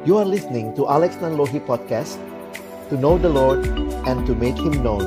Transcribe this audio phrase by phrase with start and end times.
[0.00, 2.16] You are listening to Alex Nanlohi Podcast
[2.88, 3.60] To know the Lord
[4.08, 5.04] and to make Him known.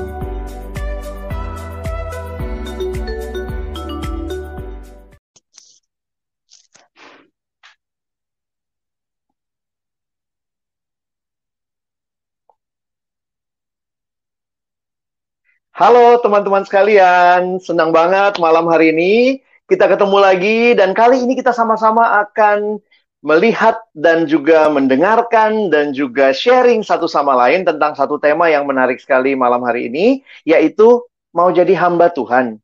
[15.74, 21.50] Halo teman-teman sekalian, senang banget malam hari ini kita ketemu lagi dan kali ini kita
[21.50, 22.78] sama-sama akan
[23.24, 29.00] melihat dan juga mendengarkan dan juga sharing satu sama lain tentang satu tema yang menarik
[29.00, 31.00] sekali malam hari ini, yaitu
[31.32, 32.60] mau jadi hamba Tuhan.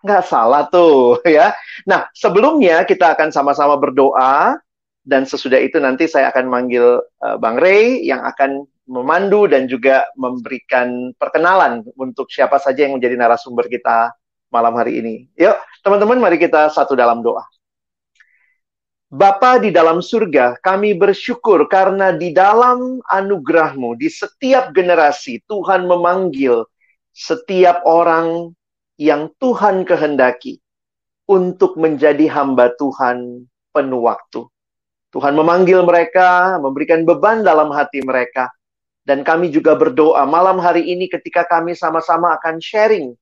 [0.00, 1.52] Nggak salah tuh ya.
[1.84, 4.56] Nah, sebelumnya kita akan sama-sama berdoa
[5.04, 10.08] dan sesudah itu nanti saya akan manggil uh, Bang Ray yang akan memandu dan juga
[10.16, 14.10] memberikan perkenalan untuk siapa saja yang menjadi narasumber kita
[14.48, 15.28] malam hari ini.
[15.36, 17.44] Yuk, teman-teman mari kita satu dalam doa.
[19.12, 26.64] Bapa di dalam surga, kami bersyukur karena di dalam anugerahmu, di setiap generasi, Tuhan memanggil
[27.12, 28.56] setiap orang
[28.96, 30.64] yang Tuhan kehendaki
[31.28, 33.44] untuk menjadi hamba Tuhan
[33.76, 34.48] penuh waktu.
[35.12, 38.48] Tuhan memanggil mereka, memberikan beban dalam hati mereka.
[39.04, 43.12] Dan kami juga berdoa malam hari ini ketika kami sama-sama akan sharing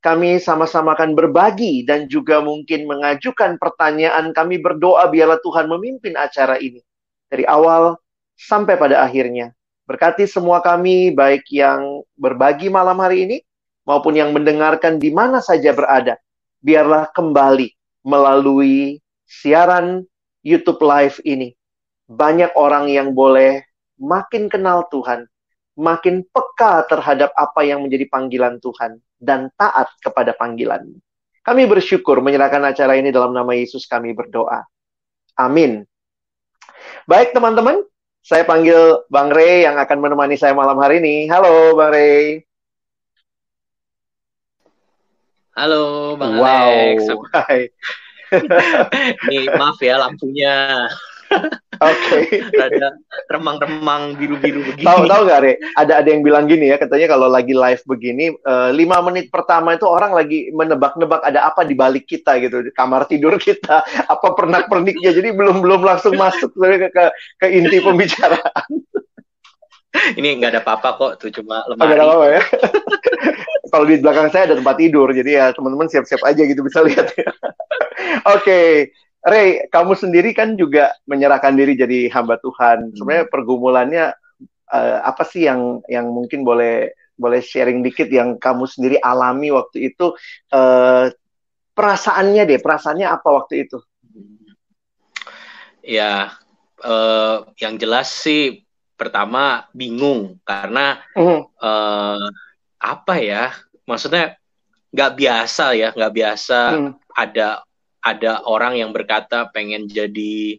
[0.00, 4.32] kami sama-sama akan berbagi dan juga mungkin mengajukan pertanyaan.
[4.32, 6.80] Kami berdoa biarlah Tuhan memimpin acara ini
[7.28, 8.00] dari awal
[8.40, 9.52] sampai pada akhirnya.
[9.84, 13.36] Berkati semua kami, baik yang berbagi malam hari ini
[13.84, 16.16] maupun yang mendengarkan di mana saja berada.
[16.64, 17.68] Biarlah kembali
[18.00, 20.08] melalui siaran
[20.40, 21.52] YouTube Live ini.
[22.08, 23.60] Banyak orang yang boleh
[24.00, 25.28] makin kenal Tuhan,
[25.80, 30.84] makin peka terhadap apa yang menjadi panggilan Tuhan dan taat kepada panggilan.
[31.40, 34.60] Kami bersyukur menyerahkan acara ini dalam nama Yesus kami berdoa.
[35.40, 35.88] Amin.
[37.08, 37.80] Baik teman-teman,
[38.20, 41.24] saya panggil Bang Ray yang akan menemani saya malam hari ini.
[41.32, 42.44] Halo Bang Ray.
[45.56, 46.68] Halo Bang wow.
[46.68, 47.08] Alex.
[47.36, 47.60] Hai.
[49.26, 50.86] Nih, maaf ya lampunya.
[51.80, 52.28] Oke.
[52.28, 52.44] Okay.
[52.60, 52.92] Ada
[53.32, 54.84] remang-remang biru-biru begini.
[54.84, 55.52] Tahu tahu gak, Re?
[55.78, 59.78] Ada ada yang bilang gini ya, katanya kalau lagi live begini, uh, lima menit pertama
[59.78, 63.80] itu orang lagi menebak-nebak ada apa di balik kita gitu, di kamar tidur kita,
[64.12, 65.10] apa pernak-perniknya.
[65.16, 67.04] Jadi belum belum langsung masuk ke ke,
[67.40, 68.68] ke inti pembicaraan.
[69.90, 71.98] Ini nggak ada apa-apa kok, tuh cuma lemari.
[71.98, 72.42] Ada apa ya?
[73.72, 77.10] kalau di belakang saya ada tempat tidur, jadi ya teman-teman siap-siap aja gitu bisa lihat
[77.14, 77.30] ya.
[78.34, 78.70] Oke, okay.
[79.20, 82.88] Ray, kamu sendiri kan juga menyerahkan diri jadi hamba Tuhan.
[82.88, 82.94] Hmm.
[82.96, 84.04] Sebenarnya pergumulannya
[84.72, 89.92] uh, apa sih yang yang mungkin boleh boleh sharing dikit yang kamu sendiri alami waktu
[89.92, 90.16] itu
[90.56, 91.12] uh,
[91.76, 93.78] perasaannya deh, perasaannya apa waktu itu?
[95.84, 96.32] Ya,
[96.80, 98.64] uh, yang jelas sih
[98.96, 101.44] pertama bingung karena uh.
[101.60, 102.28] Uh,
[102.80, 103.52] apa ya,
[103.84, 104.40] maksudnya
[104.96, 106.92] nggak biasa ya, nggak biasa hmm.
[107.12, 107.60] ada
[108.00, 110.56] ada orang yang berkata pengen jadi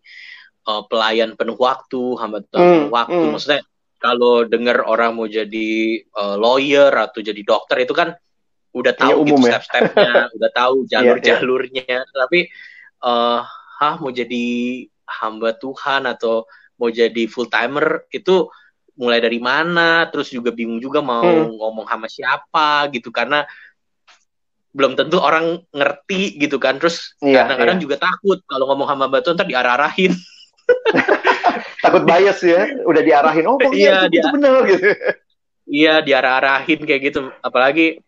[0.70, 3.24] uh, pelayan penuh waktu, hamba Tuhan mm, penuh waktu.
[3.26, 3.32] Mm.
[3.34, 3.62] Maksudnya
[4.02, 8.14] kalau dengar orang mau jadi uh, lawyer atau jadi dokter itu kan
[8.72, 9.60] udah tahu gitu ya?
[9.60, 11.86] step-stepnya, udah tahu iya, jalur-jalurnya.
[11.86, 12.18] yeah, yeah.
[12.26, 12.40] Tapi
[13.04, 13.40] uh,
[13.82, 14.46] hah mau jadi
[15.06, 16.48] hamba Tuhan atau
[16.80, 18.50] mau jadi full timer itu
[18.98, 20.08] mulai dari mana?
[20.10, 21.58] Terus juga bingung juga mau mm.
[21.58, 23.46] ngomong sama siapa gitu karena
[24.72, 26.80] belum tentu orang ngerti gitu kan.
[26.80, 27.84] Terus iya, kadang-kadang iya.
[27.84, 30.16] juga takut kalau ngomong sama batu ntar diarah-arahin.
[31.84, 34.84] Takut bias ya udah diarahin oh pokoknya iya, itu, dia, itu benar gitu.
[35.68, 37.20] Iya diarah-arahin kayak gitu.
[37.42, 38.00] Apalagi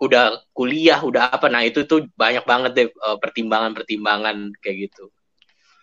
[0.00, 5.12] udah kuliah udah apa nah itu tuh banyak banget deh eh, pertimbangan-pertimbangan kayak gitu.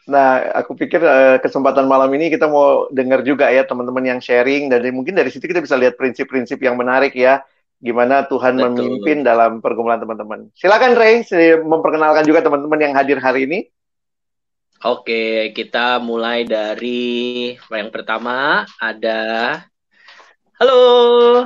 [0.08, 4.72] Nah, aku pikir uh, kesempatan malam ini kita mau dengar juga ya teman-teman yang sharing
[4.72, 7.44] dan mungkin dari situ kita bisa lihat prinsip-prinsip yang menarik ya
[7.78, 8.74] gimana Tuhan Betul.
[8.74, 10.50] memimpin dalam pergumulan teman-teman.
[10.58, 11.22] Silakan Ray,
[11.62, 13.70] memperkenalkan juga teman-teman yang hadir hari ini.
[14.86, 19.58] Oke, kita mulai dari yang pertama ada
[20.58, 21.46] Halo.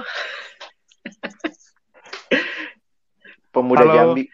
[3.56, 3.96] Pemuda Halo.
[3.96, 4.24] Jambi.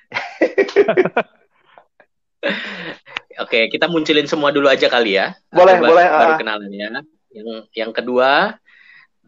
[3.42, 5.34] Oke, kita munculin semua dulu aja kali ya.
[5.50, 6.06] Boleh, baru, boleh.
[6.10, 6.38] Baru uh.
[6.42, 6.90] kenalan ya.
[7.34, 8.58] Yang yang kedua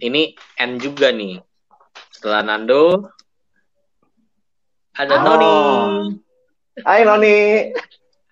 [0.01, 1.42] ini N juga nih.
[2.19, 3.16] Setelah Nando,
[4.92, 5.24] ada oh.
[5.24, 5.56] Noni.
[6.83, 7.71] Hai Noni.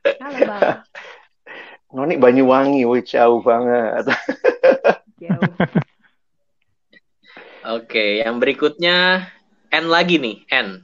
[0.03, 0.83] Halo Bang.
[1.95, 4.11] Noni Banyuwangi, wih jauh banget.
[5.23, 5.51] Jauh.
[7.79, 9.23] Oke, yang berikutnya
[9.71, 10.83] N lagi nih, N.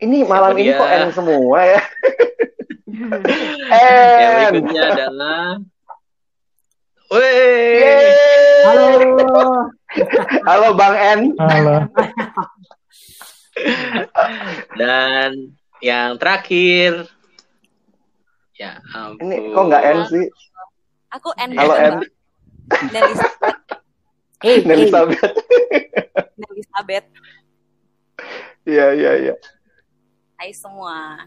[0.00, 1.84] Ini malam ini kok N semua ya?
[3.76, 4.16] N.
[4.24, 5.60] Yang berikutnya adalah
[7.12, 8.08] Wey.
[8.64, 9.68] Halo.
[10.48, 11.20] Halo Bang N.
[11.40, 11.76] Halo.
[14.80, 17.08] Dan yang terakhir,
[18.56, 19.24] ya ampun.
[19.24, 20.26] Ini kok nggak N sih?
[21.16, 21.50] Aku N.
[21.56, 21.94] Halo N.
[22.92, 23.56] Nelisabeth.
[24.44, 25.34] Eh, eh, Elizabeth.
[26.36, 27.06] Nelisabeth.
[28.66, 29.34] Iya iya iya.
[30.36, 31.24] Hai semua.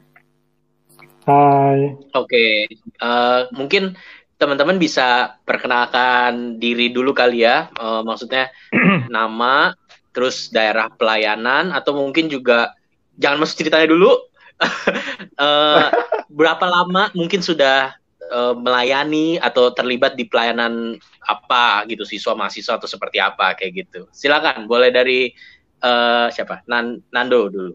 [1.25, 1.98] Hai.
[2.13, 3.98] Oke, eh, mungkin
[4.39, 7.68] teman-teman bisa perkenalkan diri dulu kali ya.
[7.75, 8.47] Eh, maksudnya
[9.12, 9.75] nama,
[10.15, 12.74] terus daerah pelayanan, atau mungkin juga
[13.19, 14.18] jangan masuk ceritanya dulu.
[15.39, 15.88] Eh,
[16.27, 22.83] berapa lama mungkin sudah eh, melayani atau terlibat di pelayanan apa gitu siswa mahasiswa atau
[22.83, 24.12] seperti apa kayak gitu.
[24.12, 25.31] Silakan, boleh dari
[25.80, 26.68] eh, siapa?
[26.68, 27.71] Nan Nando dulu.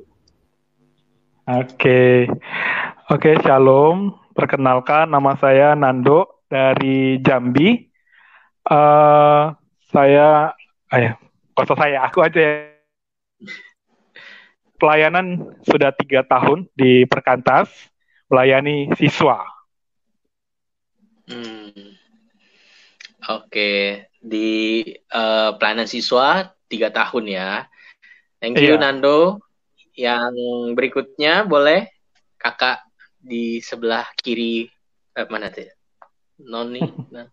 [1.48, 2.28] Oke.
[3.08, 4.12] Oke, Shalom.
[4.36, 7.76] Perkenalkan nama saya Nando dari Jambi.
[8.64, 9.44] Eh
[9.92, 10.28] saya
[10.90, 11.12] ayo,
[11.54, 12.54] kok saya aku aja ya.
[14.74, 17.70] Pelayanan sudah tiga tahun di Perkantas,
[18.28, 19.44] melayani siswa.
[21.30, 21.96] Hmm.
[23.24, 27.50] Oke, di eh, pelayanan siswa tiga tahun ya.
[28.40, 28.82] Thank you Iya.
[28.82, 29.40] Nando.
[29.94, 30.34] Yang
[30.74, 31.86] berikutnya boleh
[32.36, 32.82] kakak
[33.22, 34.68] di sebelah kiri
[35.16, 35.70] eh, mana tuh?
[36.40, 36.82] Noni.
[37.14, 37.26] Nah,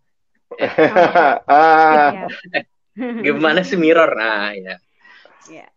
[1.49, 2.29] ah,
[3.25, 4.13] gimana sih mirror?
[4.13, 4.75] Nah, ya.
[5.49, 5.67] Ya.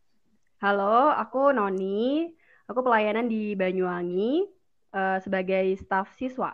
[0.60, 2.28] Halo, aku Noni.
[2.68, 4.44] Aku pelayanan di Banyuwangi
[4.92, 6.52] eh, sebagai staf siswa.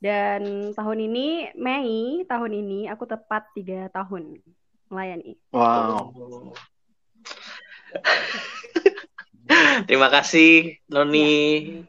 [0.00, 4.36] Dan tahun ini, Mei tahun ini, aku tepat tiga tahun
[4.92, 5.40] melayani.
[5.48, 6.12] wow.
[9.88, 11.32] Terima kasih Noni.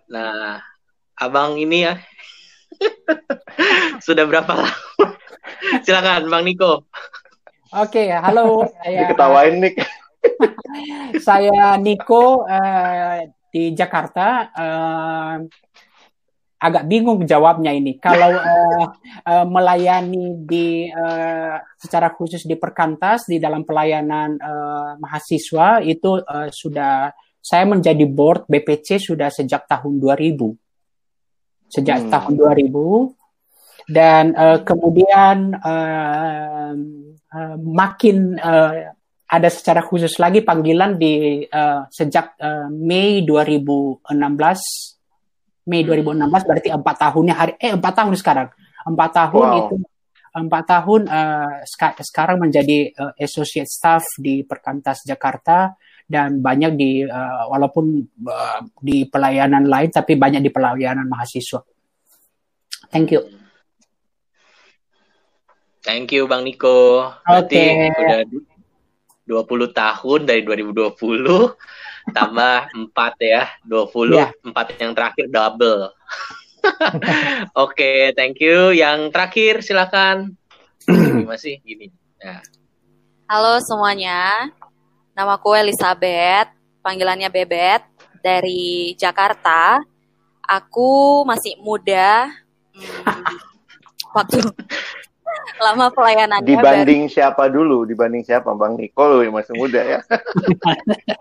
[0.08, 0.64] Nah,
[1.16, 2.00] abang ini ya
[4.06, 4.74] sudah berapa lama?
[5.86, 6.88] Silakan Bang Niko.
[7.76, 8.70] Oke, halo.
[8.84, 9.74] Saya Diketawain nih.
[11.28, 14.28] saya Niko eh, di Jakarta.
[14.54, 15.38] Eh,
[16.66, 18.00] agak bingung jawabnya ini.
[18.02, 18.86] Kalau eh,
[19.28, 26.50] eh, melayani di eh, secara khusus di Perkantas di dalam pelayanan eh, mahasiswa itu eh,
[26.50, 27.12] sudah
[27.46, 30.65] saya menjadi board BPC sudah sejak tahun 2000.
[31.76, 32.12] Sejak Hmm.
[32.12, 33.12] tahun 2000
[33.86, 36.74] dan eh, kemudian eh,
[37.36, 38.96] eh, makin eh,
[39.26, 44.08] ada secara khusus lagi panggilan di eh, sejak eh, Mei 2016
[45.66, 48.50] Mei 2016 berarti empat tahunnya hari eh empat tahun sekarang.
[48.86, 49.60] Empat tahun Wow.
[49.66, 49.76] itu
[50.36, 51.02] empat tahun
[51.64, 55.74] seka- sekarang menjadi eh, associate staff di Perkantas Jakarta
[56.06, 61.62] dan banyak di eh, walaupun eh, di pelayanan lain tapi banyak di pelayanan mahasiswa.
[62.94, 63.22] Thank you.
[65.86, 67.14] Thank you Bang Niko.
[67.26, 68.02] Berarti Oke.
[68.02, 68.48] udah du-
[69.26, 72.58] 20 tahun dari 2020 tambah
[72.94, 74.14] 4 ya, 20.
[74.14, 74.30] Iya.
[74.46, 75.90] 4 yang terakhir double.
[77.66, 78.74] Oke, thank you.
[78.74, 80.38] Yang terakhir silakan.
[81.30, 81.90] Masih gini.
[82.22, 82.42] Ya.
[83.26, 84.54] Halo semuanya.
[85.16, 86.52] Namaku Elizabeth,
[86.84, 87.88] panggilannya Bebet
[88.20, 89.80] dari Jakarta.
[90.44, 92.28] Aku masih muda.
[92.76, 93.40] Hmm,
[94.12, 94.44] waktu
[95.64, 97.88] lama pelayanannya baru Dibanding siapa dulu?
[97.88, 98.52] Dibanding siapa?
[98.60, 100.00] Bang Niko yang masih muda ya.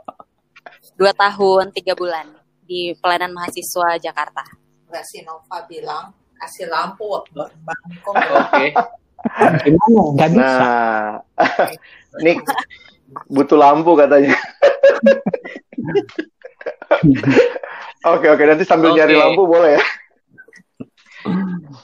[0.98, 2.34] dua tahun tiga bulan
[2.66, 4.42] di pelayanan mahasiswa Jakarta.
[4.90, 6.10] Mbak Sinova bilang
[6.42, 8.74] kasih lampu Bang Niko Oke.
[9.62, 10.02] Gimana?
[10.18, 10.58] Gak bisa.
[10.58, 11.22] Nah,
[12.26, 12.42] Nik
[13.28, 14.34] butuh lampu katanya.
[18.04, 19.00] Oke oke nanti sambil Oke.
[19.00, 19.82] nyari lampu boleh ya.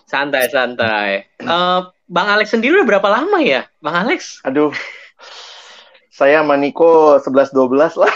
[0.04, 1.24] Santai, santai.
[1.40, 3.64] Eh, Bang Alex sendiri udah berapa lama ya?
[3.80, 4.44] Bang Alex?
[4.44, 4.68] Aduh.
[6.12, 8.12] Saya sama Niko 11 12 lah.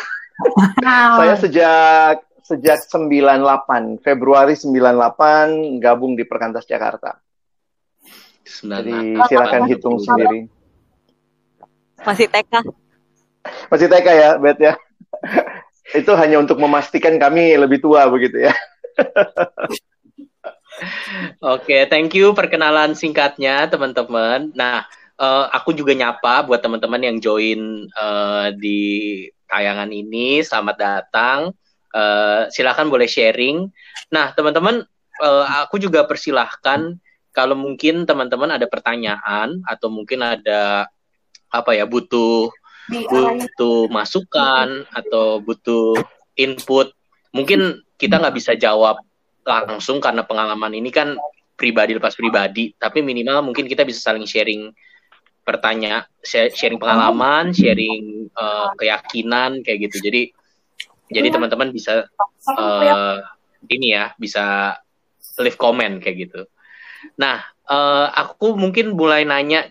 [1.16, 7.16] Saya sejak sejak 98 Februari 98 gabung di Perkantas Jakarta.
[8.44, 9.28] Jadi 98.
[9.32, 10.44] silakan hitung sendiri.
[12.04, 12.83] Masih TK.
[13.71, 14.75] Masih TK ya, Bet ya.
[16.00, 18.54] Itu hanya untuk memastikan kami lebih tua begitu ya.
[21.54, 24.50] Oke, thank you perkenalan singkatnya teman-teman.
[24.56, 24.83] Nah,
[25.21, 28.80] eh, aku juga nyapa buat teman-teman yang join eh, di
[29.47, 30.42] tayangan ini.
[30.42, 31.54] Selamat datang.
[31.94, 33.71] Eh, silakan boleh sharing.
[34.11, 34.83] Nah, teman-teman,
[35.23, 36.99] eh, aku juga persilahkan
[37.35, 40.87] kalau mungkin teman-teman ada pertanyaan atau mungkin ada
[41.50, 42.50] apa ya butuh
[42.90, 45.96] butuh masukan atau butuh
[46.36, 46.92] input
[47.32, 49.00] mungkin kita nggak bisa jawab
[49.44, 51.16] langsung karena pengalaman ini kan
[51.54, 54.74] pribadi lepas pribadi, tapi minimal mungkin kita bisa saling sharing
[55.46, 60.10] pertanyaan, sharing pengalaman, sharing uh, keyakinan kayak gitu.
[60.10, 60.22] Jadi
[61.14, 62.10] jadi teman-teman bisa
[62.58, 63.22] uh,
[63.70, 64.74] ini ya, bisa
[65.38, 66.42] leave comment kayak gitu.
[67.20, 69.70] Nah, uh, aku mungkin mulai nanya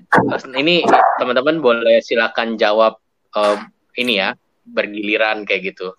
[0.55, 0.88] ini
[1.20, 3.03] teman-teman boleh silakan jawab
[3.36, 3.58] uh,
[3.98, 5.94] ini ya bergiliran kayak gitu.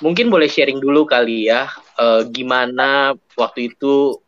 [0.00, 4.20] Mungkin boleh sharing dulu kali ya, uh, gimana waktu itu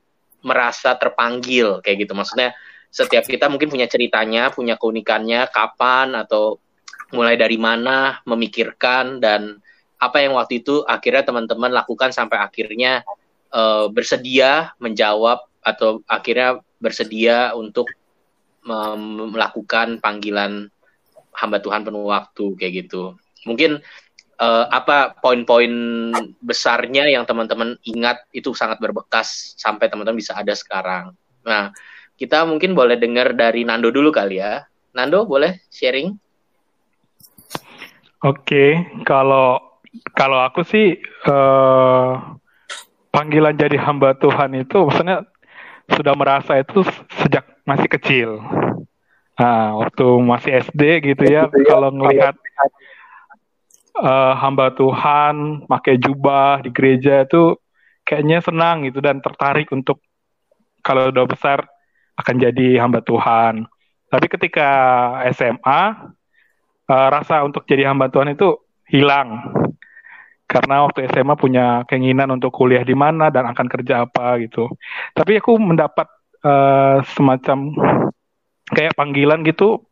[0.44, 2.12] merasa terpanggil kayak gitu.
[2.16, 2.56] Maksudnya
[2.88, 6.56] setiap kita mungkin punya ceritanya, punya keunikannya, kapan atau
[7.12, 9.60] mulai dari mana memikirkan dan
[9.98, 13.02] apa yang waktu itu akhirnya teman-teman lakukan sampai akhirnya
[13.50, 17.90] uh, bersedia menjawab atau akhirnya bersedia untuk
[18.68, 20.68] melakukan panggilan
[21.38, 23.14] hamba Tuhan penuh waktu kayak gitu.
[23.46, 23.78] Mungkin
[24.42, 25.70] uh, apa poin-poin
[26.42, 31.14] besarnya yang teman-teman ingat itu sangat berbekas sampai teman-teman bisa ada sekarang.
[31.46, 31.70] Nah,
[32.18, 34.66] kita mungkin boleh dengar dari Nando dulu kali ya.
[34.98, 36.18] Nando boleh sharing?
[38.26, 39.78] Oke, kalau
[40.18, 40.98] kalau aku sih
[41.30, 42.34] uh,
[43.14, 45.22] panggilan jadi hamba Tuhan itu maksudnya
[45.94, 46.82] sudah merasa itu
[47.22, 48.28] sejak masih kecil.
[49.38, 50.82] Nah, waktu masih SD
[51.14, 52.34] gitu ya, gitu ya kalau ngelihat
[54.02, 57.54] uh, hamba Tuhan pakai jubah di gereja itu
[58.02, 60.02] kayaknya senang gitu dan tertarik untuk
[60.82, 61.70] kalau udah besar
[62.18, 63.68] akan jadi hamba Tuhan.
[64.08, 64.70] Tapi ketika
[65.30, 65.82] SMA
[66.88, 69.54] uh, eh, rasa untuk jadi hamba Tuhan itu hilang
[70.48, 74.66] karena waktu SMA punya keinginan untuk kuliah di mana dan akan kerja apa gitu.
[75.12, 76.08] Tapi aku mendapat
[76.40, 77.76] uh, semacam
[78.72, 79.82] kayak panggilan gitu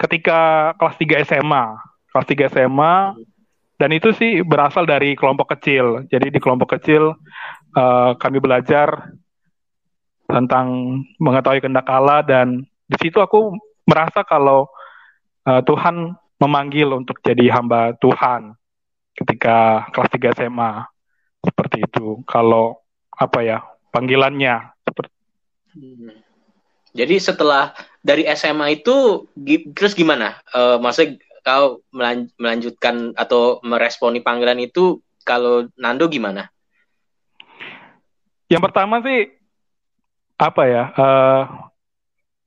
[0.00, 1.64] ketika kelas 3 SMA.
[2.10, 2.96] Kelas 3 SMA
[3.80, 6.04] dan itu sih berasal dari kelompok kecil.
[6.12, 7.16] Jadi di kelompok kecil
[7.76, 9.16] uh, kami belajar
[10.28, 13.56] tentang mengetahui kehendak Allah dan di situ aku
[13.88, 14.68] merasa kalau
[15.48, 18.52] uh, Tuhan memanggil untuk jadi hamba Tuhan
[19.16, 20.72] ketika kelas 3 SMA
[21.40, 22.20] seperti itu.
[22.28, 22.84] Kalau
[23.16, 23.58] apa ya
[23.92, 25.16] panggilannya seperti.
[25.72, 26.20] Hmm.
[26.90, 27.70] Jadi setelah
[28.00, 29.28] dari SMA itu
[29.76, 30.40] terus gimana?
[30.52, 31.80] Uh, maksudnya kau
[32.36, 36.48] melanjutkan atau meresponi panggilan itu kalau Nando gimana?
[38.50, 39.30] Yang pertama sih
[40.40, 41.42] apa ya uh,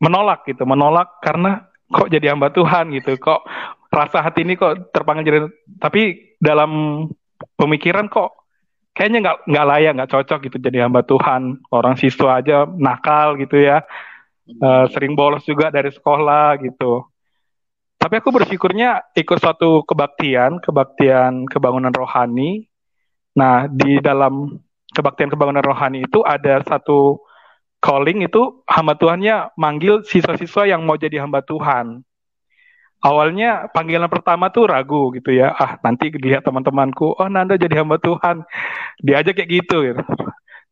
[0.02, 3.46] menolak gitu, menolak karena kok jadi hamba Tuhan gitu, kok
[3.94, 5.40] rasa hati ini kok terpanggil jadi,
[5.78, 7.06] tapi dalam
[7.56, 8.34] pemikiran kok
[8.98, 13.62] kayaknya nggak nggak layak, nggak cocok gitu jadi hamba Tuhan, orang siswa aja nakal gitu
[13.62, 13.86] ya,
[14.50, 17.14] uh, sering bolos juga dari sekolah gitu
[18.04, 22.68] tapi aku bersyukurnya ikut suatu kebaktian, kebaktian kebangunan rohani.
[23.32, 24.60] Nah, di dalam
[24.92, 27.24] kebaktian kebangunan rohani itu ada satu
[27.80, 32.04] calling itu hamba Tuhannya manggil siswa-siswa yang mau jadi hamba Tuhan.
[33.00, 35.56] Awalnya panggilan pertama tuh ragu gitu ya.
[35.56, 38.44] Ah, nanti lihat teman-temanku, oh Nanda jadi hamba Tuhan.
[39.00, 40.04] Diajak kayak gitu gitu.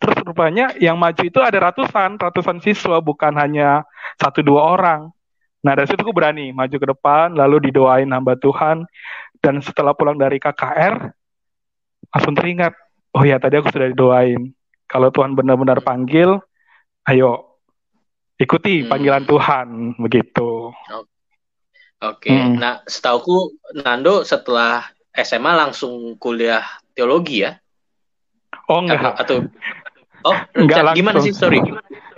[0.02, 3.86] Terus rupanya yang maju itu ada ratusan, ratusan siswa bukan hanya
[4.18, 5.14] satu dua orang.
[5.62, 8.90] Nah dari situ aku berani maju ke depan, lalu didoain hamba Tuhan.
[9.38, 11.14] Dan setelah pulang dari KKR,
[12.14, 12.74] langsung teringat,
[13.14, 14.54] oh ya tadi aku sudah didoain.
[14.90, 16.42] Kalau Tuhan benar-benar panggil,
[17.06, 17.62] ayo
[18.42, 18.90] ikuti hmm.
[18.90, 19.68] panggilan Tuhan,
[20.02, 20.74] begitu.
[22.02, 22.38] Oke, okay.
[22.38, 22.58] hmm.
[22.58, 23.54] nah setauku
[23.86, 24.82] Nando setelah
[25.14, 26.66] SMA langsung kuliah
[26.98, 27.62] teologi ya?
[28.66, 29.22] Oh enggak.
[29.22, 29.46] Atau,
[30.26, 31.62] oh enggak gimana sih sorry?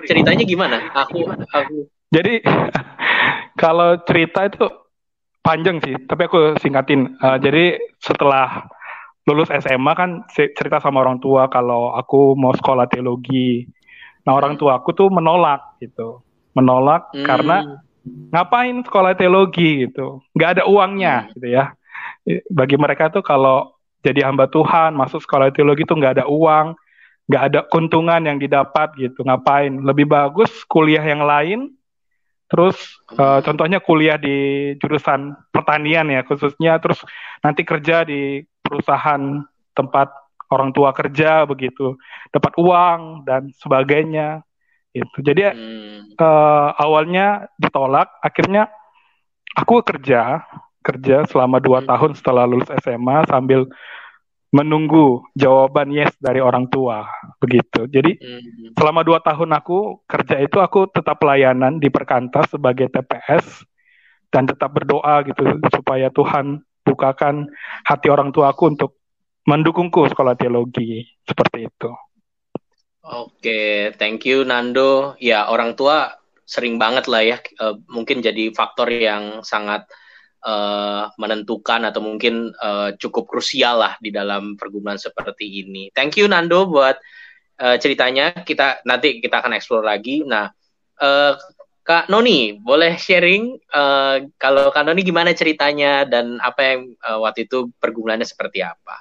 [0.03, 0.77] Ceritanya gimana?
[0.91, 2.45] Aku aku jadi
[3.61, 4.69] kalau cerita itu
[5.41, 7.17] panjang sih, tapi aku singkatin.
[7.17, 8.69] Uh, jadi setelah
[9.25, 13.65] lulus SMA kan cerita sama orang tua kalau aku mau sekolah teologi.
[14.23, 16.21] Nah orang tua aku tuh menolak gitu,
[16.53, 17.25] menolak hmm.
[17.25, 17.81] karena
[18.31, 21.29] ngapain sekolah teologi gitu, nggak ada uangnya hmm.
[21.35, 21.65] gitu ya.
[22.51, 26.75] Bagi mereka tuh kalau jadi hamba Tuhan masuk sekolah teologi tuh nggak ada uang,
[27.27, 29.71] nggak ada keuntungan yang didapat gitu, ngapain?
[29.83, 31.73] Lebih bagus kuliah yang lain
[32.53, 32.77] Terus
[33.17, 37.01] uh, contohnya kuliah di jurusan pertanian ya khususnya, terus
[37.41, 39.41] nanti kerja di perusahaan
[39.73, 40.13] tempat
[40.53, 41.97] orang tua kerja begitu,
[42.29, 44.45] dapat uang dan sebagainya.
[44.93, 45.25] Itu.
[45.25, 46.13] Jadi hmm.
[46.21, 48.69] uh, awalnya ditolak, akhirnya
[49.57, 50.45] aku kerja
[50.85, 51.89] kerja selama dua hmm.
[51.89, 53.65] tahun setelah lulus SMA sambil
[54.53, 57.09] menunggu jawaban yes dari orang tua
[57.41, 57.89] begitu.
[57.89, 58.77] Jadi hmm.
[58.77, 63.65] selama dua tahun aku kerja itu aku tetap pelayanan di perkantas sebagai TPS
[64.29, 65.41] dan tetap berdoa gitu
[65.73, 67.49] supaya Tuhan bukakan
[67.81, 69.01] hati orang tua aku untuk
[69.49, 71.91] mendukungku sekolah teologi seperti itu.
[73.03, 75.17] Oke, thank you Nando.
[75.19, 79.89] Ya orang tua sering banget lah ya, uh, mungkin jadi faktor yang sangat
[80.43, 85.89] uh, menentukan atau mungkin uh, cukup krusial lah di dalam pergumulan seperti ini.
[85.95, 86.99] Thank you Nando buat
[87.63, 88.43] uh, ceritanya.
[88.43, 90.21] Kita nanti kita akan explore lagi.
[90.27, 90.51] Nah,
[90.99, 91.33] uh,
[91.83, 97.43] Kak Noni, boleh sharing uh, kalau Kak Noni gimana ceritanya dan apa yang uh, waktu
[97.43, 98.95] itu pergumulannya seperti apa?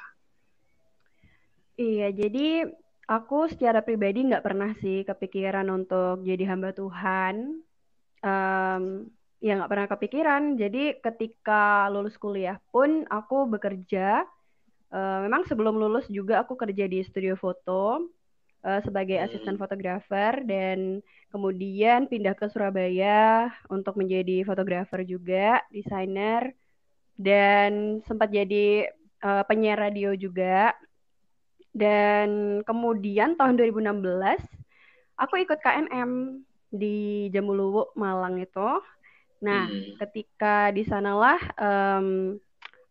[1.78, 2.66] Iya, jadi
[3.06, 7.62] aku secara pribadi nggak pernah sih kepikiran untuk jadi hamba Tuhan.
[8.22, 9.10] Um,
[9.42, 10.42] ya nggak pernah kepikiran.
[10.54, 14.22] Jadi ketika lulus kuliah pun aku bekerja.
[14.92, 18.12] Uh, memang sebelum lulus juga aku kerja di studio foto
[18.62, 19.24] uh, sebagai hmm.
[19.24, 21.00] asisten fotografer dan
[21.32, 26.52] kemudian pindah ke Surabaya untuk menjadi fotografer juga, desainer
[27.16, 28.92] dan sempat jadi
[29.24, 30.76] uh, penyiar radio juga.
[31.72, 33.96] Dan kemudian tahun 2016
[35.16, 38.70] aku ikut KNM di Jamuluwu Malang itu.
[39.42, 39.98] Nah, hmm.
[39.98, 42.38] ketika di sanalah um,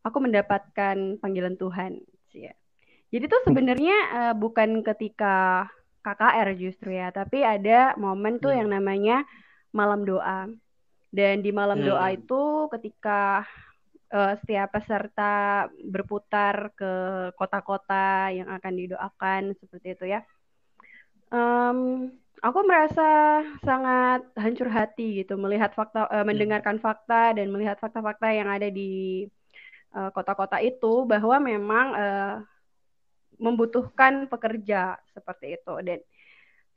[0.03, 2.03] aku mendapatkan panggilan Tuhan.
[3.11, 5.67] Jadi tuh sebenarnya uh, bukan ketika
[5.99, 8.59] KKR justru ya, tapi ada momen tuh hmm.
[8.63, 9.17] yang namanya
[9.75, 10.47] malam doa.
[11.11, 11.87] Dan di malam hmm.
[11.91, 13.43] doa itu ketika
[14.15, 16.91] uh, setiap peserta berputar ke
[17.35, 20.23] kota-kota yang akan didoakan seperti itu ya.
[21.31, 22.11] Um,
[22.41, 28.49] aku merasa sangat hancur hati gitu melihat fakta, uh, mendengarkan fakta dan melihat fakta-fakta yang
[28.49, 29.25] ada di
[29.91, 32.35] kota-kota uh, itu bahwa memang uh,
[33.37, 35.73] membutuhkan pekerja seperti itu.
[35.83, 35.99] Dan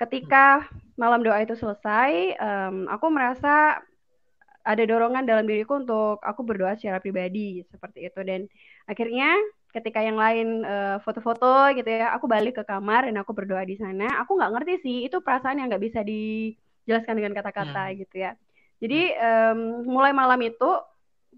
[0.01, 0.67] ketika
[0.99, 3.79] malam doa itu selesai um, aku merasa
[4.65, 8.21] ada dorongan dalam diriku untuk aku berdoa secara pribadi seperti itu.
[8.25, 8.51] Dan
[8.89, 9.31] akhirnya
[9.75, 13.75] ketika yang lain uh, foto-foto gitu ya aku balik ke kamar dan aku berdoa di
[13.75, 17.95] sana aku nggak ngerti sih itu perasaan yang nggak bisa dijelaskan dengan kata-kata hmm.
[18.07, 18.39] gitu ya.
[18.79, 20.71] Jadi um, mulai malam itu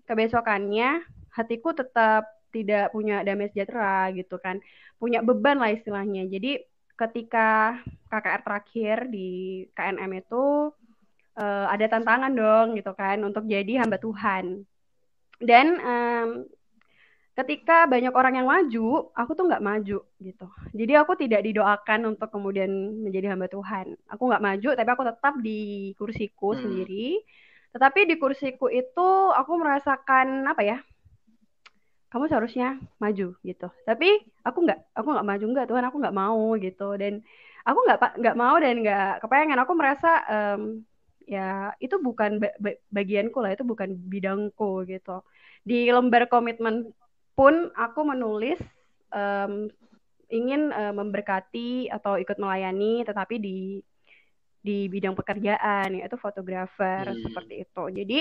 [0.05, 1.01] kebesokannya
[1.33, 4.61] hatiku tetap tidak punya damai sejahtera gitu kan
[5.01, 6.29] punya beban lah istilahnya.
[6.29, 6.61] Jadi
[6.97, 10.73] ketika KKR terakhir di KNM itu
[11.37, 14.65] uh, ada tantangan dong gitu kan untuk jadi hamba Tuhan.
[15.37, 16.29] Dan um,
[17.37, 20.47] ketika banyak orang yang maju aku tuh nggak maju gitu.
[20.73, 22.73] Jadi aku tidak didoakan untuk kemudian
[23.05, 23.93] menjadi hamba Tuhan.
[24.09, 26.61] Aku nggak maju tapi aku tetap di kursiku hmm.
[26.65, 27.21] sendiri.
[27.77, 30.79] Tetapi di kursiku itu aku merasakan apa ya
[32.09, 33.69] kamu seharusnya maju gitu.
[33.85, 34.09] Tapi
[34.41, 35.45] aku nggak aku nggak maju.
[35.53, 36.89] Nggak Tuhan aku nggak mau gitu.
[36.97, 37.21] Dan
[37.69, 39.61] aku nggak nggak mau dan nggak kepengen.
[39.61, 40.81] Aku merasa um,
[41.29, 42.41] ya itu bukan
[42.89, 45.21] bagianku lah itu bukan bidangku gitu.
[45.69, 46.97] Di lembar komitmen
[47.37, 48.59] pun aku menulis
[49.13, 49.69] um,
[50.33, 53.79] ingin uh, memberkati atau ikut melayani tetapi di
[54.67, 57.23] di bidang pekerjaan yaitu fotografer hmm.
[57.23, 58.21] seperti itu jadi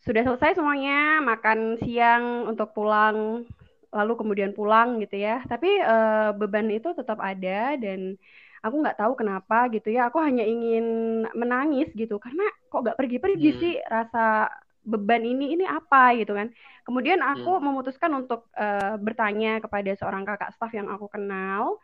[0.00, 3.44] sudah selesai semuanya makan siang untuk pulang
[3.92, 8.16] lalu kemudian pulang gitu ya tapi uh, beban itu tetap ada dan
[8.64, 13.50] aku nggak tahu kenapa gitu ya aku hanya ingin menangis gitu karena kok nggak pergi-pergi
[13.52, 13.60] hmm.
[13.60, 14.48] sih rasa
[14.80, 16.48] beban ini ini apa gitu kan
[16.88, 17.64] kemudian aku hmm.
[17.64, 21.76] memutuskan untuk uh, bertanya kepada seorang kakak staf yang aku kenal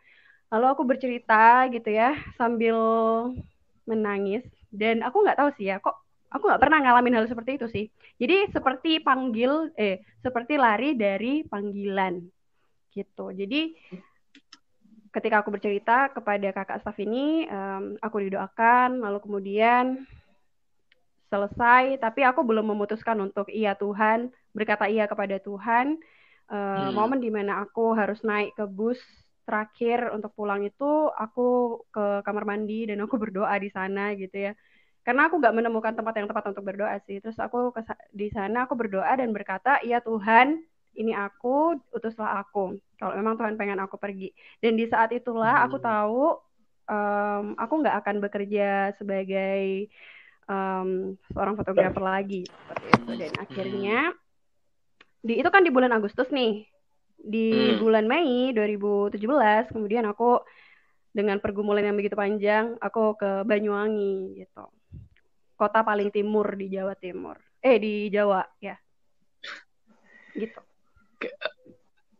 [0.49, 2.77] lalu aku bercerita gitu ya sambil
[3.85, 7.67] menangis dan aku nggak tahu sih ya kok aku nggak pernah ngalamin hal seperti itu
[7.71, 7.85] sih.
[8.19, 12.19] Jadi seperti panggil, eh seperti lari dari panggilan
[12.91, 13.31] gitu.
[13.31, 13.75] Jadi
[15.13, 20.03] ketika aku bercerita kepada kakak staff ini, um, aku didoakan, lalu kemudian
[21.27, 25.99] selesai, tapi aku belum memutuskan untuk iya Tuhan, berkata iya kepada Tuhan.
[26.47, 26.95] Uh, hmm.
[26.95, 28.99] Momen di mana aku harus naik ke bus
[29.43, 34.53] terakhir untuk pulang itu, aku ke kamar mandi dan aku berdoa di sana gitu ya
[35.07, 37.71] karena aku nggak menemukan tempat yang tepat untuk berdoa sih terus aku
[38.11, 40.59] di sana aku berdoa dan berkata ya Tuhan
[40.99, 45.79] ini aku utuslah aku kalau memang Tuhan pengen aku pergi dan di saat itulah aku
[45.79, 45.85] hmm.
[45.87, 46.23] tahu
[46.91, 49.87] um, aku nggak akan bekerja sebagai
[50.47, 53.43] um, seorang fotografer lagi seperti itu dan hmm.
[53.43, 53.99] akhirnya
[55.21, 56.65] di itu kan di bulan Agustus nih
[57.17, 57.83] di hmm.
[57.83, 59.19] bulan Mei 2017
[59.75, 60.39] kemudian aku
[61.11, 64.69] dengan pergumulan yang begitu panjang aku ke Banyuwangi gitu
[65.57, 67.35] kota paling timur di Jawa Timur.
[67.59, 68.77] Eh di Jawa ya.
[70.37, 70.61] Gitu.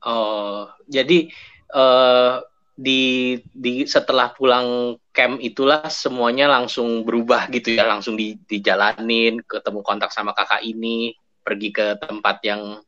[0.02, 1.30] Oh, jadi
[1.70, 2.42] uh,
[2.78, 9.82] di di setelah pulang camp itulah semuanya langsung berubah gitu ya, langsung di dijalanin, ketemu
[9.82, 12.86] kontak sama kakak ini, pergi ke tempat yang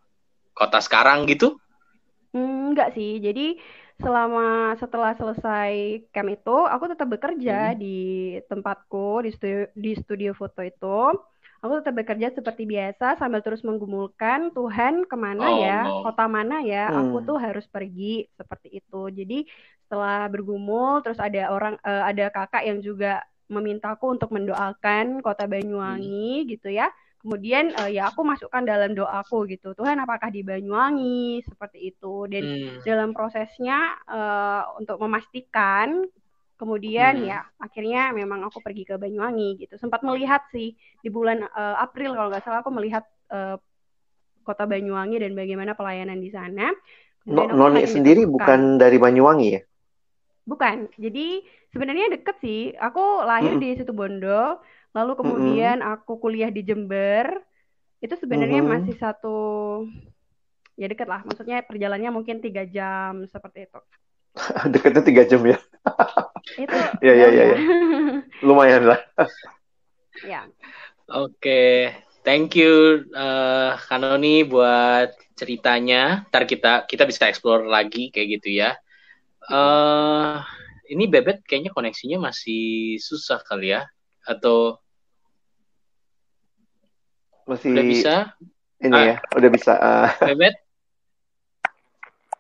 [0.54, 1.58] kota sekarang gitu?
[2.30, 3.18] Hmm, enggak sih.
[3.18, 3.58] Jadi
[4.00, 7.78] selama setelah selesai camp itu aku tetap bekerja hmm.
[7.82, 8.00] di
[8.48, 11.20] tempatku di studio di studio foto itu
[11.60, 16.08] aku tetap bekerja seperti biasa sambil terus menggumulkan Tuhan ke mana oh, ya no.
[16.08, 17.12] kota mana ya hmm.
[17.12, 19.44] aku tuh harus pergi seperti itu jadi
[19.90, 26.46] setelah bergumul terus ada orang uh, ada kakak yang juga memintaku untuk mendoakan kota Banyuwangi
[26.46, 26.48] hmm.
[26.54, 26.94] gitu ya.
[27.20, 31.44] Kemudian uh, ya aku masukkan dalam doaku gitu Tuhan apakah di Banyuwangi?
[31.44, 32.30] Seperti itu.
[32.30, 32.86] Dan hmm.
[32.86, 36.06] dalam prosesnya uh, untuk memastikan
[36.60, 37.28] kemudian hmm.
[37.32, 39.76] ya akhirnya memang aku pergi ke Banyuwangi gitu.
[39.82, 43.58] Sempat melihat sih di bulan uh, April kalau nggak salah aku melihat uh,
[44.46, 46.70] kota Banyuwangi dan bagaimana pelayanan di sana.
[47.26, 49.62] No, Noni sendiri bukan dari Banyuwangi ya
[50.50, 50.90] bukan.
[50.98, 52.74] Jadi sebenarnya deket sih.
[52.74, 53.62] Aku lahir hmm.
[53.62, 54.58] di situ Bondo
[54.90, 55.96] lalu kemudian mm -hmm.
[56.02, 57.30] aku kuliah di Jember.
[58.02, 58.82] Itu sebenarnya mm -hmm.
[58.82, 59.38] masih satu
[60.74, 61.22] ya deket lah.
[61.22, 63.80] Maksudnya perjalannya mungkin tiga jam seperti itu.
[64.74, 65.62] Deketnya tiga jam ya?
[66.58, 66.74] Itu
[67.06, 67.58] ya ya ya, ya.
[68.42, 69.00] lumayan lah.
[70.26, 70.50] Ya.
[71.06, 71.38] Oke.
[71.38, 71.74] Okay.
[72.26, 76.26] thank you uh, Kanoni buat ceritanya.
[76.34, 78.74] Ntar kita kita bisa explore lagi kayak gitu ya
[79.50, 80.42] uh,
[80.90, 83.86] ini bebet kayaknya koneksinya masih susah kali ya
[84.26, 84.78] atau
[87.50, 88.16] masih udah bisa?
[88.80, 89.04] Ini ah.
[89.04, 89.74] ya, udah bisa.
[89.76, 90.56] Uh, Bebet?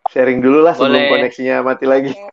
[0.09, 1.09] Sharing dulu lah sebelum Boleh.
[1.17, 2.13] koneksinya mati lagi.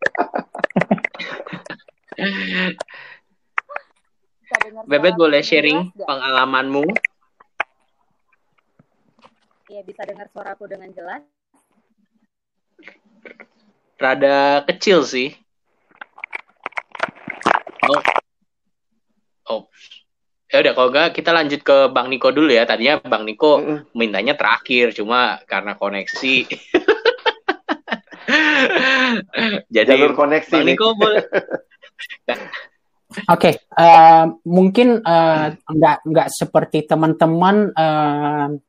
[4.86, 6.84] Bebet boleh sharing jelas, pengalamanmu?
[9.68, 11.20] Iya, bisa dengar suaraku dengan jelas.
[13.96, 15.32] Rada kecil sih.
[17.86, 18.02] Oh,
[19.46, 19.70] Oh,
[20.50, 22.66] ya udah kalau enggak kita lanjut ke Bang Niko dulu ya.
[22.66, 26.36] Tadinya Bang Niko mm mintanya terakhir, cuma karena koneksi.
[29.74, 30.50] Jadi jalur koneksi.
[30.50, 31.22] Bang Niko boleh.
[33.32, 37.70] Oke, okay, uh, mungkin uh, nggak nggak seperti teman-teman.
[37.72, 38.60] Uh,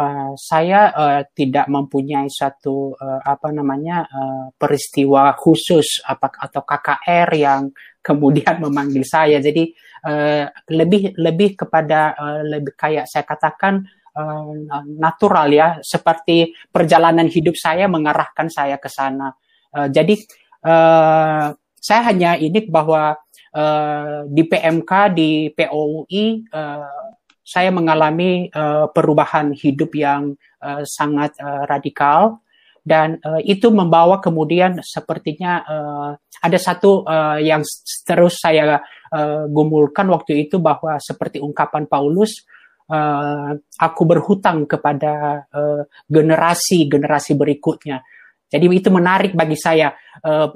[0.00, 7.28] uh, saya uh, tidak mempunyai satu uh, apa namanya uh, peristiwa khusus apa atau KKR
[7.36, 7.62] yang
[8.06, 9.44] kemudian memanggil saya.
[9.44, 9.68] Jadi
[10.08, 13.84] uh, lebih lebih kepada uh, lebih kayak saya katakan
[14.16, 14.56] uh,
[14.96, 19.36] natural ya, seperti perjalanan hidup saya mengarahkan saya ke sana.
[19.76, 20.16] Uh, jadi
[20.64, 23.16] uh, saya hanya ini bahwa
[23.56, 27.09] uh, di PMK di POUI uh,
[27.50, 32.38] saya mengalami uh, perubahan hidup yang uh, sangat uh, radikal.
[32.80, 36.10] Dan uh, itu membawa kemudian sepertinya uh,
[36.40, 37.60] ada satu uh, yang
[38.08, 38.80] terus saya
[39.12, 42.40] uh, gumulkan waktu itu bahwa seperti ungkapan Paulus
[42.88, 48.00] uh, aku berhutang kepada uh, generasi generasi berikutnya.
[48.48, 49.92] Jadi itu menarik bagi saya
[50.24, 50.48] uh,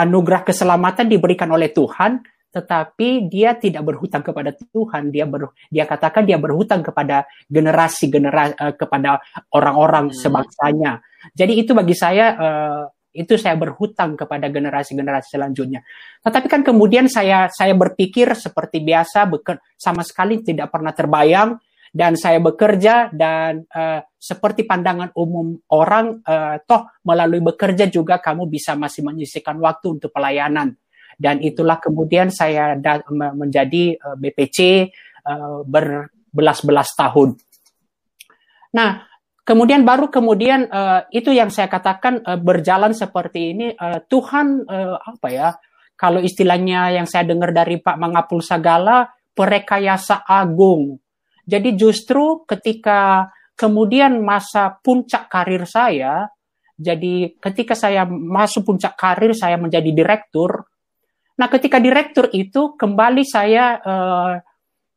[0.00, 6.24] anugerah keselamatan diberikan oleh Tuhan tetapi dia tidak berhutang kepada Tuhan dia ber, dia katakan
[6.24, 9.20] dia berhutang kepada generasi generasi uh, kepada
[9.52, 10.16] orang-orang hmm.
[10.16, 11.04] sebangsanya
[11.36, 12.84] jadi itu bagi saya uh,
[13.18, 15.82] itu saya berhutang kepada generasi-generasi selanjutnya.
[16.22, 21.58] Tetapi kan kemudian saya saya berpikir seperti biasa beker, sama sekali tidak pernah terbayang
[21.90, 28.44] dan saya bekerja dan uh, seperti pandangan umum orang uh, toh melalui bekerja juga kamu
[28.46, 30.76] bisa masih menyisihkan waktu untuk pelayanan
[31.18, 32.78] dan itulah kemudian saya
[33.34, 34.88] menjadi uh, BPC
[35.26, 37.36] uh, berbelas-belas tahun.
[38.74, 38.90] Nah,
[39.48, 45.28] Kemudian baru kemudian uh, itu yang saya katakan berjalan seperti ini uh, Tuhan uh, apa
[45.32, 45.56] ya
[45.98, 51.02] kalau istilahnya yang saya dengar dari Pak Mangapul Sagala perekayasa agung.
[51.42, 56.30] Jadi justru ketika kemudian masa puncak karir saya,
[56.78, 60.70] jadi ketika saya masuk puncak karir saya menjadi direktur.
[61.38, 64.34] Nah, ketika direktur itu kembali saya uh,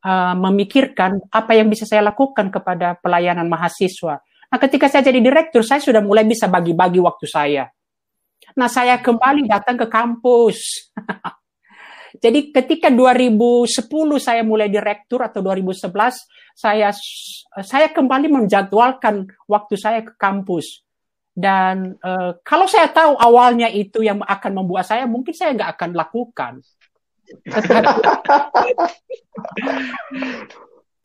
[0.02, 4.18] uh, memikirkan apa yang bisa saya lakukan kepada pelayanan mahasiswa.
[4.50, 7.64] Nah, ketika saya jadi direktur, saya sudah mulai bisa bagi-bagi waktu saya.
[8.58, 10.92] Nah, saya kembali datang ke kampus.
[12.24, 13.70] jadi ketika 2010
[14.18, 15.88] saya mulai direktur atau 2011,
[16.58, 16.90] saya
[17.62, 20.84] saya kembali menjadwalkan waktu saya ke kampus.
[21.32, 25.90] Dan uh, kalau saya tahu awalnya itu yang akan membuat saya, mungkin saya nggak akan
[25.96, 26.60] lakukan.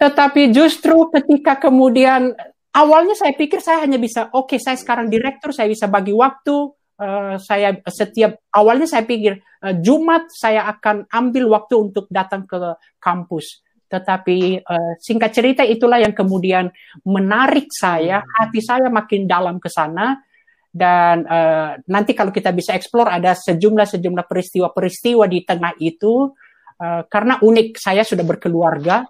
[0.02, 2.36] Tetapi justru ketika kemudian
[2.76, 6.70] awalnya saya pikir saya hanya bisa oke okay, saya sekarang direktur saya bisa bagi waktu
[7.02, 12.78] uh, saya setiap awalnya saya pikir uh, Jumat saya akan ambil waktu untuk datang ke
[13.02, 16.67] kampus tetapi uh, singkat cerita itulah yang kemudian
[17.08, 18.19] menarik saya.
[18.23, 20.19] Hati saya makin dalam ke sana.
[20.67, 26.30] Dan uh, nanti kalau kita bisa eksplor ada sejumlah sejumlah peristiwa-peristiwa di tengah itu.
[26.78, 29.08] Uh, karena unik saya sudah berkeluarga.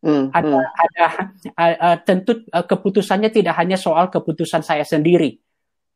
[0.00, 0.84] Hmm, ada hmm.
[0.84, 1.04] ada
[1.60, 5.36] uh, uh, tentu uh, keputusannya tidak hanya soal keputusan saya sendiri.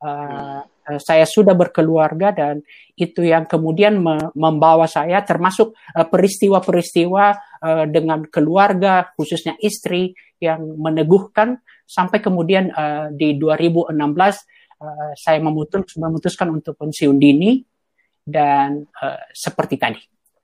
[0.04, 0.60] Uh,
[1.00, 2.60] saya sudah berkeluarga dan
[2.92, 7.38] itu yang kemudian me membawa saya termasuk peristiwa-peristiwa uh,
[7.88, 16.53] dengan keluarga khususnya istri yang meneguhkan sampai kemudian uh, di 2016 uh, saya memutus, memutuskan
[16.53, 17.64] untuk pensiun dini
[18.24, 20.00] dan uh, seperti tadi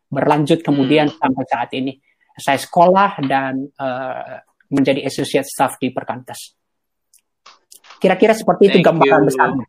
[0.08, 1.16] berlanjut kemudian hmm.
[1.16, 1.92] sampai saat ini
[2.36, 6.56] saya sekolah dan uh, menjadi associate staff di Perkantas.
[8.00, 9.66] Kira-kira seperti itu gambaran besarnya.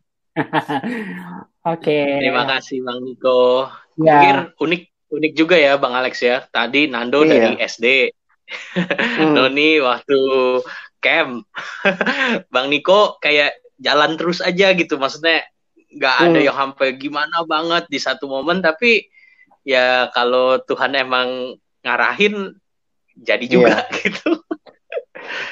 [1.68, 1.84] Oke.
[1.84, 2.06] okay.
[2.24, 3.68] Terima kasih Bang Niko.
[4.00, 4.48] Ya.
[4.56, 6.42] unik unik juga ya Bang Alex ya.
[6.48, 7.52] Tadi Nando iya.
[7.52, 7.86] dari SD.
[8.48, 9.32] hmm.
[9.36, 10.20] Noni waktu
[11.04, 11.44] camp.
[12.52, 15.42] Bang Niko kayak jalan terus aja gitu maksudnya
[15.92, 16.46] nggak ada hmm.
[16.46, 19.10] yang sampai gimana banget di satu momen tapi
[19.66, 22.54] ya kalau Tuhan emang ngarahin
[23.18, 23.92] jadi juga yeah.
[24.06, 24.40] gitu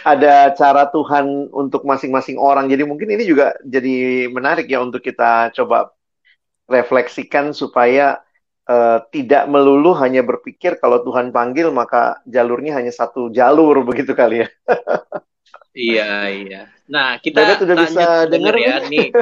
[0.01, 5.53] ada cara Tuhan untuk masing-masing orang jadi mungkin ini juga jadi menarik ya untuk kita
[5.53, 5.93] coba
[6.71, 8.23] refleksikan supaya
[8.71, 14.47] uh, tidak melulu hanya berpikir kalau Tuhan panggil maka jalurnya hanya satu jalur begitu kali
[14.47, 14.49] ya
[15.75, 19.15] iya iya Nah, kita Bebet udah bisa dengar ya nih.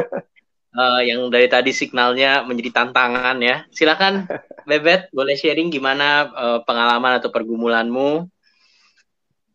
[0.73, 3.69] Uh, yang dari tadi signalnya menjadi tantangan ya.
[3.69, 4.25] Silakan
[4.65, 8.25] Bebet, boleh sharing gimana uh, pengalaman atau pergumulanmu?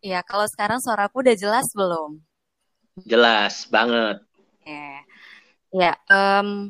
[0.06, 2.22] Ya, kalau sekarang suaraku udah jelas belum?
[3.02, 4.22] Jelas banget.
[4.62, 5.02] Ya,
[5.74, 6.70] ya um,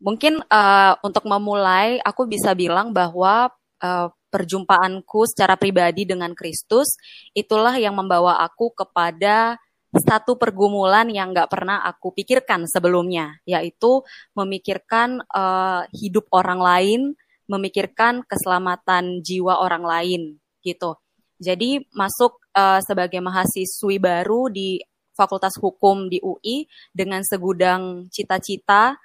[0.00, 3.48] mungkin uh, untuk memulai, aku bisa bilang bahwa
[3.80, 7.00] uh, perjumpaanku secara pribadi dengan Kristus
[7.32, 9.56] itulah yang membawa aku kepada
[9.96, 14.04] satu pergumulan yang nggak pernah aku pikirkan sebelumnya, yaitu
[14.36, 17.00] memikirkan uh, hidup orang lain,
[17.48, 20.22] memikirkan keselamatan jiwa orang lain,
[20.60, 21.00] gitu.
[21.40, 24.80] Jadi masuk uh, sebagai mahasiswi baru di
[25.16, 29.00] Fakultas Hukum di UI dengan segudang cita-cita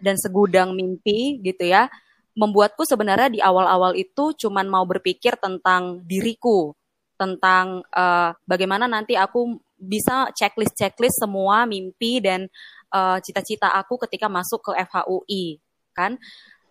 [0.00, 1.88] dan segudang mimpi, gitu ya,
[2.36, 6.76] membuatku sebenarnya di awal-awal itu cuman mau berpikir tentang diriku,
[7.16, 12.48] tentang uh, bagaimana nanti aku bisa checklist-checklist semua mimpi dan
[12.92, 15.60] uh, cita-cita aku ketika masuk ke FHUI
[15.96, 16.20] kan.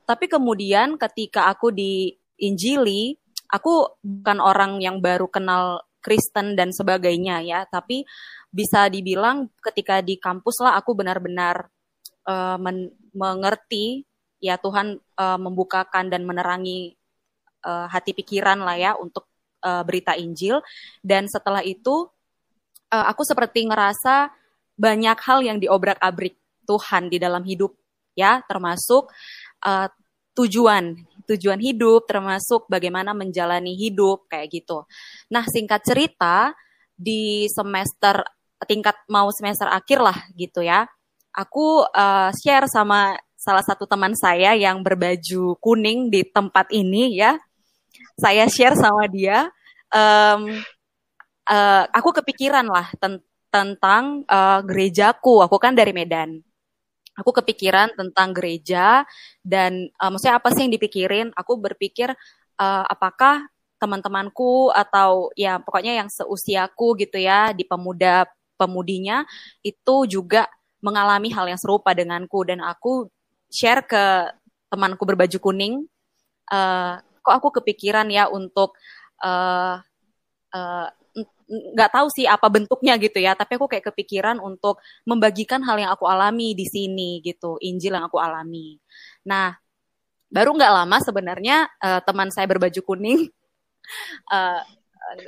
[0.06, 3.18] Tapi kemudian ketika aku di Injili,
[3.50, 8.06] aku bukan orang yang baru kenal Kristen dan sebagainya ya, tapi
[8.54, 11.74] bisa dibilang ketika di kampus lah aku benar-benar
[12.30, 14.04] uh, men mengerti
[14.44, 16.94] ya Tuhan uh, membukakan dan menerangi
[17.64, 19.26] uh, hati pikiran lah ya untuk
[19.64, 20.60] uh, berita Injil
[21.02, 22.12] dan setelah itu
[22.92, 24.30] uh, aku seperti ngerasa
[24.76, 26.36] banyak hal yang diobrak-abrik
[26.68, 27.72] Tuhan di dalam hidup
[28.18, 29.12] ya, termasuk
[29.64, 29.88] uh,
[30.36, 34.86] tujuan tujuan hidup, termasuk bagaimana menjalani hidup kayak gitu.
[35.34, 36.54] Nah, singkat cerita
[36.94, 38.22] di semester
[38.70, 40.86] tingkat mau semester akhir lah gitu ya.
[41.36, 47.36] Aku uh, share sama salah satu teman saya yang berbaju kuning di tempat ini ya.
[48.16, 49.52] Saya share sama dia
[49.92, 50.64] um,
[51.52, 53.20] uh, aku kepikiran lah ten
[53.52, 55.44] tentang uh, gerejaku.
[55.44, 56.40] Aku kan dari Medan.
[57.16, 59.08] Aku kepikiran tentang gereja
[59.40, 61.28] dan uh, maksudnya apa sih yang dipikirin?
[61.36, 62.12] Aku berpikir
[62.60, 63.48] uh, apakah
[63.80, 69.28] teman-temanku atau ya pokoknya yang seusiaku gitu ya di pemuda pemudinya
[69.64, 70.48] itu juga
[70.86, 73.10] mengalami hal yang serupa denganku dan aku
[73.50, 74.30] share ke
[74.70, 75.90] temanku berbaju kuning
[76.54, 78.78] uh, kok aku kepikiran ya untuk
[79.26, 79.82] uh,
[80.54, 80.88] uh,
[81.90, 86.06] tahu sih apa bentuknya gitu ya tapi aku kayak kepikiran untuk membagikan hal yang aku
[86.06, 88.78] alami di sini gitu Injil yang aku alami.
[89.26, 89.58] Nah
[90.30, 93.30] baru nggak lama sebenarnya uh, teman saya berbaju kuning
[94.30, 94.62] uh,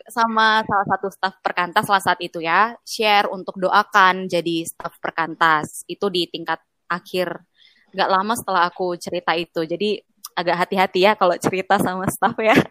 [0.09, 5.85] sama salah satu staf perkantas lah saat itu ya share untuk doakan jadi staf perkantas
[5.85, 6.59] itu di tingkat
[6.89, 7.45] akhir
[7.93, 10.01] nggak lama setelah aku cerita itu jadi
[10.37, 12.57] agak hati-hati ya kalau cerita sama staf ya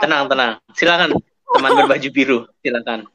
[0.00, 0.52] tenang, tenang.
[0.74, 1.10] Silakan
[1.48, 3.06] teman berbaju biru, silakan.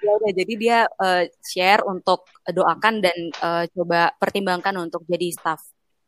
[0.00, 5.60] ya udah jadi dia uh, share untuk doakan dan uh, coba pertimbangkan untuk jadi staff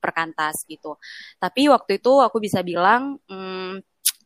[0.02, 0.98] perkantas gitu.
[1.38, 3.78] Tapi waktu itu aku bisa bilang hmm,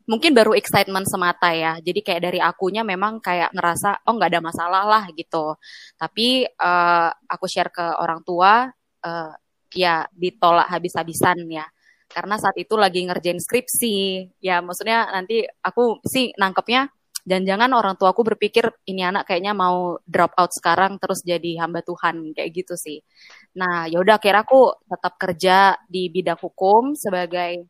[0.08, 1.76] mungkin baru excitement semata ya.
[1.84, 5.60] Jadi kayak dari akunya memang kayak ngerasa oh nggak ada masalah lah gitu.
[6.00, 8.72] Tapi uh, aku share ke orang tua
[9.04, 9.32] uh,
[9.76, 11.68] ya ditolak habis-habisan ya
[12.06, 16.86] karena saat itu lagi ngerjain skripsi ya maksudnya nanti aku sih nangkepnya
[17.26, 22.30] jangan-jangan orang tuaku berpikir ini anak kayaknya mau drop out sekarang terus jadi hamba Tuhan
[22.32, 23.02] kayak gitu sih.
[23.56, 25.56] Nah, yaudah akhirnya aku tetap kerja
[25.88, 27.64] di bidang hukum sebagai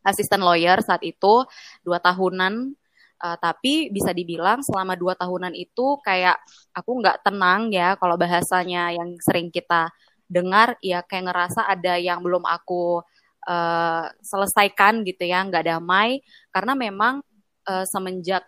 [0.00, 1.44] asisten lawyer saat itu
[1.84, 2.72] dua tahunan.
[3.20, 6.40] Uh, tapi bisa dibilang selama dua tahunan itu kayak
[6.72, 9.92] aku nggak tenang ya kalau bahasanya yang sering kita
[10.24, 13.04] dengar ya kayak ngerasa ada yang belum aku
[13.44, 17.20] uh, selesaikan gitu ya nggak damai karena memang
[17.68, 18.40] uh, semenjak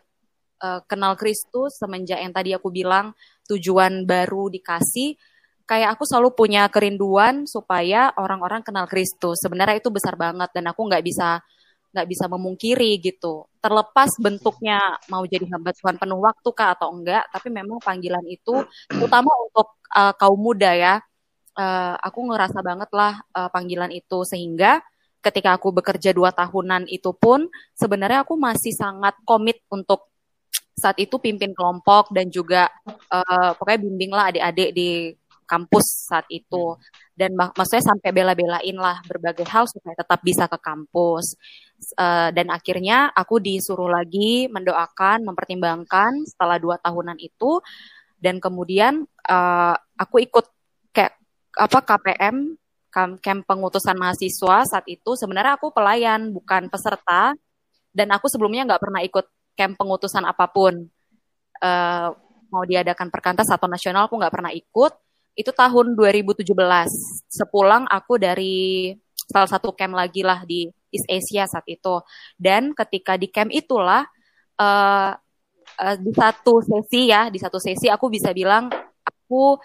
[0.64, 3.12] uh, kenal Kristus semenjak yang tadi aku bilang
[3.52, 5.20] tujuan baru dikasih
[5.66, 9.40] kayak aku selalu punya kerinduan supaya orang-orang kenal Kristus.
[9.42, 11.40] Sebenarnya itu besar banget dan aku nggak bisa
[11.92, 13.44] nggak bisa memungkiri gitu.
[13.60, 14.80] Terlepas bentuknya
[15.12, 18.64] mau jadi hamba Tuhan penuh waktu kah atau enggak tapi memang panggilan itu
[18.96, 20.94] utama untuk uh, kaum muda ya.
[21.52, 24.24] Uh, aku ngerasa banget lah uh, panggilan itu.
[24.24, 24.80] Sehingga
[25.22, 27.46] ketika aku bekerja dua tahunan itu pun
[27.76, 30.10] sebenarnya aku masih sangat komit untuk
[30.72, 32.72] saat itu pimpin kelompok dan juga
[33.12, 35.14] uh, pokoknya bimbinglah adik-adik di
[35.52, 36.80] kampus saat itu.
[37.12, 41.36] Dan mak maksudnya sampai bela-belain lah berbagai hal supaya tetap bisa ke kampus.
[42.00, 47.60] Uh, dan akhirnya aku disuruh lagi mendoakan mempertimbangkan setelah dua tahunan itu.
[48.16, 50.48] Dan kemudian uh, aku ikut
[50.96, 51.20] kayak
[51.60, 52.56] apa KPM
[53.20, 55.12] camp pengutusan mahasiswa saat itu.
[55.20, 57.36] Sebenarnya aku pelayan bukan peserta.
[57.92, 60.88] Dan aku sebelumnya nggak pernah ikut camp pengutusan apa pun.
[61.60, 62.08] Uh,
[62.52, 64.92] mau diadakan perkantas atau nasional aku nggak pernah ikut
[65.32, 66.44] itu tahun 2017
[67.28, 68.92] sepulang aku dari
[69.28, 72.04] salah satu camp lagi lah di East Asia saat itu.
[72.36, 74.04] Dan ketika di camp itulah
[74.60, 75.12] uh,
[75.80, 78.68] uh, di satu sesi ya di satu sesi aku bisa bilang
[79.00, 79.56] aku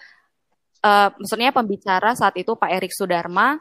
[0.84, 3.60] uh, maksudnya pembicara saat itu Pak Erik Sudarma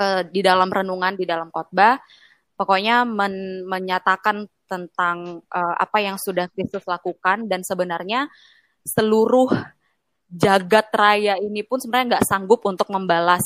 [0.00, 2.00] uh, di dalam renungan di dalam khotbah
[2.56, 7.44] pokoknya men menyatakan tentang uh, apa yang sudah Kristus lakukan.
[7.44, 8.32] Dan sebenarnya
[8.88, 9.52] seluruh
[10.32, 13.44] jagat raya ini pun sebenarnya nggak sanggup untuk membalas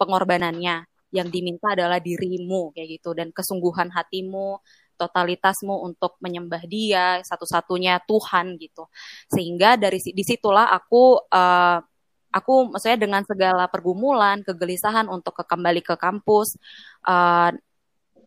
[0.00, 0.88] pengorbanannya.
[1.08, 4.60] Yang diminta adalah dirimu kayak gitu dan kesungguhan hatimu,
[5.00, 8.88] totalitasmu untuk menyembah Dia satu-satunya Tuhan gitu.
[9.32, 11.80] Sehingga dari di situlah aku uh,
[12.28, 16.60] aku maksudnya dengan segala pergumulan, kegelisahan untuk ke kembali ke kampus,
[17.08, 17.52] uh,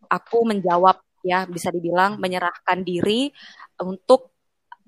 [0.10, 3.30] aku menjawab ya bisa dibilang menyerahkan diri
[3.78, 4.34] untuk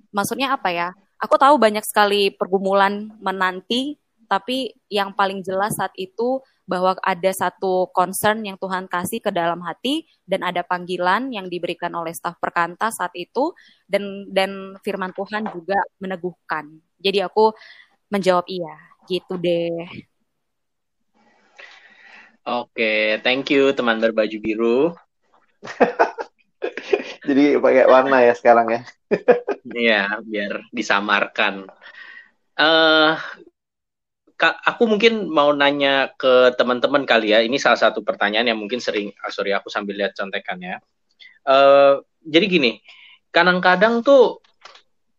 [0.09, 0.89] maksudnya apa ya?
[1.23, 3.95] Aku tahu banyak sekali pergumulan menanti,
[4.27, 9.63] tapi yang paling jelas saat itu bahwa ada satu concern yang Tuhan kasih ke dalam
[9.63, 13.55] hati dan ada panggilan yang diberikan oleh staf perkanta saat itu
[13.87, 16.75] dan dan firman Tuhan juga meneguhkan.
[16.99, 17.55] Jadi aku
[18.11, 18.75] menjawab iya,
[19.07, 19.87] gitu deh.
[22.43, 24.79] Oke, thank you teman berbaju biru.
[27.23, 28.81] Jadi pakai warna ya sekarang ya.
[29.63, 31.71] Iya, biar disamarkan.
[32.59, 33.15] Uh,
[34.41, 37.39] aku mungkin mau nanya ke teman-teman kali ya.
[37.39, 40.83] Ini salah satu pertanyaan yang mungkin sering, oh sorry aku sambil lihat contekannya.
[41.47, 42.71] Uh, jadi gini,
[43.31, 44.43] kadang-kadang tuh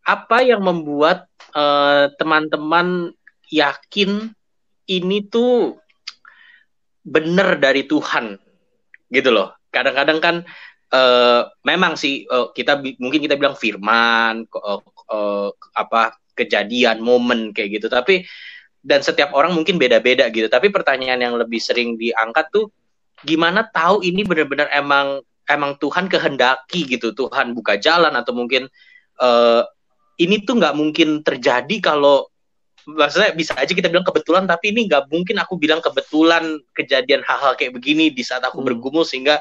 [0.05, 3.17] apa yang membuat eh, teman-teman uh,
[3.49, 4.37] yakin
[4.85, 5.81] ini tuh
[7.01, 8.37] benar dari Tuhan,
[9.09, 9.57] gitu loh.
[9.73, 10.37] Kadang-kadang kan
[10.95, 14.81] uh, memang sih uh, kita mungkin kita bilang firman uh,
[15.11, 17.91] uh, apa kejadian momen kayak gitu.
[17.91, 18.23] Tapi
[18.85, 20.47] dan setiap orang mungkin beda-beda gitu.
[20.47, 22.71] Tapi pertanyaan yang lebih sering diangkat tuh
[23.27, 27.11] gimana tahu ini benar-benar emang emang Tuhan kehendaki gitu?
[27.11, 28.71] Tuhan buka jalan atau mungkin
[29.19, 29.67] uh,
[30.21, 32.31] ini tuh nggak mungkin terjadi kalau
[32.85, 37.57] maksudnya bisa aja kita bilang kebetulan tapi ini nggak mungkin aku bilang kebetulan kejadian hal-hal
[37.57, 38.69] kayak begini di saat aku hmm.
[38.69, 39.41] bergumul sehingga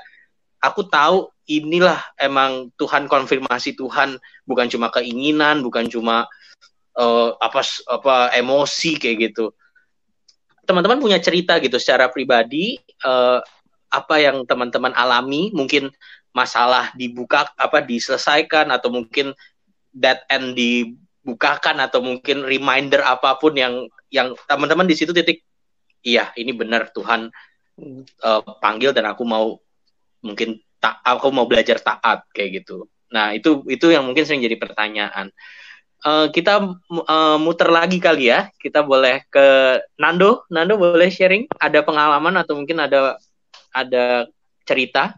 [0.64, 4.16] aku tahu inilah emang Tuhan konfirmasi Tuhan
[4.48, 6.24] bukan cuma keinginan bukan cuma
[6.96, 7.60] uh, apa
[7.92, 9.52] apa emosi kayak gitu.
[10.64, 13.44] Teman-teman punya cerita gitu secara pribadi uh,
[13.92, 15.52] apa yang teman-teman alami?
[15.52, 15.92] Mungkin
[16.32, 19.36] masalah dibuka apa diselesaikan atau mungkin
[19.94, 25.46] that end dibukakan atau mungkin reminder apa pun yang yang teman-teman di situ titik
[26.02, 27.30] iya ini benar Tuhan
[28.26, 29.62] uh, panggil dan aku mau
[30.24, 32.88] mungkin tak aku mau belajar taat kayak gitu.
[33.14, 35.30] Nah, itu itu yang mungkin sering jadi pertanyaan.
[36.04, 36.60] Uh, kita
[37.08, 38.52] uh, muter lagi kali ya.
[38.60, 40.44] Kita boleh ke Nando.
[40.52, 43.16] Nando boleh sharing ada pengalaman atau mungkin ada
[43.72, 44.28] ada
[44.68, 45.16] cerita?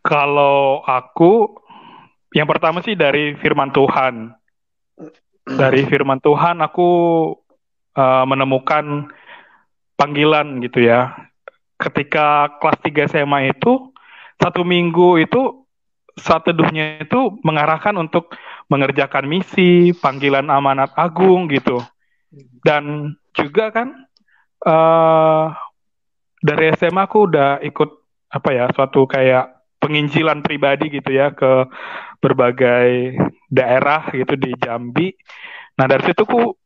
[0.00, 1.60] Kalau aku
[2.32, 4.32] yang pertama sih dari firman Tuhan.
[5.48, 6.88] Dari firman Tuhan aku
[7.96, 9.08] uh, menemukan
[9.96, 11.27] panggilan gitu ya
[11.78, 13.94] ketika kelas 3 SMA itu
[14.38, 15.66] satu minggu itu
[16.18, 18.34] saat teduhnya itu mengarahkan untuk
[18.66, 21.78] mengerjakan misi, panggilan amanat agung gitu.
[22.66, 23.88] Dan juga kan
[24.66, 25.54] uh,
[26.42, 27.90] dari SMA aku udah ikut
[28.28, 31.64] apa ya suatu kayak penginjilan pribadi gitu ya ke
[32.18, 33.14] berbagai
[33.48, 35.14] daerah gitu di Jambi.
[35.78, 36.58] Nah dari situ ku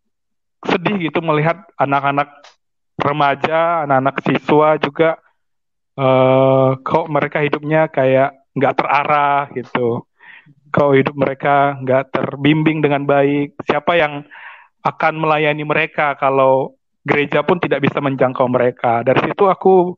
[0.65, 2.33] sedih gitu melihat anak-anak
[3.03, 5.11] remaja, anak-anak siswa juga
[5.99, 10.07] uh, kok mereka hidupnya kayak nggak terarah gitu.
[10.73, 13.61] Kok hidup mereka nggak terbimbing dengan baik.
[13.67, 14.25] Siapa yang
[14.83, 19.03] akan melayani mereka kalau gereja pun tidak bisa menjangkau mereka.
[19.03, 19.95] Dari situ aku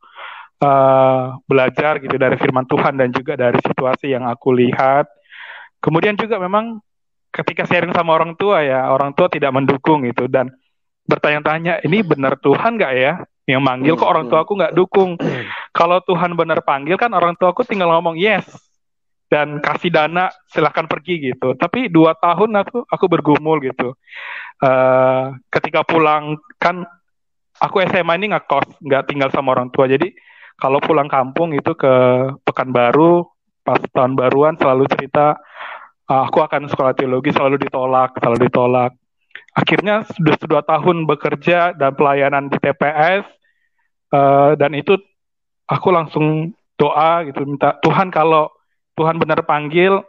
[0.65, 5.09] uh, belajar gitu dari firman Tuhan dan juga dari situasi yang aku lihat.
[5.79, 6.81] Kemudian juga memang
[7.29, 10.49] ketika sharing sama orang tua ya, orang tua tidak mendukung gitu dan
[11.05, 13.13] bertanya-tanya, ini benar Tuhan nggak ya
[13.45, 15.17] yang manggil kok orang tua aku nggak dukung.
[15.79, 18.47] Kalau Tuhan benar panggil kan orang tua aku tinggal ngomong yes
[19.29, 21.53] dan kasih dana silahkan pergi gitu.
[21.59, 23.93] Tapi dua tahun aku aku bergumul gitu.
[24.63, 26.87] Uh, ketika pulang kan
[27.61, 30.11] aku SMA ini nggak kos nggak tinggal sama orang tua jadi
[30.59, 31.93] kalau pulang kampung itu ke
[32.47, 33.27] Pekanbaru
[33.67, 35.39] pas tahun baruan selalu cerita
[36.11, 38.93] uh, aku akan sekolah teologi selalu ditolak selalu ditolak
[39.55, 43.23] akhirnya sudah dua tahun bekerja dan pelayanan di TPS
[44.11, 44.99] uh, dan itu
[45.71, 48.51] aku langsung doa gitu minta Tuhan kalau
[48.99, 50.03] Tuhan benar panggil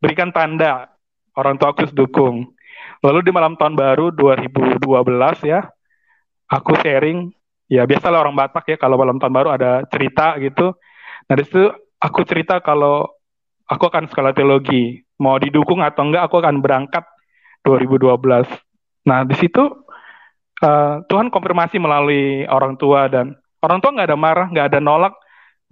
[0.00, 0.92] berikan tanda.
[1.34, 2.52] Orang tua aku dukung.
[3.02, 4.84] Lalu di malam tahun baru 2012
[5.48, 5.66] ya
[6.46, 7.32] aku sharing
[7.66, 10.76] ya biasalah orang Batak ya kalau malam tahun baru ada cerita gitu.
[11.26, 13.08] Nah di situ aku cerita kalau
[13.66, 15.00] aku akan sekolah teologi.
[15.18, 17.04] Mau didukung atau enggak aku akan berangkat
[17.64, 18.46] 2012.
[19.08, 19.64] Nah, di situ
[20.60, 23.34] uh, Tuhan konfirmasi melalui orang tua dan
[23.64, 25.14] orang tua nggak ada marah, nggak ada nolak.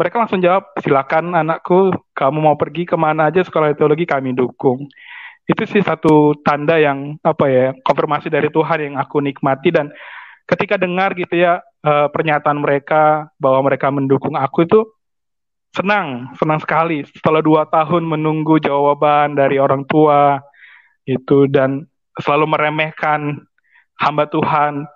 [0.00, 4.88] Mereka langsung jawab, silakan anakku, kamu mau pergi ke mana aja sekolah teologi kami dukung.
[5.44, 9.92] Itu sih satu tanda yang apa ya konfirmasi dari Tuhan yang aku nikmati dan
[10.48, 14.80] ketika dengar gitu ya uh, pernyataan mereka bahwa mereka mendukung aku itu
[15.76, 17.04] senang, senang sekali.
[17.08, 20.40] Setelah dua tahun menunggu jawaban dari orang tua,
[21.08, 21.86] itu dan
[22.20, 23.42] selalu meremehkan
[23.98, 24.86] hamba Tuhan.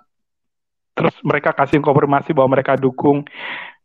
[0.97, 3.21] Terus mereka kasih konfirmasi bahwa mereka dukung.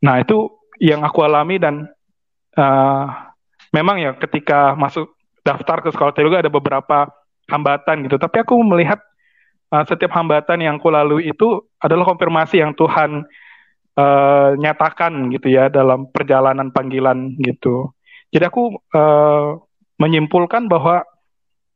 [0.00, 0.48] Nah itu
[0.80, 1.84] yang aku alami dan
[2.56, 3.04] uh,
[3.70, 5.12] memang ya ketika masuk
[5.44, 7.12] daftar ke sekolah teologi ada beberapa
[7.52, 8.16] hambatan gitu.
[8.16, 8.98] Tapi aku melihat
[9.74, 13.28] uh, setiap hambatan yang aku lalui itu adalah konfirmasi yang Tuhan
[14.00, 17.92] uh, nyatakan gitu ya dalam perjalanan panggilan gitu.
[18.32, 19.60] Jadi aku uh,
[20.00, 21.04] menyimpulkan bahwa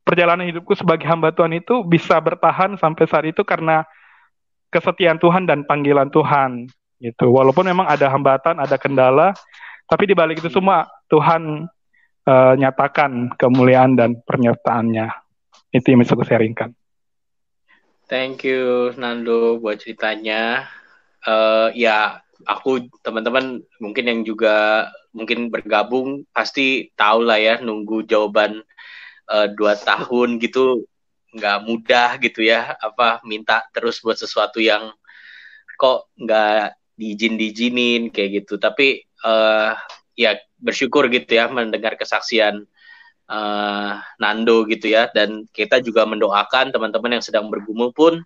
[0.07, 3.83] perjalanan hidupku sebagai hamba Tuhan itu bisa bertahan sampai saat itu karena
[4.71, 6.71] kesetiaan Tuhan dan panggilan Tuhan
[7.03, 7.27] gitu.
[7.27, 9.35] Walaupun memang ada hambatan, ada kendala,
[9.91, 11.67] tapi di balik itu semua Tuhan
[12.23, 15.11] uh, nyatakan kemuliaan dan penyertaannya.
[15.75, 16.71] Itu yang bisa aku sharingkan.
[18.07, 20.71] Thank you Nando buat ceritanya.
[21.27, 28.63] Uh, ya aku teman-teman mungkin yang juga mungkin bergabung pasti tahu lah ya nunggu jawaban
[29.31, 30.87] uh, dua tahun gitu
[31.35, 34.89] nggak mudah gitu ya apa minta terus buat sesuatu yang
[35.77, 38.57] kok nggak diizin diizinin kayak gitu.
[38.57, 39.77] Tapi uh,
[40.17, 42.65] ya bersyukur gitu ya mendengar kesaksian
[43.29, 45.07] uh, Nando gitu ya.
[45.13, 48.25] Dan kita juga mendoakan teman-teman yang sedang bergumul pun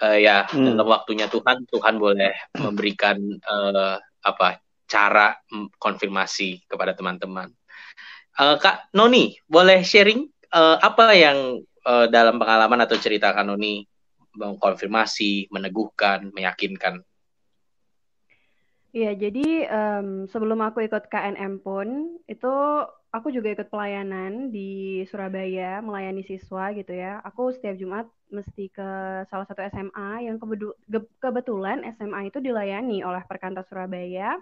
[0.00, 0.74] uh, ya hmm.
[0.74, 5.36] dalam waktunya Tuhan Tuhan boleh memberikan uh, apa cara
[5.76, 7.52] konfirmasi kepada teman-teman
[8.38, 13.82] Uh, Kak Noni, boleh sharing uh, apa yang uh, dalam pengalaman atau cerita Kak Noni
[14.38, 17.02] mengkonfirmasi, meneguhkan, meyakinkan?
[18.94, 22.54] Iya, jadi um, sebelum aku ikut KNM pun, itu
[23.10, 27.18] aku juga ikut pelayanan di Surabaya, melayani siswa gitu ya.
[27.26, 28.88] Aku setiap Jumat mesti ke
[29.28, 30.38] salah satu SMA yang
[31.18, 34.38] kebetulan SMA itu dilayani oleh Perkantas Surabaya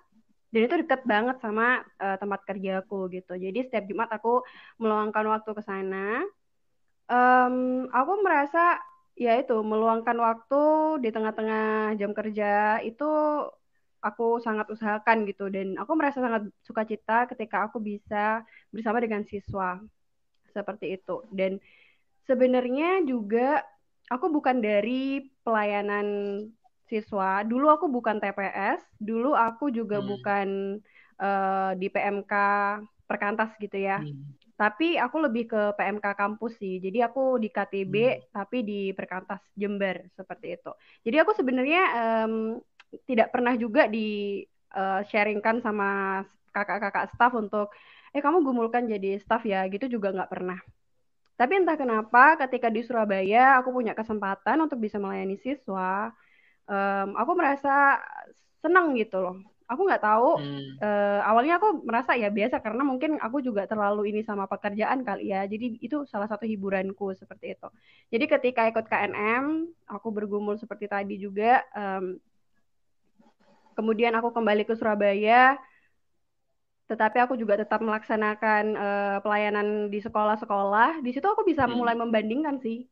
[0.56, 3.36] dan itu deket banget sama uh, tempat kerjaku gitu.
[3.36, 4.40] Jadi setiap Jumat aku
[4.80, 6.24] meluangkan waktu ke sana.
[7.12, 8.80] Um, aku merasa
[9.20, 10.62] ya itu meluangkan waktu
[11.04, 13.04] di tengah-tengah jam kerja itu
[14.00, 15.52] aku sangat usahakan gitu.
[15.52, 18.40] Dan aku merasa sangat sukacita ketika aku bisa
[18.72, 19.76] bersama dengan siswa.
[20.56, 21.20] Seperti itu.
[21.28, 21.60] Dan
[22.24, 23.60] sebenarnya juga
[24.08, 26.08] aku bukan dari pelayanan
[26.86, 27.42] siswa.
[27.42, 30.06] Dulu aku bukan TPS, dulu aku juga hmm.
[30.06, 30.48] bukan
[31.20, 32.32] uh, di PMK
[33.06, 34.02] perkantas gitu ya.
[34.02, 34.34] Hmm.
[34.56, 36.80] Tapi aku lebih ke PMK kampus sih.
[36.80, 38.22] Jadi aku di KTB hmm.
[38.32, 40.72] tapi di perkantas Jember seperti itu.
[41.04, 42.34] Jadi aku sebenarnya um,
[43.04, 46.22] tidak pernah juga di uh, sharingkan sama
[46.56, 47.68] kakak-kakak staff untuk
[48.16, 50.56] eh kamu gumulkan jadi staff ya gitu juga nggak pernah
[51.36, 56.08] tapi entah kenapa ketika di Surabaya aku punya kesempatan untuk bisa melayani siswa
[56.66, 58.02] um, aku merasa
[58.62, 59.38] senang gitu loh.
[59.66, 60.78] Aku nggak tahu hmm.
[60.78, 65.34] uh, awalnya aku merasa ya biasa karena mungkin aku juga terlalu ini sama pekerjaan kali
[65.34, 65.42] ya.
[65.42, 67.68] Jadi itu salah satu hiburanku seperti itu.
[68.14, 72.14] Jadi ketika ikut KNM aku bergumul seperti tadi juga um,
[73.74, 75.58] kemudian aku kembali ke Surabaya
[76.86, 81.02] tetapi aku juga tetap melaksanakan uh, pelayanan di sekolah-sekolah.
[81.02, 81.74] Di situ aku bisa hmm.
[81.74, 82.86] mulai membandingkan sih.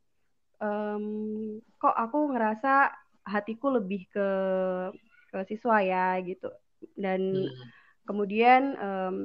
[0.59, 4.29] Um, kok aku ngerasa hatiku lebih ke
[5.33, 6.53] ke siswa ya gitu
[6.95, 7.69] dan hmm.
[8.07, 9.17] kemudian um,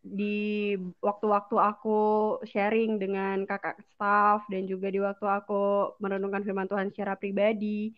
[0.00, 2.00] di waktu-waktu aku
[2.48, 7.92] sharing dengan kakak staff dan juga di waktu aku merenungkan firman Tuhan secara pribadi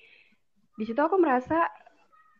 [0.74, 1.70] di situ aku merasa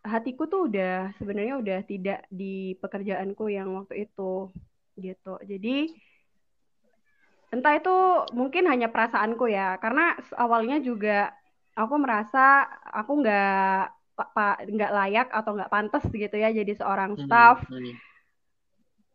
[0.03, 4.51] hatiku tuh udah sebenarnya udah tidak di pekerjaanku yang waktu itu
[4.99, 5.95] gitu jadi
[7.55, 7.97] entah itu
[8.35, 11.31] mungkin hanya perasaanku ya karena awalnya juga
[11.73, 13.83] aku merasa aku nggak
[14.69, 17.65] nggak layak atau nggak pantas gitu ya jadi seorang hmm, staff.
[17.67, 17.95] Hmm, hmm.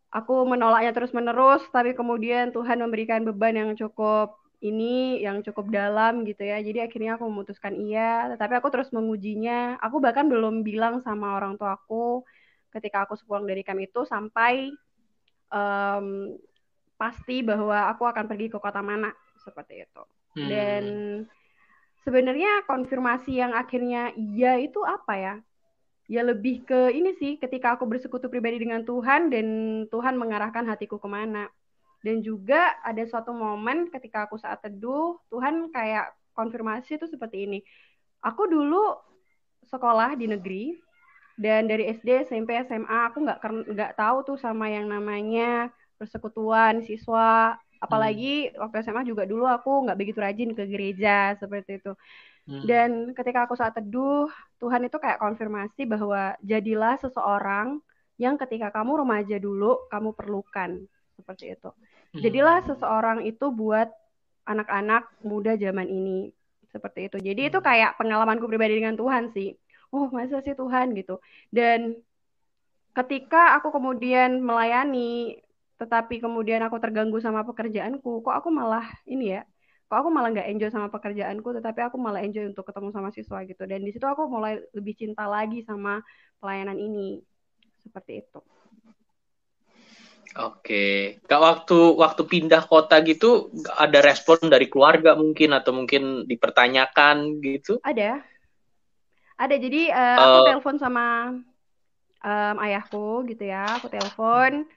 [0.07, 6.25] Aku menolaknya terus menerus, tapi kemudian Tuhan memberikan beban yang cukup ini yang cukup dalam
[6.25, 6.57] gitu ya.
[6.63, 9.77] Jadi akhirnya aku memutuskan iya, tetapi aku terus mengujinya.
[9.83, 12.25] Aku bahkan belum bilang sama orang tua aku
[12.73, 14.73] ketika aku sepulang dari camp itu sampai
[15.53, 16.33] um,
[16.97, 20.03] pasti bahwa aku akan pergi ke kota mana seperti itu.
[20.39, 20.49] Hmm.
[20.49, 20.83] Dan
[22.07, 25.35] sebenarnya konfirmasi yang akhirnya iya itu apa ya?
[26.07, 29.47] Ya lebih ke ini sih, ketika aku bersekutu pribadi dengan Tuhan dan
[29.91, 31.51] Tuhan mengarahkan hatiku ke mana.
[31.99, 37.59] Dan juga ada suatu momen ketika aku saat teduh, Tuhan kayak konfirmasi itu seperti ini.
[38.23, 38.95] Aku dulu
[39.67, 40.79] sekolah di negeri,
[41.37, 43.39] dan dari SD, SMP, SMA aku nggak
[43.75, 45.69] nggak tahu tuh sama yang namanya
[46.01, 48.61] persekutuan siswa apalagi hmm.
[48.61, 51.93] waktu SMA juga dulu aku nggak begitu rajin ke gereja seperti itu
[52.49, 52.63] hmm.
[52.65, 57.81] dan ketika aku saat teduh Tuhan itu kayak konfirmasi bahwa jadilah seseorang
[58.17, 60.81] yang ketika kamu remaja dulu kamu perlukan
[61.17, 62.21] seperti itu hmm.
[62.21, 63.89] jadilah seseorang itu buat
[64.47, 66.33] anak-anak muda zaman ini
[66.71, 67.67] seperti itu jadi itu hmm.
[67.67, 69.53] kayak pengalamanku pribadi dengan Tuhan sih
[69.93, 71.21] oh masa sih Tuhan gitu
[71.53, 71.95] dan
[72.97, 75.37] ketika aku kemudian melayani
[75.77, 79.41] tetapi kemudian aku terganggu sama pekerjaanku kok aku malah ini ya
[79.87, 83.39] kok aku malah nggak enjoy sama pekerjaanku tetapi aku malah enjoy untuk ketemu sama siswa
[83.47, 83.63] gitu.
[83.63, 86.03] Dan di situ aku mulai lebih cinta lagi sama
[86.43, 87.23] pelayanan ini.
[87.87, 88.39] Seperti itu.
[90.37, 93.49] Oke, kak waktu waktu pindah kota gitu
[93.79, 97.79] ada respon dari keluarga mungkin atau mungkin dipertanyakan gitu?
[97.81, 98.21] Ada,
[99.39, 99.55] ada.
[99.55, 101.05] Jadi uh, uh, aku telepon sama
[102.21, 104.67] um, ayahku gitu ya, aku telepon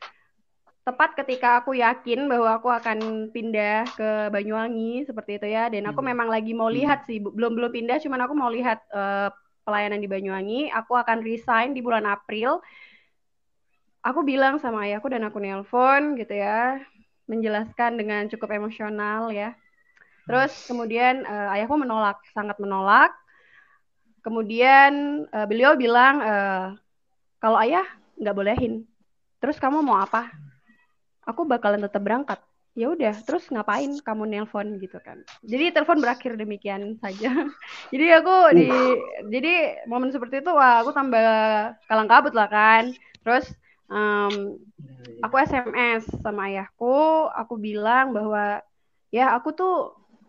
[0.81, 5.69] tepat ketika aku yakin bahwa aku akan pindah ke Banyuwangi seperti itu ya.
[5.69, 6.09] Dan aku hmm.
[6.13, 6.77] memang lagi mau hmm.
[6.81, 9.29] lihat sih belum belum pindah cuman aku mau lihat uh,
[9.65, 10.73] pelayanan di Banyuwangi.
[10.73, 12.65] Aku akan resign di bulan April.
[14.01, 16.81] Aku bilang sama ayahku dan aku nelpon gitu ya
[17.29, 19.53] menjelaskan dengan cukup emosional ya.
[20.25, 23.13] Terus kemudian uh, ayahku menolak sangat menolak.
[24.25, 26.67] Kemudian uh, beliau bilang uh,
[27.37, 27.85] kalau ayah
[28.17, 28.89] nggak bolehin.
[29.41, 30.50] Terus kamu mau apa
[31.25, 32.41] aku bakalan tetap berangkat.
[32.79, 35.19] Ya udah terus ngapain kamu nelpon gitu kan.
[35.43, 37.35] Jadi telepon berakhir demikian saja.
[37.93, 38.71] Jadi aku di
[39.27, 41.21] jadi momen seperti itu wah aku tambah
[41.91, 42.95] kalang kabut lah kan.
[43.27, 43.51] Terus
[43.91, 44.55] um,
[45.19, 48.63] aku sms sama ayahku aku bilang bahwa
[49.11, 49.75] ya aku tuh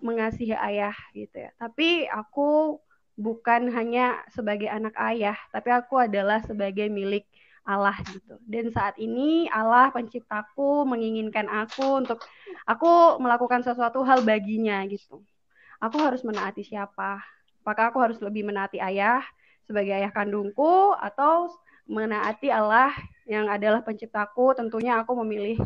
[0.01, 1.53] mengasihi ayah gitu ya.
[1.61, 2.81] Tapi aku
[3.21, 7.29] bukan hanya sebagai anak ayah tapi aku adalah sebagai milik
[7.61, 8.35] Allah gitu.
[8.49, 12.19] Dan saat ini Allah penciptaku menginginkan aku untuk
[12.65, 15.21] aku melakukan sesuatu hal baginya gitu.
[15.81, 17.21] Aku harus menaati siapa?
[17.61, 19.21] Apakah aku harus lebih menaati ayah
[19.65, 21.53] sebagai ayah kandungku atau
[21.85, 22.93] menaati Allah
[23.29, 24.57] yang adalah penciptaku?
[24.57, 25.61] Tentunya aku memilih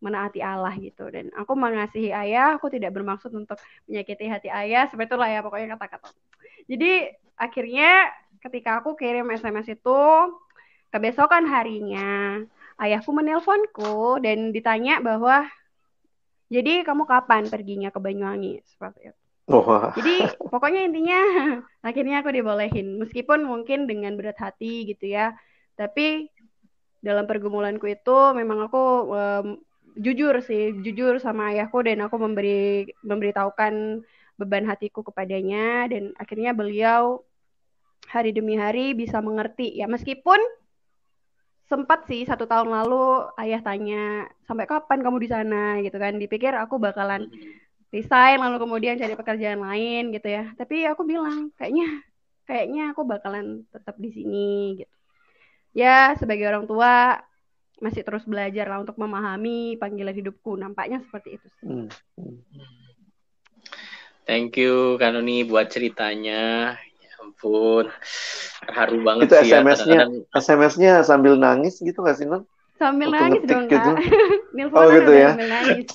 [0.00, 5.12] menaati Allah gitu dan aku mengasihi ayah aku tidak bermaksud untuk menyakiti hati ayah seperti
[5.12, 6.08] itulah ya pokoknya kata-kata
[6.64, 8.08] jadi akhirnya
[8.40, 10.00] ketika aku kirim SMS itu
[10.90, 12.42] Kebesokan harinya,
[12.82, 15.46] ayahku menelponku dan ditanya bahwa
[16.50, 19.20] jadi kamu kapan perginya ke Banyuwangi seperti itu.
[19.50, 19.66] Oh.
[19.94, 21.20] Jadi pokoknya intinya
[21.88, 25.34] akhirnya aku dibolehin meskipun mungkin dengan berat hati gitu ya.
[25.78, 26.30] Tapi
[27.02, 29.46] dalam pergumulanku itu memang aku um,
[29.98, 34.04] jujur sih, jujur sama ayahku dan aku memberi memberitahukan
[34.38, 37.20] beban hatiku kepadanya dan akhirnya beliau
[38.08, 40.40] hari demi hari bisa mengerti ya meskipun
[41.70, 45.78] sempat sih satu tahun lalu ayah tanya sampai kapan kamu di sana?
[45.78, 46.18] Gitu kan.
[46.18, 47.30] Dipikir aku bakalan
[47.94, 50.50] resign lalu kemudian cari pekerjaan lain gitu ya.
[50.58, 52.02] Tapi aku bilang kayaknya
[52.50, 54.96] kayaknya aku bakalan tetap di sini gitu.
[55.70, 57.22] Ya sebagai orang tua
[57.78, 60.58] masih terus belajar lah untuk memahami panggilan hidupku.
[60.58, 61.64] Nampaknya seperti itu sih.
[61.70, 61.88] Hmm.
[64.26, 66.74] Thank you Kanoni buat ceritanya
[67.40, 67.88] ampun
[68.68, 70.04] haru banget itu sih SMS-nya ya,
[70.36, 72.44] SMS-nya sambil nangis gitu gak sih non
[72.76, 73.90] sambil Waktu nangis dong gitu.
[74.60, 75.88] kak oh gitu ya sambil nangis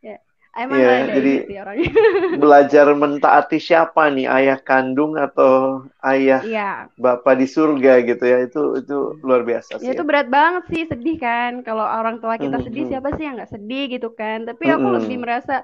[0.00, 0.16] ya
[0.56, 1.90] emang ya, jadi orangnya.
[2.42, 6.88] belajar mentaati siapa nih ayah kandung atau ayah ya.
[6.96, 10.08] bapak di surga gitu ya itu itu luar biasa sih ya, itu ya.
[10.08, 12.92] berat banget sih sedih kan kalau orang tua kita hmm, sedih hmm.
[12.96, 14.96] siapa sih yang nggak sedih gitu kan tapi aku hmm.
[14.96, 15.60] lebih merasa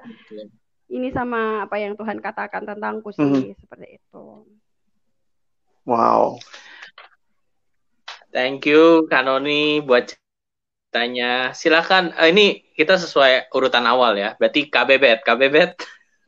[0.93, 3.57] ini sama apa yang Tuhan katakan tentangku sih hmm.
[3.57, 4.45] seperti itu
[5.83, 6.39] Wow.
[8.33, 10.15] Thank you Kanoni buat
[10.93, 11.51] tanya.
[11.51, 12.15] Silakan.
[12.15, 14.37] Uh, ini kita sesuai urutan awal ya.
[14.39, 15.71] Berarti KBBet, KBBet.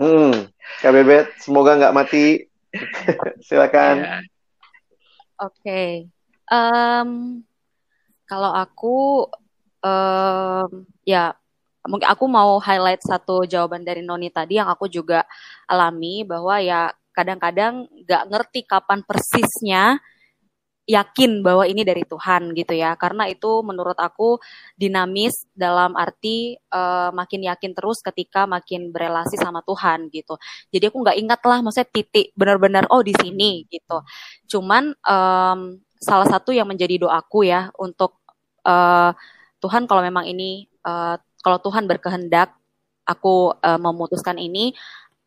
[0.02, 0.52] Hmm,
[0.84, 1.40] KBBet.
[1.40, 2.44] Semoga nggak mati.
[3.48, 3.96] Silakan.
[4.04, 4.22] Yeah.
[5.40, 5.56] Oke.
[5.62, 5.92] Okay.
[6.52, 7.42] Um,
[8.28, 9.30] kalau aku,
[9.82, 11.34] um, ya
[11.86, 15.24] mungkin aku mau highlight satu jawaban dari Noni tadi yang aku juga
[15.70, 20.04] alami bahwa ya kadang-kadang nggak ngerti kapan persisnya
[20.86, 22.94] yakin bahwa ini dari Tuhan gitu ya.
[22.94, 24.38] Karena itu menurut aku
[24.78, 30.38] dinamis dalam arti uh, makin yakin terus ketika makin berelasi sama Tuhan gitu.
[30.70, 34.06] Jadi aku nggak ingat lah maksudnya titik benar-benar oh di sini gitu.
[34.46, 35.60] Cuman um,
[35.98, 38.22] salah satu yang menjadi doaku ya untuk
[38.70, 39.12] uh,
[39.58, 42.54] Tuhan kalau memang ini uh, kalau Tuhan berkehendak
[43.06, 44.74] aku uh, memutuskan ini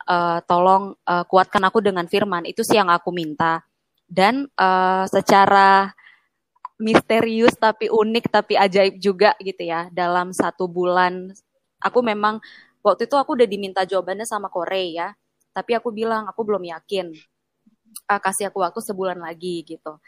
[0.08, 2.48] uh, tolong uh, kuatkan aku dengan firman.
[2.48, 3.60] Itu sih yang aku minta.
[4.08, 5.92] Dan uh, secara
[6.80, 11.30] misterius tapi unik tapi ajaib juga gitu ya dalam satu bulan.
[11.84, 12.40] Aku memang
[12.80, 15.08] waktu itu aku udah diminta jawabannya sama Korea ya.
[15.52, 17.12] Tapi aku bilang aku belum yakin
[18.08, 20.00] uh, kasih aku waktu sebulan lagi gitu.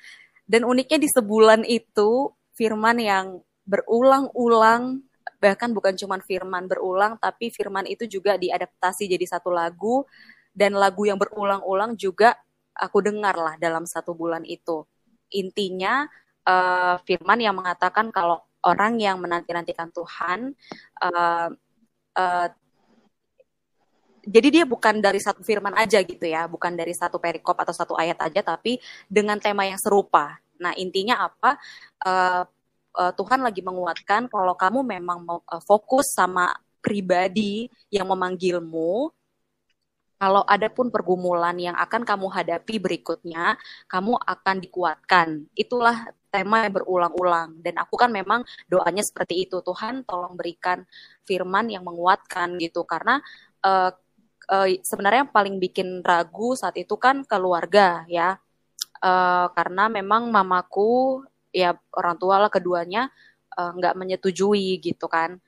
[0.48, 3.38] Dan uniknya di sebulan itu firman yang
[3.68, 5.04] berulang-ulang
[5.40, 10.04] bahkan bukan cuma firman berulang tapi firman itu juga diadaptasi jadi satu lagu
[10.52, 12.36] dan lagu yang berulang-ulang juga
[12.76, 14.84] aku dengar lah dalam satu bulan itu
[15.32, 16.04] intinya
[16.44, 20.52] uh, firman yang mengatakan kalau orang yang menanti-nantikan Tuhan
[21.00, 21.48] uh,
[22.14, 22.48] uh,
[24.20, 27.96] jadi dia bukan dari satu firman aja gitu ya, bukan dari satu perikop atau satu
[27.96, 28.76] ayat aja, tapi
[29.08, 30.36] dengan tema yang serupa.
[30.60, 31.56] Nah intinya apa?
[32.04, 32.44] Uh,
[32.96, 39.12] uh, Tuhan lagi menguatkan kalau kamu memang mau uh, fokus sama pribadi yang memanggilmu,
[40.20, 43.56] kalau ada pun pergumulan yang akan kamu hadapi berikutnya,
[43.88, 45.48] kamu akan dikuatkan.
[45.56, 47.56] Itulah tema yang berulang-ulang.
[47.64, 49.64] Dan aku kan memang doanya seperti itu.
[49.64, 50.84] Tuhan tolong berikan
[51.24, 52.84] firman yang menguatkan gitu.
[52.84, 53.16] Karena
[53.64, 53.88] uh,
[54.52, 58.36] uh, sebenarnya yang paling bikin ragu saat itu kan keluarga ya.
[59.00, 63.10] Uh, karena memang mamaku ya orang tua lah keduanya
[63.58, 65.38] eh, nggak uh, menyetujui gitu kan.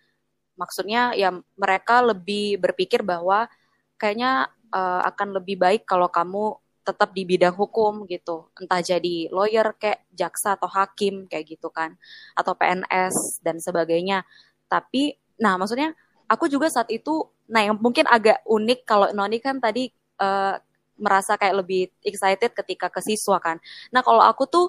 [0.59, 3.48] Maksudnya ya mereka lebih berpikir bahwa
[3.96, 8.50] kayaknya uh, akan lebih baik kalau kamu tetap di bidang hukum gitu.
[8.59, 11.94] Entah jadi lawyer kayak jaksa atau hakim kayak gitu kan.
[12.34, 14.26] Atau PNS dan sebagainya.
[14.66, 15.94] Tapi nah maksudnya
[16.26, 19.90] aku juga saat itu nah yang mungkin agak unik kalau Noni kan tadi
[20.22, 20.57] uh,
[21.03, 23.59] merasa kayak lebih excited ketika ke siswa kan.
[23.90, 24.66] Nah kalau aku tuh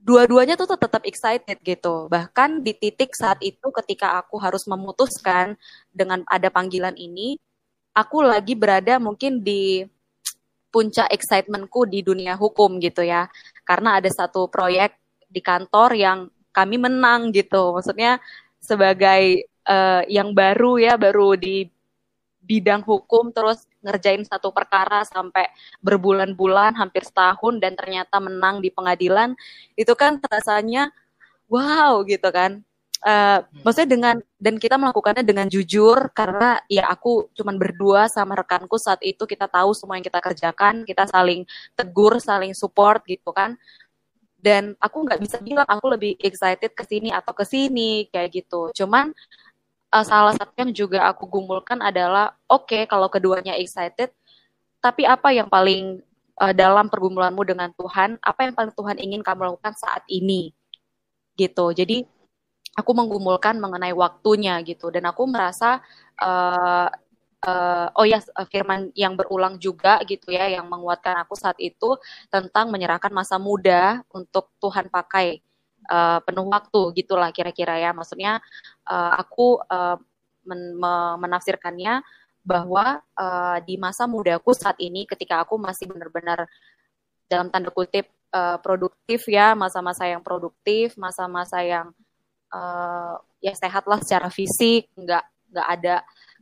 [0.00, 2.08] dua-duanya tuh tetap excited gitu.
[2.08, 5.54] Bahkan di titik saat itu ketika aku harus memutuskan
[5.92, 7.36] dengan ada panggilan ini,
[7.92, 9.84] aku lagi berada mungkin di
[10.72, 13.28] puncak excitementku di dunia hukum gitu ya.
[13.68, 14.96] Karena ada satu proyek
[15.28, 16.18] di kantor yang
[16.50, 17.76] kami menang gitu.
[17.76, 18.18] Maksudnya
[18.58, 21.68] sebagai uh, yang baru ya, baru di
[22.40, 25.48] bidang hukum terus ngerjain satu perkara sampai
[25.80, 29.32] berbulan-bulan hampir setahun dan ternyata menang di pengadilan
[29.74, 30.92] itu kan rasanya
[31.50, 32.62] wow gitu kan.
[33.00, 38.76] Uh, maksudnya dengan dan kita melakukannya dengan jujur karena ya aku cuman berdua sama rekanku
[38.76, 43.56] saat itu kita tahu semua yang kita kerjakan kita saling tegur saling support gitu kan.
[44.40, 48.72] Dan aku nggak bisa bilang aku lebih excited ke sini atau ke sini kayak gitu.
[48.72, 49.12] Cuman
[49.90, 54.14] uh, salah satu yang juga aku gumulkan adalah oke okay, kalau keduanya excited,
[54.78, 56.00] tapi apa yang paling
[56.40, 60.54] uh, dalam pergumulanmu dengan Tuhan, apa yang paling Tuhan ingin kamu lakukan saat ini,
[61.36, 61.74] gitu.
[61.74, 62.06] Jadi
[62.78, 65.82] aku menggumulkan mengenai waktunya gitu, dan aku merasa
[66.22, 66.88] uh,
[67.44, 71.98] uh, oh ya firman yang berulang juga gitu ya, yang menguatkan aku saat itu
[72.32, 75.42] tentang menyerahkan masa muda untuk Tuhan pakai
[75.90, 77.90] uh, penuh waktu gitulah kira-kira ya.
[77.90, 78.38] Maksudnya
[78.86, 79.98] uh, aku uh,
[80.46, 80.78] men
[81.20, 82.00] menafsirkannya
[82.40, 86.48] bahwa uh, di masa mudaku saat ini ketika aku masih benar-benar
[87.28, 91.92] dalam tanda kutip uh, produktif ya, masa-masa yang produktif, masa-masa yang
[92.50, 95.96] uh, ya sehat lah secara fisik, nggak nggak ada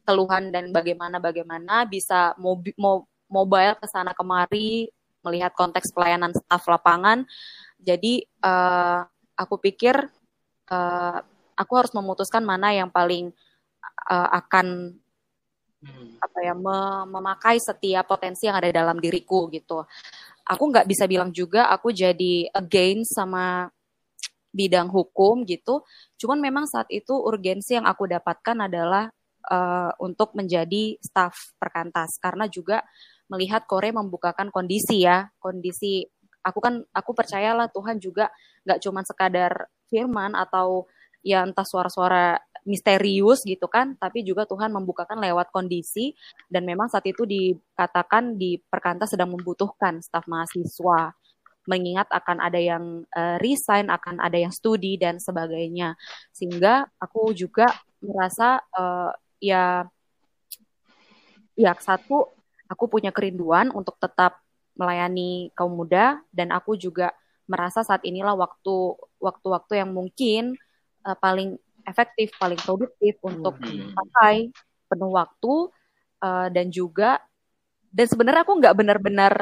[0.07, 4.89] keluhan dan bagaimana bagaimana bisa mobi, mo, mobile ke sana kemari
[5.21, 7.27] melihat konteks pelayanan staf lapangan.
[7.77, 9.05] Jadi uh,
[9.39, 9.95] aku pikir
[10.75, 11.19] uh,
[11.55, 13.31] aku harus memutuskan mana yang paling
[14.11, 14.99] uh, akan
[15.83, 16.19] hmm.
[16.19, 16.55] apa ya
[17.07, 19.87] memakai setiap potensi yang ada dalam diriku gitu.
[20.49, 23.71] Aku nggak bisa bilang juga aku jadi against sama
[24.51, 25.85] bidang hukum gitu.
[26.19, 29.07] Cuman memang saat itu urgensi yang aku dapatkan adalah
[29.53, 32.83] uh, untuk menjadi staf perkantas karena juga
[33.29, 36.09] melihat Korea membukakan kondisi ya kondisi
[36.43, 38.31] aku kan aku percayalah Tuhan juga
[38.65, 40.87] nggak cuma sekadar firman atau
[41.25, 46.13] ya entah suara-suara misterius gitu kan, tapi juga Tuhan membukakan lewat kondisi
[46.53, 51.17] dan memang saat itu dikatakan di perkantas sedang membutuhkan staf mahasiswa
[51.69, 56.01] mengingat akan ada yang uh, resign, akan ada yang studi dan sebagainya.
[56.33, 57.69] Sehingga aku juga
[58.01, 59.85] merasa uh, ya
[61.53, 62.33] ya satu
[62.73, 64.41] aku punya kerinduan untuk tetap
[64.79, 67.13] melayani kaum muda dan aku juga
[67.51, 70.55] merasa saat inilah waktu waktu-waktu yang mungkin
[71.03, 71.59] uh, paling
[71.89, 73.59] efektif, paling produktif untuk
[73.97, 74.53] pakai
[74.89, 75.55] penuh waktu
[76.23, 77.19] uh, dan juga
[77.89, 79.33] dan sebenarnya aku nggak benar-benar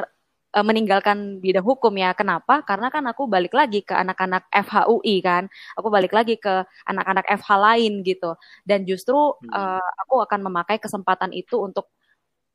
[0.55, 2.15] uh, meninggalkan bidang hukum ya.
[2.15, 2.63] Kenapa?
[2.63, 5.51] Karena kan aku balik lagi ke anak-anak FHUI kan.
[5.75, 8.33] Aku balik lagi ke anak-anak FH lain gitu.
[8.63, 9.15] Dan justru
[9.51, 11.91] uh, aku akan memakai kesempatan itu untuk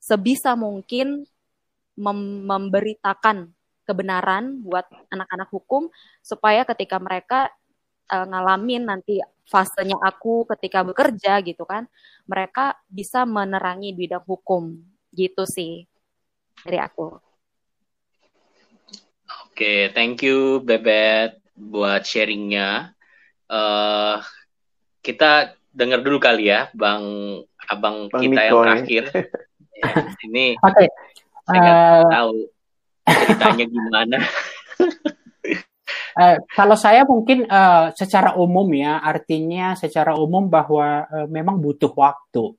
[0.03, 1.29] sebisa mungkin
[2.03, 3.55] mem memberitakan
[3.87, 5.87] kebenaran buat anak-anak hukum
[6.23, 7.51] supaya ketika mereka
[8.11, 11.87] uh, ngalamin nanti fasenya aku ketika bekerja gitu kan,
[12.27, 14.81] mereka bisa menerangi bidang hukum
[15.13, 15.87] gitu sih
[16.63, 17.19] dari aku.
[19.53, 22.97] Oke, okay, thank you Bebet buat sharingnya.
[23.51, 24.17] Uh,
[25.05, 27.05] kita dengar dulu kali ya, Bang
[27.69, 29.05] Abang Bang kita Niko, yang terakhir.
[29.83, 29.93] ya,
[30.25, 30.89] ini okay.
[31.53, 32.37] Saya uh, tahu
[33.05, 34.19] ceritanya gimana.
[36.13, 41.93] Uh, kalau saya mungkin uh, secara umum ya, artinya secara umum bahwa uh, memang butuh
[41.93, 42.53] waktu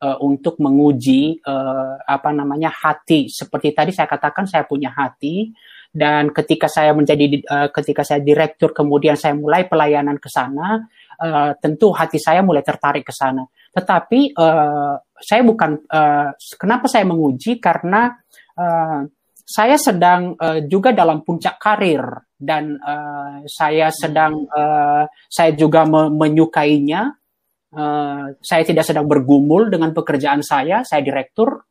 [0.00, 3.28] uh, untuk menguji uh, apa namanya hati.
[3.28, 5.52] Seperti tadi saya katakan saya punya hati
[5.90, 10.86] dan ketika saya menjadi uh, ketika saya direktur kemudian saya mulai pelayanan ke sana,
[11.18, 13.42] uh, tentu hati saya mulai tertarik ke sana.
[13.70, 18.14] Tetapi uh, saya bukan uh, kenapa saya menguji karena
[18.60, 19.00] uh,
[19.50, 22.04] saya sedang uh, juga dalam puncak karir
[22.38, 27.16] dan uh, saya sedang uh, saya juga me menyukainya.
[27.70, 31.62] Uh, saya tidak sedang bergumul dengan pekerjaan saya, saya direktur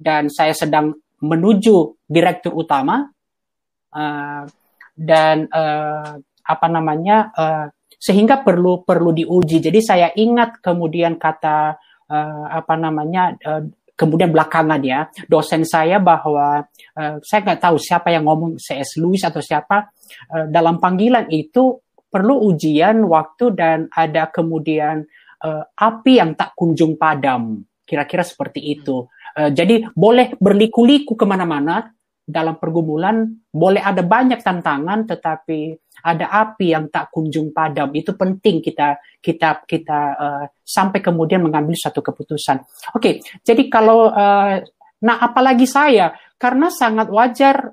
[0.00, 3.04] dan saya sedang menuju direktur utama
[3.92, 4.44] uh,
[4.96, 7.66] dan uh, apa namanya uh,
[8.00, 9.60] sehingga perlu perlu diuji.
[9.60, 11.76] Jadi saya ingat kemudian kata
[12.08, 13.62] uh, apa namanya uh,
[13.92, 16.64] kemudian belakangan ya dosen saya bahwa
[16.96, 19.92] uh, saya nggak tahu siapa yang ngomong CS Lewis atau siapa
[20.32, 21.78] uh, dalam panggilan itu
[22.12, 25.00] perlu ujian waktu dan ada kemudian
[25.40, 27.64] uh, api yang tak kunjung padam.
[27.82, 29.08] Kira-kira seperti itu.
[29.32, 31.88] Uh, jadi boleh berliku-liku ke mana-mana
[32.32, 37.92] dalam pergumulan boleh ada banyak tantangan tetapi ada api yang tak kunjung padam.
[37.92, 42.64] Itu penting kita kita kita uh, sampai kemudian mengambil satu keputusan.
[42.96, 43.14] Oke okay,
[43.44, 44.56] jadi kalau uh,
[45.04, 46.16] nah apalagi saya?
[46.40, 47.70] Karena sangat wajar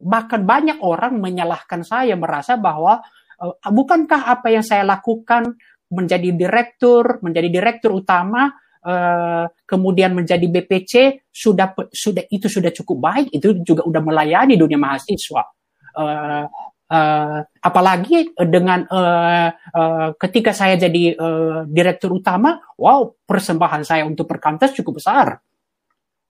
[0.00, 3.04] bahkan banyak orang menyalahkan saya merasa bahwa
[3.38, 5.54] uh, bukankah apa yang saya lakukan
[5.90, 8.48] menjadi direktur menjadi direktur utama
[8.84, 14.80] uh, kemudian menjadi BPC sudah sudah itu sudah cukup baik itu juga sudah melayani dunia
[14.80, 15.42] mahasiswa.
[15.90, 16.46] Uh,
[16.90, 24.26] uh, apalagi dengan uh, uh, ketika saya jadi uh, direktur utama wow persembahan saya untuk
[24.26, 25.38] perkantas cukup besar.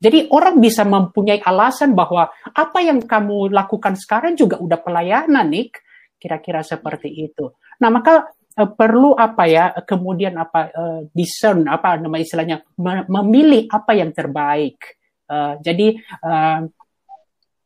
[0.00, 2.24] Jadi orang bisa mempunyai alasan bahwa
[2.56, 5.68] apa yang kamu lakukan sekarang juga udah pelayanan nih
[6.16, 7.52] kira-kira seperti itu.
[7.84, 12.64] Nah maka uh, perlu apa ya kemudian apa uh, discern apa nama istilahnya
[13.06, 14.98] memilih apa yang terbaik.
[15.30, 15.94] Uh, jadi
[16.26, 16.60] uh,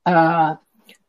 [0.04, 0.50] uh,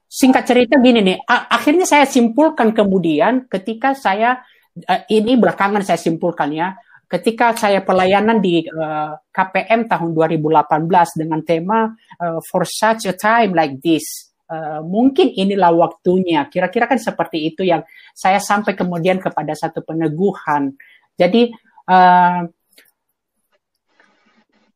[0.08, 4.40] singkat cerita gini nih, akhirnya saya simpulkan kemudian ketika saya
[4.88, 6.72] uh, ini belakangan saya simpulkan ya,
[7.12, 11.92] ketika saya pelayanan di uh, KPM tahun 2018 dengan tema
[12.24, 16.46] uh, for such a time like this uh, mungkin inilah waktunya.
[16.50, 17.82] Kira-kira kan seperti itu yang
[18.14, 20.74] saya sampai kemudian kepada satu peneguhan.
[21.16, 21.54] Jadi
[21.90, 22.46] uh,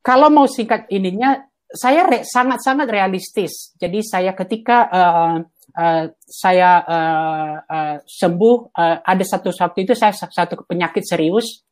[0.00, 3.76] kalau mau singkat ininya, saya sangat-sangat re realistis.
[3.78, 5.36] Jadi saya ketika uh,
[5.76, 11.62] uh, saya uh, uh, sembuh, uh, ada satu waktu itu saya satu penyakit serius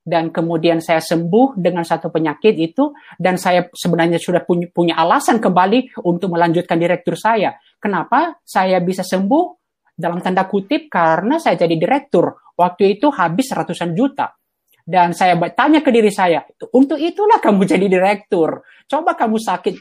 [0.00, 2.90] dan kemudian saya sembuh dengan satu penyakit itu
[3.20, 7.52] dan saya sebenarnya sudah punya, alasan kembali untuk melanjutkan direktur saya.
[7.76, 9.60] Kenapa saya bisa sembuh?
[10.00, 12.32] Dalam tanda kutip karena saya jadi direktur.
[12.56, 14.32] Waktu itu habis ratusan juta.
[14.80, 16.42] Dan saya bertanya ke diri saya,
[16.72, 18.64] untuk itulah kamu jadi direktur.
[18.88, 19.76] Coba kamu sakit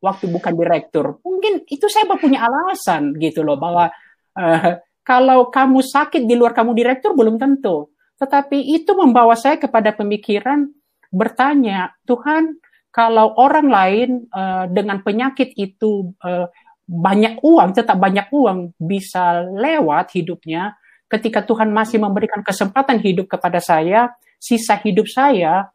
[0.00, 1.18] waktu bukan direktur.
[1.20, 3.90] Mungkin itu saya punya alasan gitu loh bahwa
[4.38, 4.70] uh,
[5.04, 7.93] kalau kamu sakit di luar kamu direktur belum tentu.
[8.24, 10.64] Tetapi itu membawa saya kepada pemikiran
[11.12, 12.56] bertanya, Tuhan,
[12.88, 16.48] kalau orang lain uh, dengan penyakit itu uh,
[16.88, 20.72] banyak uang, tetap banyak uang bisa lewat hidupnya,
[21.12, 24.08] ketika Tuhan masih memberikan kesempatan hidup kepada saya,
[24.40, 25.68] sisa hidup saya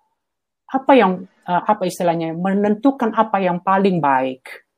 [0.69, 4.68] apa yang uh, apa istilahnya menentukan apa yang paling baik.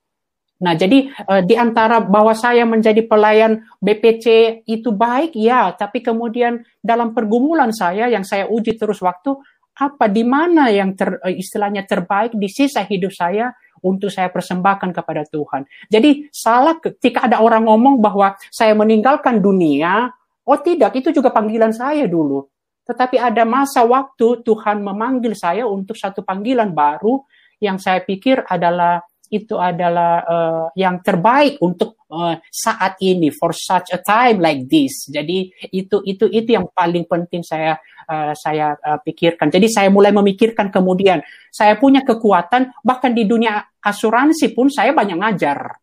[0.62, 4.26] Nah, jadi uh, di antara bahwa saya menjadi pelayan BPC
[4.70, 9.34] itu baik, ya, tapi kemudian dalam pergumulan saya yang saya uji terus waktu,
[9.82, 13.50] apa di mana yang ter, uh, istilahnya terbaik di sisa hidup saya
[13.82, 15.66] untuk saya persembahkan kepada Tuhan.
[15.90, 20.14] Jadi salah ketika ada orang ngomong bahwa saya meninggalkan dunia,
[20.46, 22.46] oh tidak, itu juga panggilan saya dulu.
[22.86, 27.26] Tetapi ada masa waktu Tuhan memanggil saya untuk satu panggilan baru
[27.62, 29.02] yang saya pikir adalah
[29.32, 35.08] itu adalah uh, yang terbaik untuk uh, saat ini for such a time like this.
[35.08, 37.80] Jadi itu itu itu yang paling penting saya
[38.12, 39.48] uh, saya uh, pikirkan.
[39.48, 45.18] Jadi saya mulai memikirkan kemudian saya punya kekuatan bahkan di dunia asuransi pun saya banyak
[45.18, 45.80] ngajar.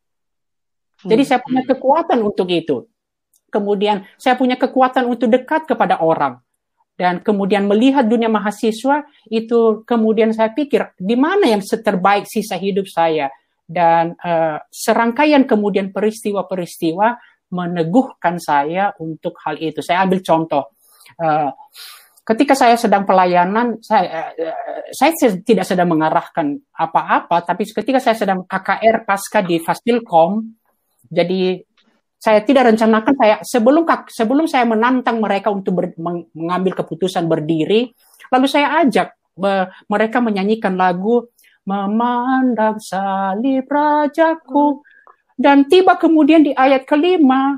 [1.09, 1.70] Jadi saya punya hmm.
[1.72, 2.84] kekuatan untuk itu.
[3.49, 6.36] Kemudian saya punya kekuatan untuk dekat kepada orang
[6.99, 12.90] dan kemudian melihat dunia mahasiswa itu kemudian saya pikir di mana yang terbaik sisa hidup
[12.90, 13.30] saya
[13.62, 17.14] dan uh, serangkaian kemudian peristiwa-peristiwa
[17.55, 19.78] meneguhkan saya untuk hal itu.
[19.78, 20.74] Saya ambil contoh.
[21.20, 21.53] Uh,
[22.24, 28.42] ketika saya sedang pelayanan, saya, uh, saya tidak sedang mengarahkan apa-apa, tapi ketika saya sedang
[28.49, 30.44] KKR pasca di Fasilkom,
[31.09, 31.61] jadi
[32.19, 35.87] saya tidak rencanakan saya sebelum sebelum saya menantang mereka untuk ber,
[36.35, 37.95] mengambil keputusan berdiri,
[38.35, 39.14] lalu saya ajak
[39.87, 41.31] mereka menyanyikan lagu
[41.69, 44.83] memandang salib rajaku.
[45.39, 47.55] Dan tiba kemudian di ayat kelima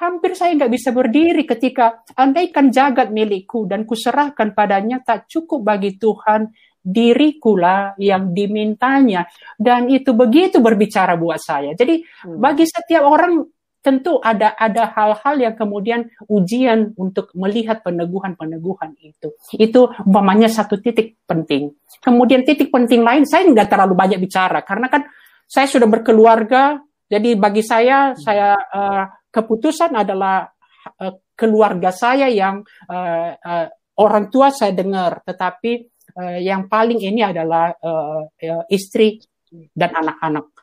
[0.00, 6.00] hampir saya nggak bisa berdiri ketika andaikan jagat milikku dan kuserahkan padanya tak cukup bagi
[6.00, 6.48] Tuhan
[6.86, 9.26] dirikulah yang dimintanya.
[9.58, 11.74] Dan itu begitu berbicara buat saya.
[11.74, 12.38] Jadi hmm.
[12.38, 13.42] bagi setiap orang
[13.86, 19.38] tentu ada ada hal-hal yang kemudian ujian untuk melihat peneguhan-peneguhan itu.
[19.54, 21.70] Itu umpamanya satu titik penting.
[22.02, 25.06] Kemudian titik penting lain, saya nggak terlalu banyak bicara karena kan
[25.46, 26.82] saya sudah berkeluarga.
[27.06, 30.50] Jadi bagi saya, saya uh, keputusan adalah
[30.98, 33.66] uh, keluarga saya yang uh, uh,
[34.02, 35.86] orang tua saya dengar, tetapi
[36.18, 39.22] uh, yang paling ini adalah uh, uh, istri
[39.70, 40.55] dan anak-anak.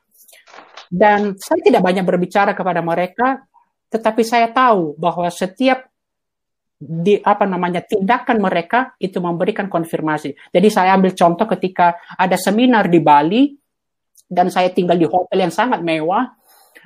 [0.93, 3.41] Dan saya tidak banyak berbicara kepada mereka,
[3.89, 5.89] tetapi saya tahu bahwa setiap
[6.83, 10.35] di apa namanya tindakan mereka itu memberikan konfirmasi.
[10.53, 13.43] Jadi saya ambil contoh ketika ada seminar di Bali
[14.27, 16.27] dan saya tinggal di hotel yang sangat mewah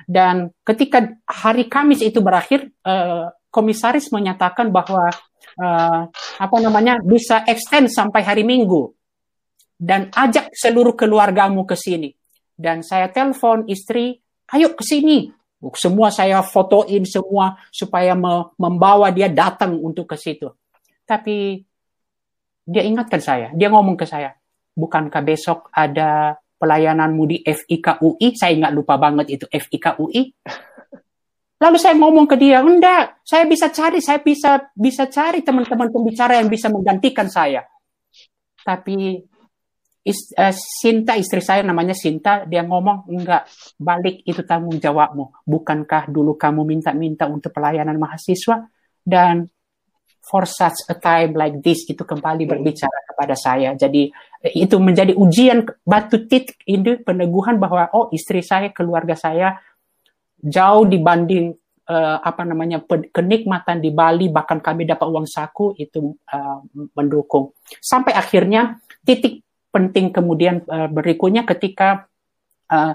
[0.06, 5.10] dan ketika hari Kamis itu berakhir uh, komisaris menyatakan bahwa
[5.58, 6.00] uh,
[6.38, 8.94] apa namanya bisa extend sampai hari Minggu
[9.78, 12.17] dan ajak seluruh keluargamu ke sini
[12.58, 14.18] dan saya telepon istri,
[14.50, 15.30] ayo ke sini.
[15.78, 20.50] Semua saya fotoin semua supaya me membawa dia datang untuk ke situ.
[21.06, 21.62] Tapi
[22.66, 24.34] dia ingatkan saya, dia ngomong ke saya,
[24.74, 28.34] bukankah besok ada pelayananmu di FIKUI?
[28.34, 30.22] Saya ingat lupa banget itu FIKUI.
[31.62, 36.38] Lalu saya ngomong ke dia, enggak, saya bisa cari, saya bisa bisa cari teman-teman pembicara
[36.38, 37.66] yang bisa menggantikan saya.
[38.62, 39.26] Tapi
[40.08, 43.44] is, uh, Sinta istri saya namanya Sinta dia ngomong enggak
[43.76, 45.44] balik itu tanggung jawabmu.
[45.44, 48.64] Bukankah dulu kamu minta-minta untuk pelayanan mahasiswa?
[49.04, 49.44] Dan
[50.24, 52.52] for such a time like this itu kembali hmm.
[52.52, 53.72] berbicara kepada saya.
[53.76, 54.08] Jadi
[54.44, 59.56] eh, itu menjadi ujian batu titik ini peneguhan bahwa oh istri saya keluarga saya
[60.38, 61.56] jauh dibanding
[61.88, 66.60] uh, apa namanya kenikmatan di Bali bahkan kami dapat uang saku itu uh,
[66.94, 67.56] mendukung.
[67.80, 72.08] Sampai akhirnya titik penting kemudian uh, berikutnya ketika
[72.72, 72.94] uh,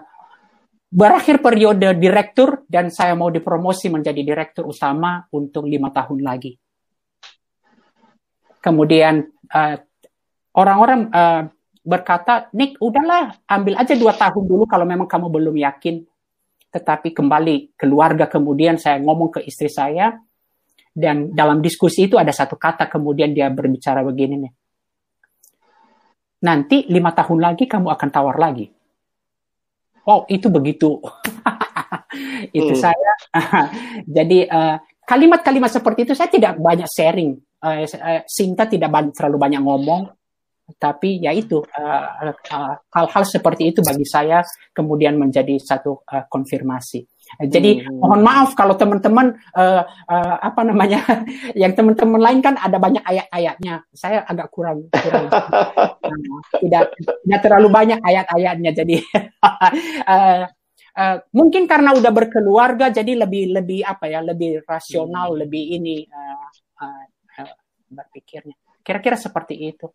[0.93, 6.53] berakhir periode direktur dan saya mau dipromosi menjadi direktur utama untuk lima tahun lagi.
[8.61, 9.75] Kemudian uh,
[10.55, 11.43] orang-orang uh,
[11.83, 16.05] berkata, Nick, udahlah, ambil aja dua tahun dulu kalau memang kamu belum yakin.
[16.71, 20.15] Tetapi kembali keluarga kemudian saya ngomong ke istri saya,
[20.93, 24.53] dan dalam diskusi itu ada satu kata kemudian dia berbicara begini nih.
[26.43, 28.67] Nanti lima tahun lagi kamu akan tawar lagi.
[30.03, 30.99] Wow, itu begitu.
[32.59, 32.81] itu hmm.
[32.83, 33.11] saya.
[34.19, 34.75] jadi uh,
[35.07, 37.39] kalimat-kalimat seperti itu saya tidak banyak sharing.
[37.63, 37.87] Uh,
[38.27, 40.11] Sinta tidak banyak, terlalu banyak ngomong
[40.79, 44.39] tapi ya itu hal-hal uh, uh, hal seperti itu bagi saya
[44.71, 47.03] kemudian menjadi satu uh, konfirmasi.
[47.41, 47.97] Jadi hmm.
[47.97, 51.01] mohon maaf kalau teman-teman uh, uh, apa namanya
[51.61, 53.85] yang teman-teman lain kan ada banyak ayat-ayatnya.
[53.93, 55.29] Saya agak kurang kurang
[56.61, 58.71] tidak tidak terlalu banyak ayat-ayatnya.
[58.77, 58.97] Jadi
[59.41, 60.45] uh,
[61.01, 65.39] uh, mungkin karena udah berkeluarga jadi lebih lebih apa ya lebih rasional hmm.
[65.45, 66.47] lebih ini uh,
[66.85, 67.05] uh,
[67.41, 67.55] uh,
[67.89, 68.57] berpikirnya.
[68.83, 69.87] Kira-kira seperti itu.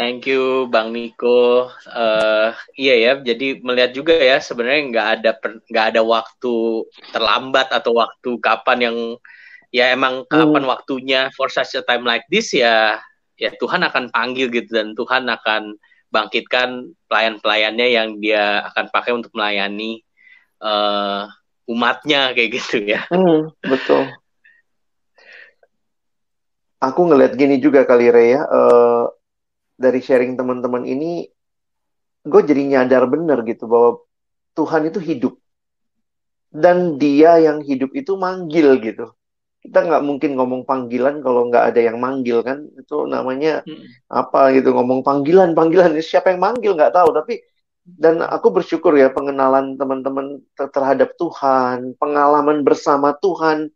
[0.00, 1.68] Thank you Bang Niko.
[1.84, 5.30] Uh, iya ya, jadi melihat juga ya sebenarnya nggak ada
[5.68, 8.96] nggak ada waktu terlambat atau waktu kapan yang
[9.68, 10.72] ya emang kapan hmm.
[10.72, 12.96] waktunya for such a time like this ya
[13.36, 15.76] ya Tuhan akan panggil gitu dan Tuhan akan
[16.08, 20.00] bangkitkan pelayan-pelayannya yang dia akan pakai untuk melayani
[20.64, 21.28] uh,
[21.68, 23.04] umatnya kayak gitu ya.
[23.12, 24.08] Hmm, betul.
[26.80, 28.48] Aku ngeliat gini juga kali Rea.
[28.48, 29.19] Uh,
[29.80, 31.24] dari sharing teman-teman ini
[32.20, 34.04] gue jadi nyadar bener gitu bahwa
[34.52, 35.34] Tuhan itu hidup.
[36.50, 39.14] Dan dia yang hidup itu manggil gitu.
[39.62, 42.66] Kita nggak mungkin ngomong panggilan kalau nggak ada yang manggil kan?
[42.76, 44.10] Itu namanya hmm.
[44.10, 45.94] apa gitu ngomong panggilan panggilan.
[46.02, 46.74] Siapa yang manggil?
[46.74, 47.14] Nggak tahu.
[47.16, 47.40] Tapi
[47.86, 53.70] dan aku bersyukur ya pengenalan teman-teman terhadap Tuhan pengalaman bersama Tuhan.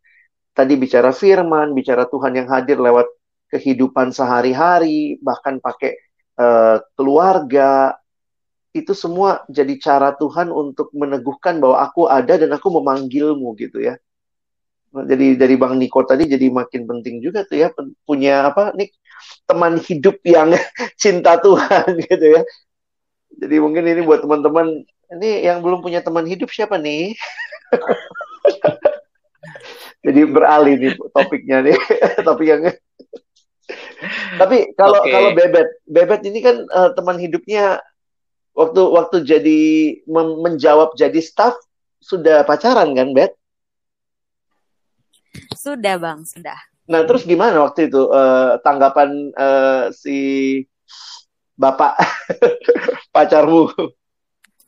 [0.55, 3.07] Tadi bicara firman bicara Tuhan yang hadir lewat
[3.55, 5.95] kehidupan sehari-hari, bahkan pakai
[6.35, 7.95] uh, keluarga,
[8.75, 13.95] itu semua jadi cara Tuhan untuk meneguhkan bahwa aku ada dan aku memanggilmu gitu ya.
[14.91, 17.71] Jadi dari Bang Niko tadi jadi makin penting juga tuh ya
[18.03, 18.91] punya apa nih
[19.47, 20.51] teman hidup yang
[21.01, 22.43] cinta Tuhan gitu ya.
[23.35, 24.83] Jadi mungkin ini buat teman-teman
[25.15, 27.15] ini yang belum punya teman hidup siapa nih?
[30.05, 31.77] Jadi beralih nih topiknya nih,
[32.21, 32.61] topik yang
[34.41, 35.11] tapi kalau okay.
[35.13, 37.81] kalau Bebet, Bebet ini kan uh, teman hidupnya
[38.55, 39.61] waktu waktu jadi
[40.41, 41.57] menjawab jadi staff
[42.05, 43.33] sudah pacaran kan, Bet?
[45.57, 46.55] Sudah, Bang, sudah.
[46.85, 50.17] Nah, terus gimana waktu itu uh, tanggapan uh, si
[51.57, 51.97] Bapak
[53.15, 53.73] pacarmu?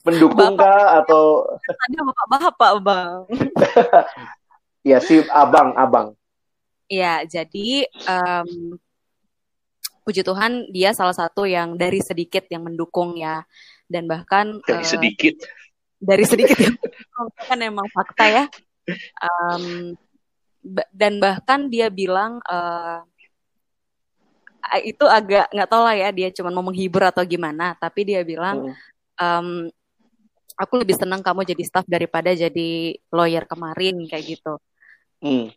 [0.02, 3.18] Mendukung kah atau ada bapak-bapak, Bang?
[4.89, 6.18] ya, si abang, abang.
[6.88, 8.80] Ya, jadi um,
[10.08, 13.43] puji Tuhan dia salah satu yang dari sedikit yang mendukung ya.
[13.84, 15.36] Dan bahkan dari uh, sedikit?
[15.99, 16.78] dari sedikit yang
[17.51, 18.45] kan emang fakta ya.
[19.20, 19.99] Um,
[20.95, 23.03] dan bahkan dia bilang uh,
[24.84, 27.76] itu agak nggak tahu lah ya dia cuma mau menghibur atau gimana.
[27.76, 28.72] Tapi dia bilang
[29.20, 29.68] um,
[30.55, 34.55] aku lebih senang kamu jadi staff daripada jadi lawyer kemarin kayak gitu.
[35.20, 35.51] Hmm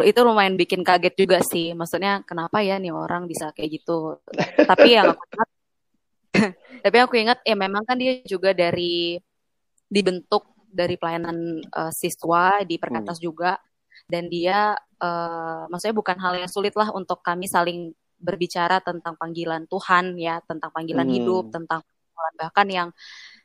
[0.00, 1.76] itu lumayan bikin kaget juga sih.
[1.76, 4.16] Maksudnya kenapa ya nih orang bisa kayak gitu.
[4.70, 5.48] tapi yang aku ingat,
[6.88, 9.20] tapi aku ingat ya memang kan dia juga dari
[9.92, 13.24] dibentuk dari pelayanan uh, siswa di Perkantas hmm.
[13.28, 13.60] juga
[14.08, 14.72] dan dia
[15.04, 20.40] uh, maksudnya bukan hal yang sulit lah untuk kami saling berbicara tentang panggilan Tuhan ya,
[20.46, 21.16] tentang panggilan hmm.
[21.20, 21.84] hidup, tentang
[22.38, 22.88] bahkan yang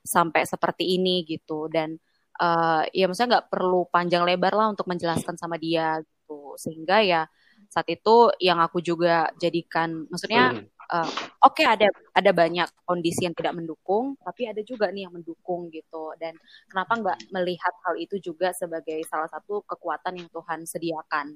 [0.06, 1.98] sampai seperti ini gitu dan
[2.40, 6.60] uh, ya maksudnya nggak perlu panjang lebar lah untuk menjelaskan sama dia gitu.
[6.60, 7.24] Sehingga ya
[7.72, 10.62] saat itu yang aku juga jadikan maksudnya
[10.94, 11.12] uh,
[11.44, 15.72] oke okay, ada ada banyak kondisi yang tidak mendukung tapi ada juga nih yang mendukung
[15.72, 16.12] gitu.
[16.20, 16.36] Dan
[16.68, 21.28] kenapa nggak melihat hal itu juga sebagai salah satu kekuatan yang Tuhan sediakan?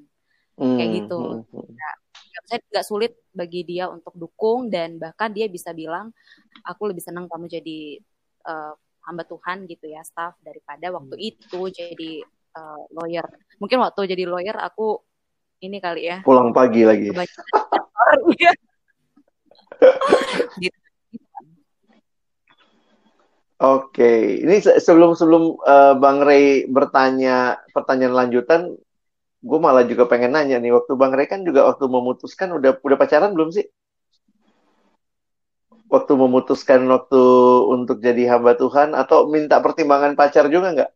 [0.59, 0.77] Hmm.
[0.77, 1.47] kayak gitu.
[1.55, 1.95] nah,
[2.45, 6.11] saya nggak sulit bagi dia untuk dukung dan bahkan dia bisa bilang
[6.67, 7.79] aku lebih senang kamu jadi
[8.45, 8.75] uh,
[9.07, 11.29] hamba Tuhan gitu ya staff daripada waktu hmm.
[11.33, 11.61] itu.
[11.71, 12.13] Jadi
[12.55, 13.25] uh, lawyer.
[13.59, 14.99] Mungkin waktu jadi lawyer aku
[15.61, 16.17] ini kali ya.
[16.25, 17.11] Pulang pagi lagi.
[20.61, 20.79] gitu.
[23.61, 24.41] Oke, okay.
[24.41, 28.73] ini sebelum sebelum uh, Bang Ray bertanya pertanyaan lanjutan,
[29.37, 30.73] gue malah juga pengen nanya nih.
[30.73, 33.69] Waktu Bang Ray kan juga waktu memutuskan udah udah pacaran belum sih?
[35.91, 37.21] waktu memutuskan waktu
[37.67, 40.91] untuk jadi hamba Tuhan atau minta pertimbangan pacar juga nggak?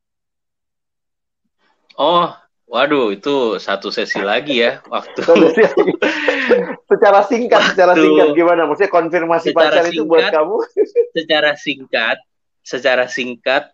[1.95, 2.27] Oh,
[2.67, 5.23] waduh, itu satu sesi lagi ya waktu.
[6.91, 8.67] secara singkat, waktu, secara singkat gimana?
[8.67, 10.57] Maksudnya konfirmasi pacar singkat, itu buat kamu?
[11.15, 12.17] secara singkat,
[12.67, 13.71] secara singkat,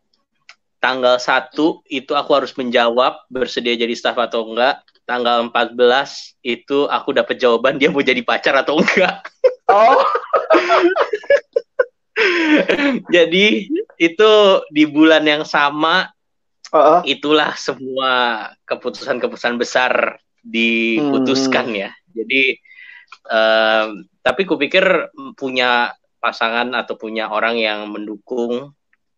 [0.78, 4.86] tanggal satu itu aku harus menjawab bersedia jadi staff atau enggak.
[5.10, 5.76] Tanggal 14
[6.46, 9.26] itu aku dapat jawaban dia mau jadi pacar atau enggak.
[9.66, 10.06] Oh.
[13.10, 13.66] Jadi
[13.98, 14.32] itu
[14.70, 16.14] di bulan yang sama
[16.72, 17.02] uh-uh.
[17.06, 18.12] itulah semua
[18.66, 21.78] keputusan-keputusan besar diputuskan hmm.
[21.78, 21.90] ya.
[22.12, 22.58] Jadi
[23.30, 28.74] um, tapi kupikir punya pasangan atau punya orang yang mendukung,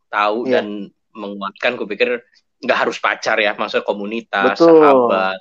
[0.08, 0.60] tahu yeah.
[0.60, 2.24] dan menguatkan, kupikir
[2.64, 4.80] nggak harus pacar ya, maksudnya komunitas, Betul.
[4.80, 5.38] sahabat,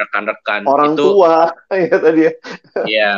[0.00, 1.52] rekan-rekan orang itu, tua
[1.92, 2.32] ya tadi ya.
[2.88, 3.10] ya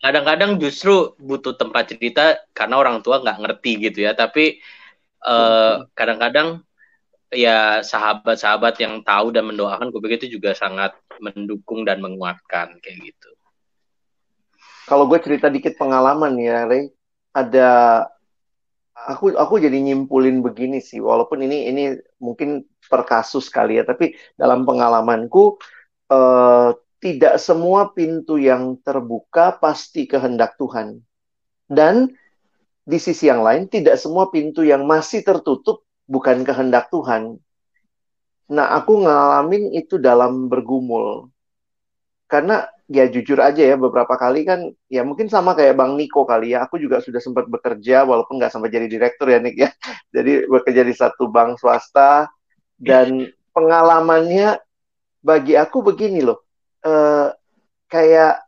[0.00, 4.64] kadang-kadang justru butuh tempat cerita karena orang tua nggak ngerti gitu ya, tapi
[5.28, 6.64] uh, kadang-kadang
[7.32, 12.98] ya sahabat-sahabat yang tahu dan mendoakan, gue pikir itu juga sangat mendukung dan menguatkan kayak
[13.12, 13.30] gitu.
[14.86, 16.94] Kalau gue cerita dikit pengalaman ya, Ray,
[17.34, 17.70] ada
[19.06, 21.84] aku aku jadi nyimpulin begini sih walaupun ini ini
[22.18, 25.60] mungkin per kasus kali ya tapi dalam pengalamanku
[26.10, 31.04] uh, tidak semua pintu yang terbuka pasti kehendak Tuhan
[31.70, 32.10] dan
[32.82, 37.38] di sisi yang lain tidak semua pintu yang masih tertutup bukan kehendak Tuhan.
[38.46, 41.28] Nah aku ngalamin itu dalam bergumul.
[42.26, 46.54] Karena ya jujur aja ya beberapa kali kan ya mungkin sama kayak Bang Niko kali
[46.54, 46.66] ya.
[46.66, 49.70] Aku juga sudah sempat bekerja walaupun nggak sampai jadi direktur ya Nik ya.
[50.14, 52.30] Jadi bekerja di satu bank swasta.
[52.76, 54.62] Dan pengalamannya
[55.20, 56.44] bagi aku begini loh.
[56.86, 57.34] Uh,
[57.90, 58.45] kayak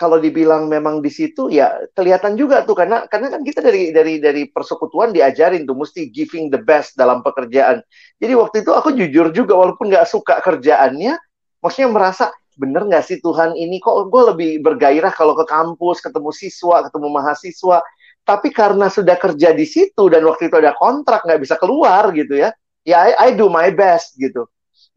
[0.00, 4.16] kalau dibilang memang di situ ya kelihatan juga tuh karena karena kan kita dari dari
[4.16, 7.84] dari persekutuan diajarin tuh mesti giving the best dalam pekerjaan.
[8.16, 11.20] Jadi waktu itu aku jujur juga walaupun nggak suka kerjaannya
[11.60, 12.24] maksudnya merasa
[12.56, 13.76] bener nggak sih Tuhan ini?
[13.76, 17.84] Kok gue lebih bergairah kalau ke kampus ketemu siswa ketemu mahasiswa?
[18.24, 22.40] Tapi karena sudah kerja di situ dan waktu itu ada kontrak nggak bisa keluar gitu
[22.40, 22.48] ya
[22.84, 24.48] ya I, I do my best gitu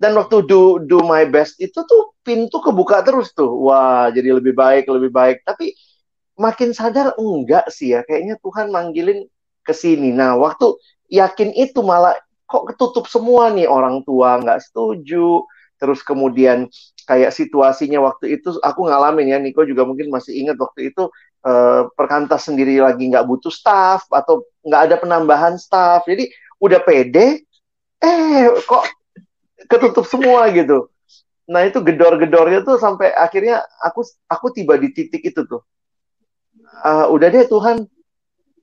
[0.03, 3.47] dan waktu do do my best itu tuh pintu kebuka terus tuh.
[3.47, 5.47] Wah jadi lebih baik lebih baik.
[5.47, 5.71] Tapi
[6.35, 8.03] makin sadar enggak sih ya.
[8.03, 9.23] Kayaknya Tuhan manggilin
[9.63, 10.11] ke sini.
[10.11, 10.75] Nah waktu
[11.07, 15.47] yakin itu malah kok ketutup semua nih orang tua nggak setuju.
[15.79, 16.67] Terus kemudian
[17.07, 21.07] kayak situasinya waktu itu aku ngalamin ya Niko juga mungkin masih ingat waktu itu
[21.47, 26.03] uh, perkantas sendiri lagi nggak butuh staff atau nggak ada penambahan staff.
[26.03, 26.27] Jadi
[26.59, 27.47] udah pede
[28.03, 28.83] eh kok
[29.67, 30.89] ketutup semua gitu.
[31.47, 35.61] Nah itu gedor-gedornya tuh sampai akhirnya aku aku tiba di titik itu tuh.
[36.83, 37.87] Uh, udah deh Tuhan.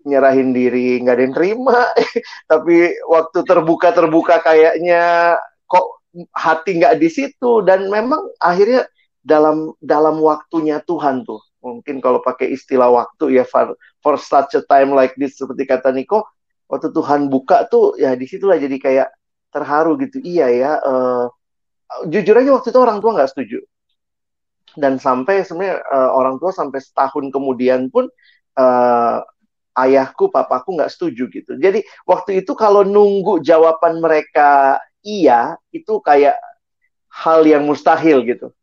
[0.01, 1.79] Nyerahin diri nggak ada yang terima.
[2.51, 5.37] Tapi waktu terbuka terbuka kayaknya
[5.69, 5.87] kok
[6.33, 7.61] hati nggak di situ.
[7.61, 8.89] Dan memang akhirnya
[9.21, 11.45] dalam dalam waktunya Tuhan tuh.
[11.61, 15.93] Mungkin kalau pakai istilah waktu ya for, for such a time like this seperti kata
[15.93, 16.25] Niko
[16.71, 19.09] waktu Tuhan buka tuh ya di situlah jadi kayak
[19.51, 21.27] terharu gitu iya ya uh,
[22.07, 23.59] jujur aja waktu itu orang tua nggak setuju
[24.79, 28.07] dan sampai sebenarnya uh, orang tua sampai setahun kemudian pun
[28.57, 29.19] uh,
[29.75, 36.39] ayahku papaku nggak setuju gitu jadi waktu itu kalau nunggu jawaban mereka iya itu kayak
[37.11, 38.55] hal yang mustahil gitu.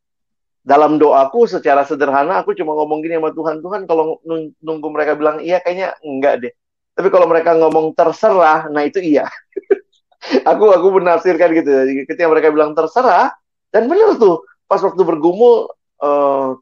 [0.68, 4.20] Dalam doaku secara sederhana aku cuma ngomong gini sama Tuhan, Tuhan kalau
[4.60, 6.54] nunggu mereka bilang iya kayaknya enggak deh.
[6.98, 9.30] Tapi kalau mereka ngomong terserah, nah itu iya.
[10.50, 11.70] aku aku menafsirkan gitu.
[11.70, 13.34] Jadi ketika mereka bilang terserah,
[13.70, 15.72] dan benar tuh pas waktu bergumul,
[16.02, 16.58] uh,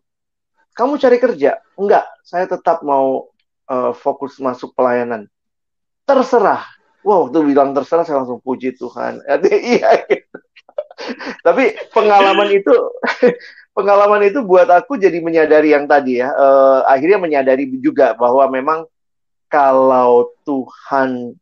[0.76, 1.64] kamu cari kerja?
[1.80, 3.32] Enggak, saya tetap mau
[3.72, 5.26] uh, fokus masuk pelayanan.
[6.06, 6.62] Terserah,
[7.06, 9.22] Wah, waktu bilang terserah saya langsung puji Tuhan.
[9.78, 10.38] iya gitu.
[11.46, 12.74] Tapi pengalaman itu
[13.78, 16.34] pengalaman itu buat aku jadi menyadari yang tadi ya.
[16.34, 18.90] Uh, akhirnya menyadari juga bahwa memang
[19.54, 21.38] kalau Tuhan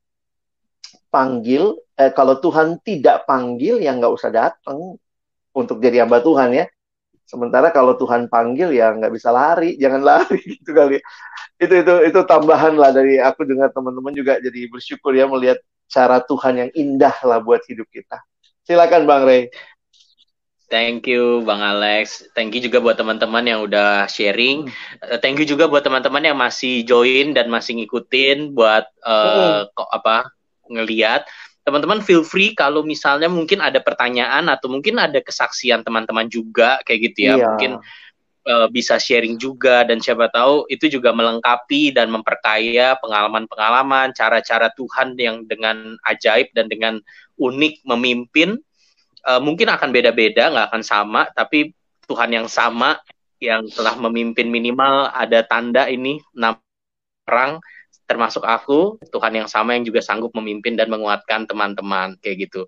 [1.14, 4.98] panggil, eh, kalau Tuhan tidak panggil ya nggak usah datang
[5.54, 6.66] untuk jadi hamba Tuhan ya.
[7.30, 10.98] Sementara kalau Tuhan panggil ya nggak bisa lari, jangan lari gitu kali.
[11.62, 16.18] Itu itu itu tambahan lah dari aku dengan teman-teman juga jadi bersyukur ya melihat cara
[16.26, 18.18] Tuhan yang indah lah buat hidup kita.
[18.66, 19.54] Silakan Bang Ray.
[20.74, 22.26] Thank you Bang Alex.
[22.34, 24.66] Thank you juga buat teman-teman yang udah sharing.
[24.66, 25.22] Hmm.
[25.22, 29.78] Thank you juga buat teman-teman yang masih join dan masih ngikutin buat uh, hmm.
[29.78, 30.34] kok apa
[30.70, 31.26] ngeliat.
[31.64, 37.00] Teman-teman feel free kalau misalnya mungkin ada pertanyaan atau mungkin ada kesaksian teman-teman juga kayak
[37.12, 37.34] gitu ya.
[37.40, 37.46] Iya.
[37.56, 37.72] Mungkin
[38.48, 45.16] uh, bisa sharing juga dan siapa tahu itu juga melengkapi dan memperkaya pengalaman-pengalaman cara-cara Tuhan
[45.16, 47.00] yang dengan ajaib dan dengan
[47.40, 48.60] unik memimpin
[49.28, 51.72] uh, mungkin akan beda-beda nggak akan sama tapi
[52.06, 53.00] Tuhan yang sama
[53.40, 56.60] yang telah memimpin minimal ada tanda ini enam
[57.28, 57.60] orang
[58.04, 62.68] termasuk aku Tuhan yang sama yang juga sanggup memimpin dan menguatkan teman-teman kayak gitu.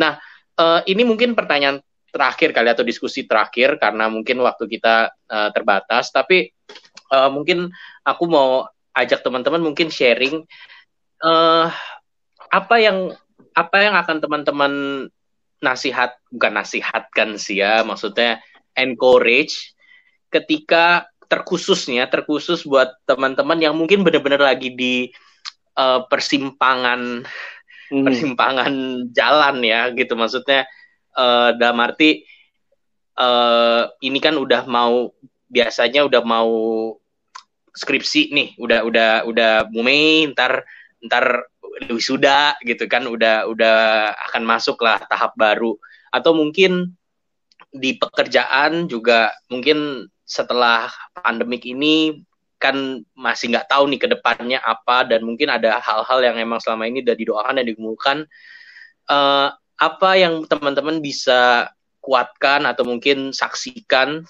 [0.00, 0.16] Nah
[0.56, 1.80] uh, ini mungkin pertanyaan
[2.10, 6.50] terakhir kali atau diskusi terakhir karena mungkin waktu kita uh, terbatas tapi
[7.14, 7.70] uh, mungkin
[8.02, 8.66] aku mau
[8.98, 10.42] ajak teman-teman mungkin sharing
[11.22, 11.70] uh,
[12.50, 13.14] apa yang
[13.54, 14.72] apa yang akan teman-teman
[15.62, 18.42] nasihat bukan nasihatkan sih ya maksudnya
[18.74, 19.76] encourage
[20.32, 25.06] ketika terkhususnya terkhusus buat teman-teman yang mungkin benar-benar lagi di
[25.78, 27.22] uh, persimpangan
[27.94, 28.02] hmm.
[28.02, 28.72] persimpangan
[29.14, 30.18] jalan ya gitu.
[30.18, 30.66] Maksudnya
[31.14, 32.26] uh, dalam arti
[33.14, 35.14] uh, ini kan udah mau
[35.46, 36.50] biasanya udah mau
[37.70, 40.66] skripsi nih udah udah udah Mei ntar
[41.06, 41.46] ntar
[41.86, 43.06] wisuda gitu kan.
[43.06, 43.78] Udah udah
[44.30, 45.78] akan masuk lah tahap baru.
[46.10, 46.98] Atau mungkin
[47.70, 52.22] di pekerjaan juga mungkin setelah pandemik ini
[52.60, 56.84] kan masih nggak tahu nih ke depannya apa dan mungkin ada hal-hal yang emang selama
[56.84, 58.18] ini udah didoakan dan digumulkan
[59.08, 59.48] uh,
[59.80, 61.72] apa yang teman-teman bisa
[62.04, 64.28] kuatkan atau mungkin saksikan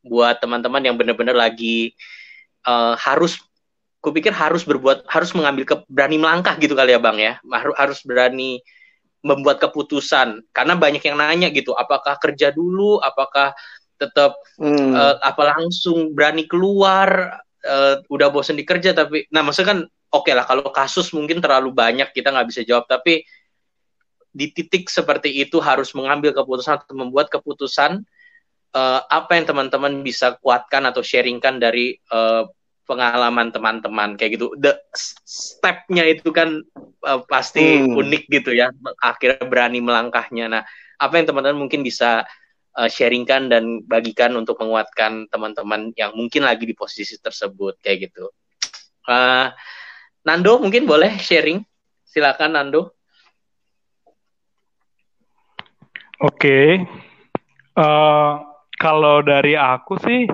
[0.00, 1.92] buat teman-teman yang benar-benar lagi
[2.64, 3.36] uh, harus
[3.98, 7.32] kupikir harus berbuat harus mengambil ke, berani melangkah gitu kali ya bang ya.
[7.76, 8.62] Harus berani
[9.22, 13.50] membuat keputusan karena banyak yang nanya gitu apakah kerja dulu apakah
[13.98, 14.94] tetap hmm.
[14.94, 19.80] uh, apa langsung berani keluar uh, udah bosan di kerja tapi nah maksudnya kan
[20.14, 23.26] oke okay lah kalau kasus mungkin terlalu banyak kita nggak bisa jawab tapi
[24.30, 28.06] di titik seperti itu harus mengambil keputusan atau membuat keputusan
[28.76, 32.46] uh, apa yang teman-teman bisa kuatkan atau sharingkan dari uh,
[32.88, 34.56] pengalaman teman-teman kayak gitu.
[34.56, 34.80] The
[35.28, 36.64] stepnya itu kan
[37.04, 37.92] uh, pasti hmm.
[37.92, 38.72] unik gitu ya.
[39.04, 40.48] Akhirnya berani melangkahnya.
[40.48, 40.62] Nah,
[40.96, 42.24] apa yang teman-teman mungkin bisa
[42.80, 48.32] uh, sharingkan dan bagikan untuk menguatkan teman-teman yang mungkin lagi di posisi tersebut kayak gitu.
[49.04, 49.52] Uh,
[50.24, 51.60] Nando mungkin boleh sharing.
[52.08, 52.96] Silakan Nando.
[56.18, 56.68] Oke, okay.
[57.78, 58.42] uh,
[58.74, 60.26] kalau dari aku sih,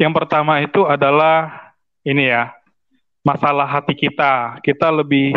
[0.00, 1.61] yang pertama itu adalah
[2.02, 2.50] ini ya,
[3.22, 4.58] masalah hati kita.
[4.62, 5.34] Kita lebih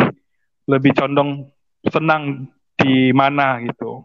[0.66, 1.50] lebih condong
[1.86, 4.02] senang di mana gitu.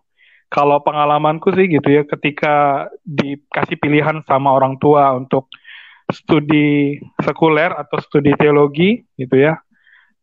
[0.52, 5.48] Kalau pengalamanku sih gitu ya, ketika dikasih pilihan sama orang tua untuk
[6.12, 9.56] studi sekuler atau studi teologi gitu ya,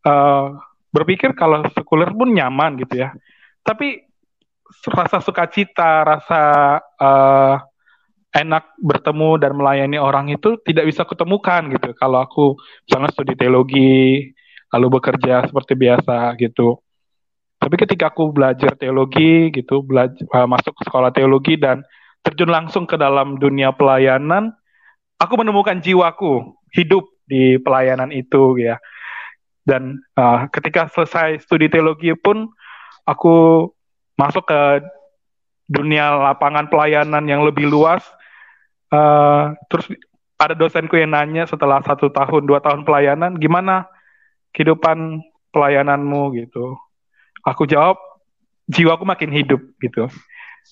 [0.05, 0.53] uh,
[0.93, 3.17] berpikir kalau sekuler pun nyaman gitu ya.
[3.65, 4.05] Tapi
[4.93, 6.43] rasa sukacita, rasa
[7.01, 7.57] uh,
[8.35, 11.97] enak bertemu dan melayani orang itu tidak bisa kutemukan gitu.
[11.97, 14.33] Kalau aku misalnya studi teologi,
[14.73, 16.81] lalu bekerja seperti biasa gitu.
[17.59, 21.83] Tapi ketika aku belajar teologi gitu, belajar uh, masuk ke sekolah teologi dan
[22.23, 24.55] terjun langsung ke dalam dunia pelayanan,
[25.19, 28.79] aku menemukan jiwaku hidup di pelayanan itu ya.
[29.67, 32.49] Dan uh, ketika selesai studi teologi pun
[33.05, 33.69] aku
[34.17, 34.61] masuk ke
[35.69, 38.05] dunia lapangan pelayanan yang lebih luas.
[38.89, 39.87] Uh, terus
[40.39, 43.91] ada dosenku yang nanya setelah satu tahun dua tahun pelayanan, gimana
[44.55, 45.21] kehidupan
[45.51, 46.79] pelayananmu gitu.
[47.43, 47.99] Aku jawab,
[48.71, 50.07] jiwaku makin hidup gitu.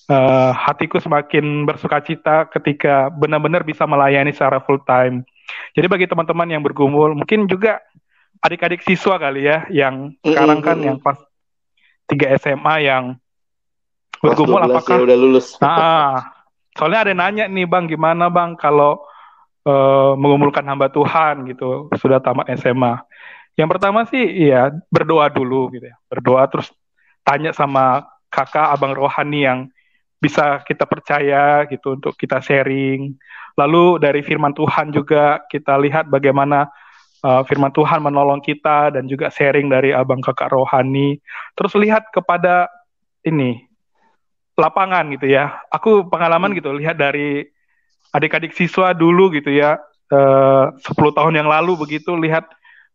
[0.07, 5.25] Uh, hatiku semakin bersuka cita ketika benar-benar bisa melayani secara full time.
[5.73, 7.81] Jadi bagi teman-teman yang bergumul, mungkin juga
[8.45, 11.17] adik-adik siswa kali ya, yang sekarang kan yang pas
[12.07, 13.19] 3 SMA yang
[14.23, 15.57] bergumul apakah ya udah lulus.
[15.59, 16.36] Nah,
[16.77, 19.03] soalnya ada yang nanya nih bang, gimana bang kalau
[19.67, 23.03] uh, mengumulkan hamba Tuhan gitu sudah tamat SMA.
[23.57, 26.71] Yang pertama sih ya berdoa dulu gitu ya, berdoa terus
[27.25, 29.59] tanya sama kakak abang rohani yang
[30.21, 33.17] bisa kita percaya gitu untuk kita sharing.
[33.57, 36.69] Lalu dari firman Tuhan juga kita lihat bagaimana
[37.25, 41.19] uh, firman Tuhan menolong kita dan juga sharing dari abang kakak rohani.
[41.57, 42.69] Terus lihat kepada
[43.27, 43.66] ini
[44.57, 45.61] lapangan gitu ya.
[45.71, 46.59] Aku pengalaman hmm.
[46.59, 47.45] gitu lihat dari
[48.11, 49.77] adik-adik siswa dulu gitu ya,
[50.09, 52.49] eh, 10 tahun yang lalu begitu lihat,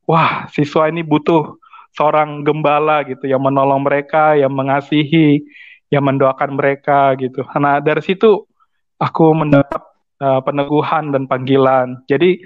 [0.09, 1.61] wah siswa ini butuh
[1.93, 5.43] seorang gembala gitu yang menolong mereka, yang mengasihi,
[5.91, 7.43] yang mendoakan mereka gitu.
[7.59, 8.47] Nah dari situ
[8.95, 9.81] aku mendapat
[10.23, 11.99] uh, peneguhan dan panggilan.
[12.07, 12.39] Jadi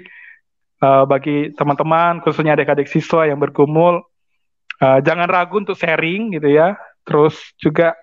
[0.82, 4.02] uh, bagi teman-teman, khususnya adik-adik siswa yang bergumul,
[4.82, 6.74] uh, jangan ragu untuk sharing gitu ya.
[7.06, 7.94] Terus juga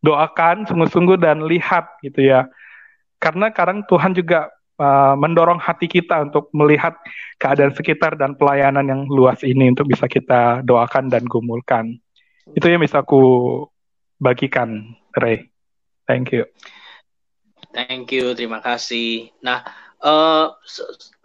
[0.00, 2.48] doakan sungguh-sungguh dan lihat gitu ya.
[3.20, 4.48] Karena kadang Tuhan juga
[4.80, 6.96] uh, mendorong hati kita untuk melihat
[7.36, 12.00] keadaan sekitar dan pelayanan yang luas ini untuk bisa kita doakan dan gumulkan.
[12.56, 13.22] Itu yang bisa aku
[14.16, 15.52] bagikan, Ray.
[16.08, 16.48] Thank you.
[17.70, 19.30] Thank you, terima kasih.
[19.44, 19.62] Nah,
[20.00, 20.46] uh,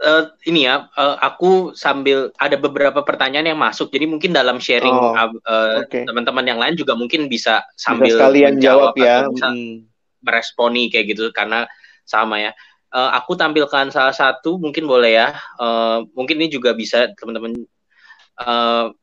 [0.03, 4.93] uh, ini ya, uh, aku sambil ada beberapa pertanyaan yang masuk, jadi mungkin dalam sharing
[4.93, 6.03] oh, uh, okay.
[6.03, 9.87] teman-teman yang lain juga mungkin bisa sambil bisa sekalian jawab ya, bisa hmm.
[10.23, 11.67] meresponi kayak gitu karena
[12.03, 12.51] sama ya.
[12.95, 15.35] Uh, aku tampilkan salah satu, mungkin boleh ya.
[15.59, 17.67] Uh, mungkin ini juga bisa teman-teman.
[18.39, 18.95] Uh,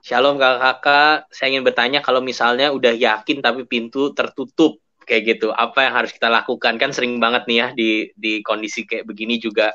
[0.00, 4.80] Shalom kakak-kakak, saya ingin bertanya kalau misalnya udah yakin tapi pintu tertutup
[5.10, 5.50] kayak gitu.
[5.50, 6.78] Apa yang harus kita lakukan?
[6.78, 9.74] Kan sering banget nih ya di di kondisi kayak begini juga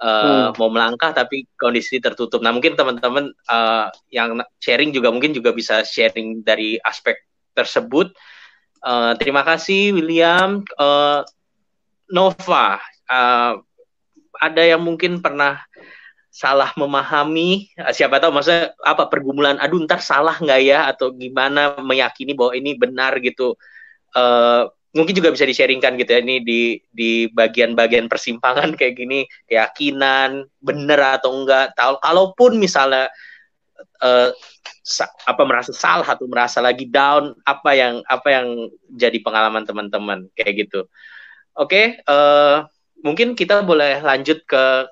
[0.00, 0.56] uh, hmm.
[0.56, 2.40] mau melangkah tapi kondisi tertutup.
[2.40, 7.20] Nah mungkin teman-teman uh, yang sharing juga mungkin juga bisa sharing dari aspek
[7.52, 8.16] tersebut.
[8.80, 10.64] Uh, terima kasih William.
[10.80, 11.20] Uh,
[12.08, 12.80] Nova
[13.12, 13.52] uh,
[14.40, 15.60] ada yang mungkin pernah
[16.32, 17.68] salah memahami?
[17.92, 20.88] Siapa tahu maksudnya apa pergumulan aduh ntar salah nggak ya?
[20.88, 23.54] Atau gimana meyakini bahwa ini benar gitu
[24.16, 26.20] uh, mungkin juga bisa di-sharingkan gitu ya.
[26.20, 29.24] Ini di di bagian-bagian persimpangan kayak gini.
[29.48, 31.72] Keyakinan benar atau enggak.
[31.76, 33.08] Tahu kalaupun misalnya
[34.04, 34.30] uh,
[35.26, 38.46] apa merasa salah atau merasa lagi down apa yang apa yang
[38.92, 40.28] jadi pengalaman teman-teman?
[40.36, 40.80] Kayak gitu.
[41.52, 42.56] Oke okay, uh, eh,
[43.04, 44.88] mungkin kita boleh lanjut ke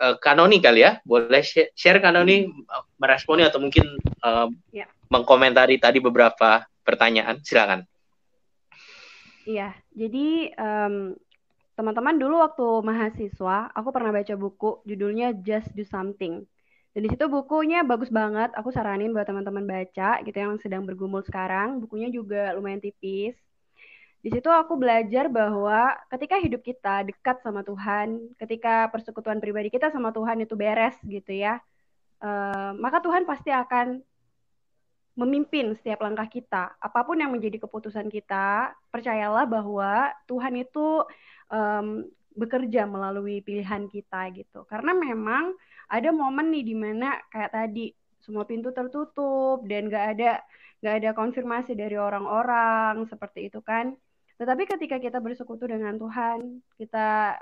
[0.00, 1.00] uh, kanoni kali ya.
[1.04, 1.44] Boleh
[1.76, 2.48] share kanoni
[2.96, 3.84] meresponi atau mungkin
[4.24, 4.88] uh, ya.
[5.12, 7.44] mengkomentari tadi beberapa pertanyaan.
[7.44, 7.84] Silakan
[9.48, 11.16] Iya, jadi um,
[11.72, 16.44] teman-teman dulu waktu mahasiswa, aku pernah baca buku judulnya Just Do Something.
[16.92, 21.24] Dan di situ bukunya bagus banget, aku saranin buat teman-teman baca gitu yang sedang bergumul
[21.24, 21.80] sekarang.
[21.80, 23.40] Bukunya juga lumayan tipis.
[24.20, 29.88] Di situ aku belajar bahwa ketika hidup kita dekat sama Tuhan, ketika persekutuan pribadi kita
[29.88, 31.56] sama Tuhan itu beres gitu ya,
[32.20, 34.02] uh, maka Tuhan pasti akan
[35.18, 36.78] memimpin setiap langkah kita.
[36.78, 41.02] Apa pun yang menjadi keputusan kita, percayalah bahwa Tuhan itu
[41.50, 42.06] um,
[42.38, 44.62] bekerja melalui pilihan kita gitu.
[44.70, 45.58] Karena memang
[45.90, 47.90] ada momen nih di mana kayak tadi
[48.22, 50.32] semua pintu tertutup dan gak ada
[50.78, 53.98] gak ada konfirmasi dari orang-orang seperti itu kan.
[54.38, 57.34] Tetapi ketika kita bersekutu dengan Tuhan, kita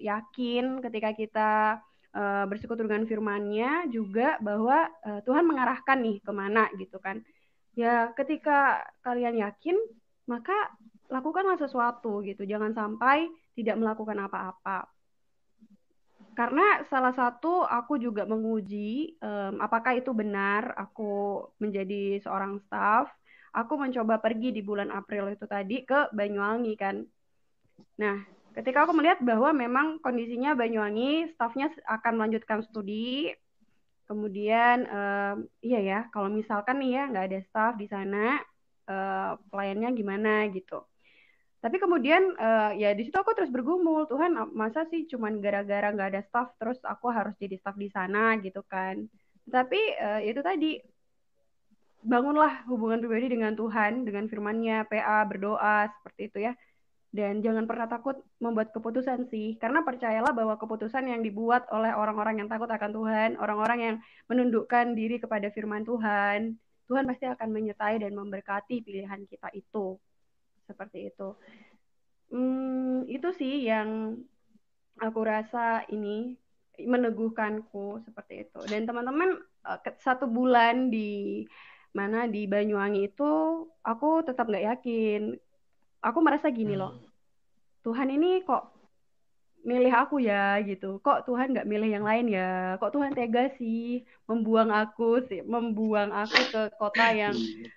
[0.00, 1.50] yakin ketika kita
[2.16, 7.20] uh, bersekutu dengan firman-Nya juga bahwa uh, Tuhan mengarahkan nih ke mana gitu kan.
[7.76, 9.76] Ya ketika kalian yakin
[10.24, 10.56] maka
[11.12, 12.48] lakukanlah sesuatu gitu.
[12.48, 14.88] Jangan sampai tidak melakukan apa-apa.
[16.36, 23.08] Karena salah satu aku juga menguji um, apakah itu benar aku menjadi seorang staff.
[23.56, 27.00] Aku mencoba pergi di bulan April itu tadi ke Banyuwangi kan.
[27.96, 28.20] Nah,
[28.56, 33.28] ketika aku melihat bahwa memang kondisinya Banyuwangi stafnya akan melanjutkan studi.
[34.06, 38.38] Kemudian uh, iya ya kalau misalkan nih ya nggak ada staff di sana
[38.86, 40.86] uh, pelayannya gimana gitu.
[41.58, 46.10] Tapi kemudian uh, ya di situ aku terus bergumul Tuhan masa sih cuman gara-gara nggak
[46.14, 48.38] ada staff terus aku harus jadi staff di sana?
[48.38, 49.04] Gitu kan.
[49.50, 50.78] Tapi uh, itu tadi
[52.06, 56.54] bangunlah hubungan pribadi dengan Tuhan dengan firman-Nya PA berdoa seperti itu ya
[57.16, 59.56] dan jangan pernah takut membuat keputusan sih.
[59.56, 63.96] Karena percayalah bahwa keputusan yang dibuat oleh orang-orang yang takut akan Tuhan orang-orang yang
[64.28, 69.98] menundukkan diri kepada firman Tuhan Tuhan pasti akan menyertai dan memberkati pilihan kita itu.
[70.66, 71.34] Seperti itu.
[72.30, 74.18] Hmm, itu sih yang
[74.98, 76.34] aku rasa ini
[76.78, 78.60] meneguhkanku seperti itu.
[78.70, 81.42] Dan teman-teman eh, satu bulan di
[81.90, 83.30] mana di Banyuwangi itu
[83.82, 85.34] aku tetap nggak yakin.
[86.02, 86.94] Aku merasa gini loh.
[86.94, 87.05] hmm.
[87.86, 88.74] Tuhan ini kok
[89.62, 90.98] milih aku ya gitu.
[90.98, 92.74] Kok Tuhan nggak milih yang lain ya?
[92.82, 97.34] Kok Tuhan tega sih membuang aku sih membuang aku ke kota yang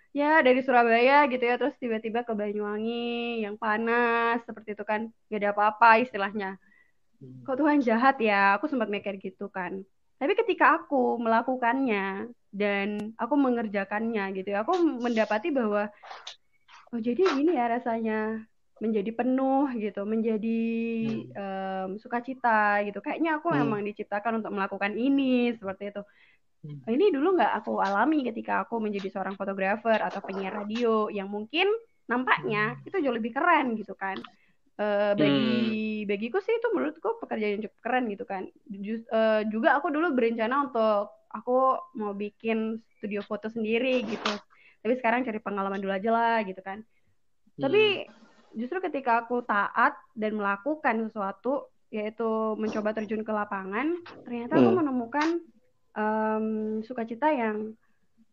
[0.10, 1.62] ya dari Surabaya gitu ya.
[1.62, 5.14] Terus tiba-tiba ke Banyuwangi yang panas seperti itu kan.
[5.30, 6.58] Gak ada apa-apa istilahnya.
[7.20, 7.44] Hmm.
[7.44, 8.58] kok Tuhan jahat ya?
[8.58, 9.86] Aku sempat mikir gitu kan.
[10.18, 15.86] Tapi ketika aku melakukannya dan aku mengerjakannya gitu ya aku mendapati bahwa
[16.90, 18.42] oh jadi gini ya rasanya
[18.80, 20.62] menjadi penuh gitu, menjadi
[21.06, 21.32] hmm.
[21.36, 23.00] um, sukacita gitu.
[23.00, 23.60] Kayaknya aku hmm.
[23.64, 26.02] memang diciptakan untuk melakukan ini seperti itu.
[26.60, 26.84] Hmm.
[26.88, 31.68] Ini dulu nggak aku alami ketika aku menjadi seorang fotografer atau penyiar radio yang mungkin
[32.08, 32.88] nampaknya hmm.
[32.88, 34.18] itu jauh lebih keren gitu kan.
[34.80, 36.08] Uh, bagi hmm.
[36.08, 38.48] bagiku sih itu menurutku pekerjaan yang cukup keren gitu kan.
[38.80, 44.34] Just, uh, juga aku dulu berencana untuk aku mau bikin studio foto sendiri gitu
[44.80, 47.62] tapi sekarang cari pengalaman dulu aja lah gitu kan hmm.
[47.62, 48.08] tapi
[48.58, 54.62] justru ketika aku taat dan melakukan sesuatu yaitu mencoba terjun ke lapangan ternyata hmm.
[54.62, 55.28] aku menemukan
[55.98, 56.46] um,
[56.86, 57.74] sukacita yang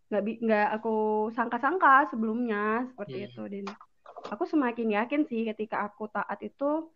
[0.06, 3.26] nggak nggak aku sangka-sangka sebelumnya seperti hmm.
[3.26, 3.64] itu dan
[4.30, 6.86] aku semakin yakin sih ketika aku taat itu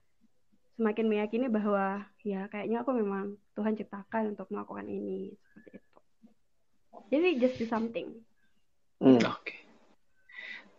[0.78, 5.98] semakin meyakini bahwa ya kayaknya aku memang Tuhan ciptakan untuk melakukan ini seperti itu
[7.10, 8.08] jadi just do something
[9.02, 9.18] hmm.
[9.18, 9.58] oke okay.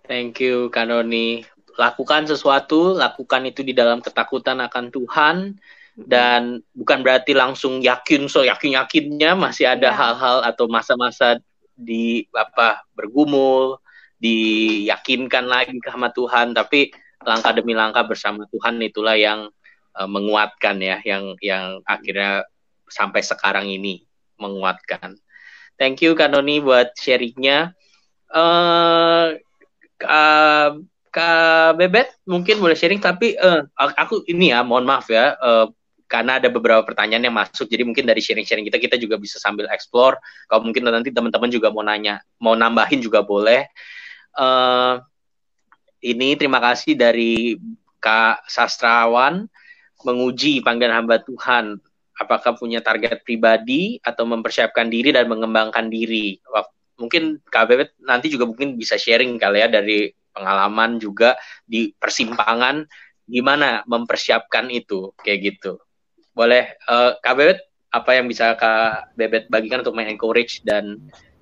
[0.07, 1.43] thank you Kanoni
[1.79, 5.37] lakukan sesuatu, lakukan itu di dalam ketakutan akan Tuhan
[5.95, 9.97] dan bukan berarti langsung yakin so yakin yakinnya masih ada iya.
[9.97, 10.55] hal-hal ya.
[10.55, 11.37] atau masa-masa
[11.75, 13.81] di apa bergumul
[14.21, 16.93] diyakinkan lagi ke sama Tuhan tapi
[17.25, 19.49] langkah demi langkah bersama Tuhan itulah yang
[19.97, 22.45] uh, menguatkan ya yang yang akhirnya
[22.87, 24.05] sampai sekarang ini
[24.37, 25.17] menguatkan
[25.75, 27.73] thank you Kanoni buat sharingnya
[28.31, 29.35] uh,
[30.05, 30.71] uh,
[31.11, 35.67] Kak Bebet mungkin boleh sharing tapi uh, aku ini ya mohon maaf ya uh,
[36.07, 39.71] karena ada beberapa pertanyaan yang masuk jadi mungkin dari sharing-sharing kita kita juga bisa sambil
[39.71, 40.19] explore.
[40.51, 43.67] Kalau mungkin nanti teman-teman juga mau nanya mau nambahin juga boleh.
[44.35, 44.99] Uh,
[46.03, 47.55] ini terima kasih dari
[48.03, 49.47] Kak Sastrawan
[50.03, 51.79] menguji panggilan hamba Tuhan.
[52.19, 56.39] Apakah punya target pribadi atau mempersiapkan diri dan mengembangkan diri?
[56.99, 62.83] Mungkin Kak Bebet nanti juga mungkin bisa sharing kali ya dari pengalaman juga di persimpangan
[63.27, 65.79] gimana mempersiapkan itu kayak gitu.
[66.35, 67.59] Boleh uh, Kak Bebet
[67.91, 70.99] apa yang bisa Kak Bebet bagikan untuk mengencourage dan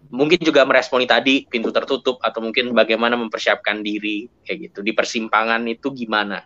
[0.09, 5.61] mungkin juga meresponi tadi pintu tertutup atau mungkin bagaimana mempersiapkan diri kayak gitu di persimpangan
[5.69, 6.41] itu gimana?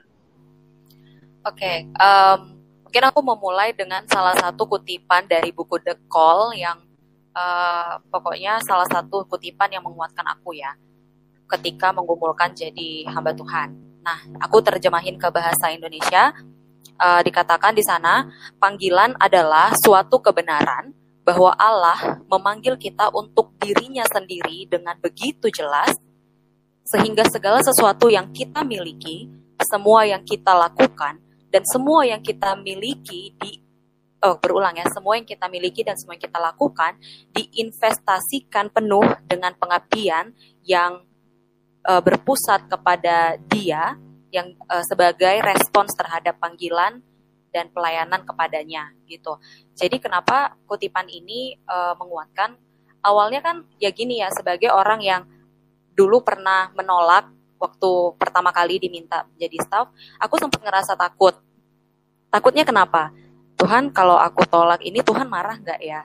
[1.43, 2.55] Oke, okay, um,
[2.87, 6.79] mungkin aku memulai dengan salah satu kutipan dari buku The Call yang
[7.35, 10.71] uh, pokoknya salah satu kutipan yang menguatkan aku ya
[11.47, 13.75] ketika menggumulkan jadi hamba Tuhan.
[14.03, 16.35] Nah, aku terjemahin ke bahasa Indonesia.
[16.93, 18.29] Uh, dikatakan di sana,
[18.61, 20.93] panggilan adalah suatu kebenaran
[21.25, 25.95] bahwa Allah memanggil kita untuk dirinya sendiri dengan begitu jelas,
[26.85, 29.31] sehingga segala sesuatu yang kita miliki,
[29.63, 31.17] semua yang kita lakukan,
[31.49, 33.63] dan semua yang kita miliki di
[34.23, 36.95] oh berulang ya, semua yang kita miliki dan semua yang kita lakukan
[37.35, 40.31] diinvestasikan penuh dengan pengabdian
[40.63, 41.03] yang
[41.87, 43.97] uh, berpusat kepada dia
[44.33, 47.03] yang uh, sebagai respons terhadap panggilan
[47.53, 49.37] dan pelayanan kepadanya gitu.
[49.77, 52.57] Jadi kenapa kutipan ini uh, menguatkan?
[53.03, 55.21] Awalnya kan ya gini ya sebagai orang yang
[55.93, 57.29] dulu pernah menolak
[57.61, 61.37] waktu pertama kali diminta jadi staff, aku sempat ngerasa takut.
[62.33, 63.13] Takutnya kenapa?
[63.55, 66.03] Tuhan kalau aku tolak ini Tuhan marah nggak ya?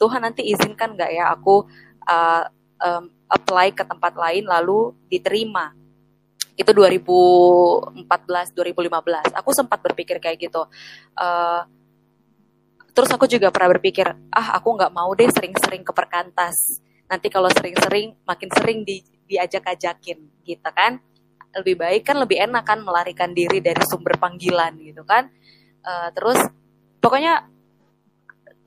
[0.00, 1.68] Tuhan nanti izinkan nggak ya aku
[2.08, 2.44] uh,
[2.80, 5.76] um, apply ke tempat lain lalu diterima.
[6.58, 9.30] Itu 2014, 2015.
[9.36, 10.66] Aku sempat berpikir kayak gitu.
[11.14, 11.62] Uh,
[12.96, 16.82] terus aku juga pernah berpikir, ah aku nggak mau deh sering-sering ke perkantas.
[17.06, 20.98] Nanti kalau sering-sering, makin sering di, diajak-ajakin gitu kan.
[21.54, 25.30] Lebih baik kan lebih enak kan melarikan diri dari sumber panggilan gitu kan.
[25.86, 26.42] Uh, terus
[26.98, 27.46] pokoknya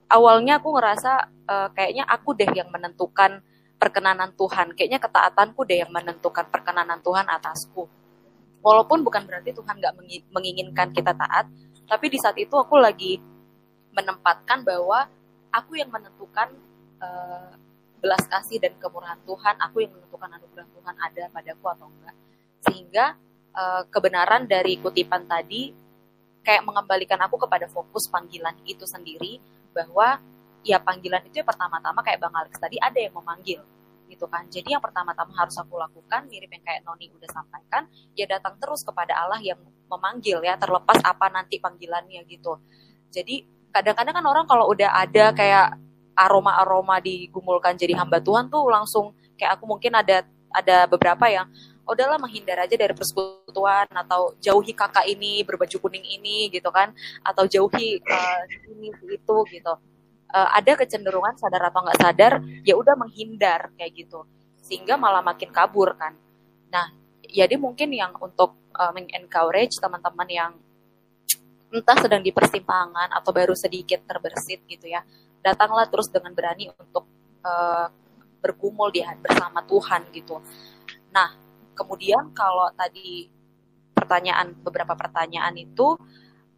[0.07, 1.11] awalnya aku ngerasa
[1.47, 3.43] uh, kayaknya aku deh yang menentukan
[3.81, 4.77] perkenanan Tuhan.
[4.77, 7.89] Kayaknya ketaatanku deh yang menentukan perkenanan Tuhan atasku.
[8.61, 9.97] Walaupun bukan berarti Tuhan nggak
[10.29, 11.49] menginginkan kita taat,
[11.89, 13.17] tapi di saat itu aku lagi
[13.89, 15.09] menempatkan bahwa
[15.49, 16.53] aku yang menentukan
[17.01, 17.57] uh,
[17.97, 22.15] belas kasih dan kemurahan Tuhan, aku yang menentukan anugerah Tuhan ada padaku atau enggak.
[22.69, 23.05] Sehingga
[23.57, 25.73] uh, kebenaran dari kutipan tadi
[26.45, 29.41] kayak mengembalikan aku kepada fokus panggilan itu sendiri
[29.73, 30.21] bahwa
[30.61, 33.61] ya panggilan itu ya pertama-tama kayak Bang Alex tadi ada yang memanggil
[34.11, 34.43] gitu kan.
[34.51, 38.83] Jadi yang pertama-tama harus aku lakukan mirip yang kayak Noni udah sampaikan, ya datang terus
[38.83, 39.57] kepada Allah yang
[39.87, 42.59] memanggil ya, terlepas apa nanti panggilannya gitu.
[43.07, 45.79] Jadi kadang-kadang kan orang kalau udah ada kayak
[46.11, 51.47] aroma-aroma digumulkan jadi hamba Tuhan tuh langsung kayak aku mungkin ada ada beberapa yang
[51.87, 56.91] udahlah menghindar aja dari persekutuan atau jauhi kakak ini berbaju kuning ini gitu kan
[57.23, 59.73] atau jauhi uh, ini itu gitu
[60.31, 62.33] uh, ada kecenderungan sadar atau nggak sadar
[62.63, 64.23] ya udah menghindar kayak gitu.
[64.63, 66.15] Sehingga malah makin kabur kan.
[66.71, 66.89] Nah
[67.27, 70.51] jadi mungkin yang untuk uh, mengencourage teman-teman yang
[71.71, 74.99] entah sedang di persimpangan atau baru sedikit terbersit gitu ya
[75.39, 77.07] datanglah terus dengan berani untuk
[77.47, 77.87] uh,
[78.43, 80.43] bergumul di bersama Tuhan gitu.
[81.15, 81.31] Nah
[81.71, 83.31] kemudian kalau tadi
[83.95, 85.95] pertanyaan beberapa pertanyaan itu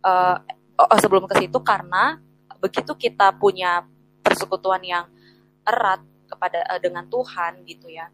[0.02, 0.38] uh,
[0.82, 2.18] oh, sebelum ke situ karena
[2.64, 3.84] begitu kita punya
[4.24, 5.06] persekutuan yang
[5.68, 6.00] erat
[6.32, 8.08] kepada uh, dengan Tuhan gitu ya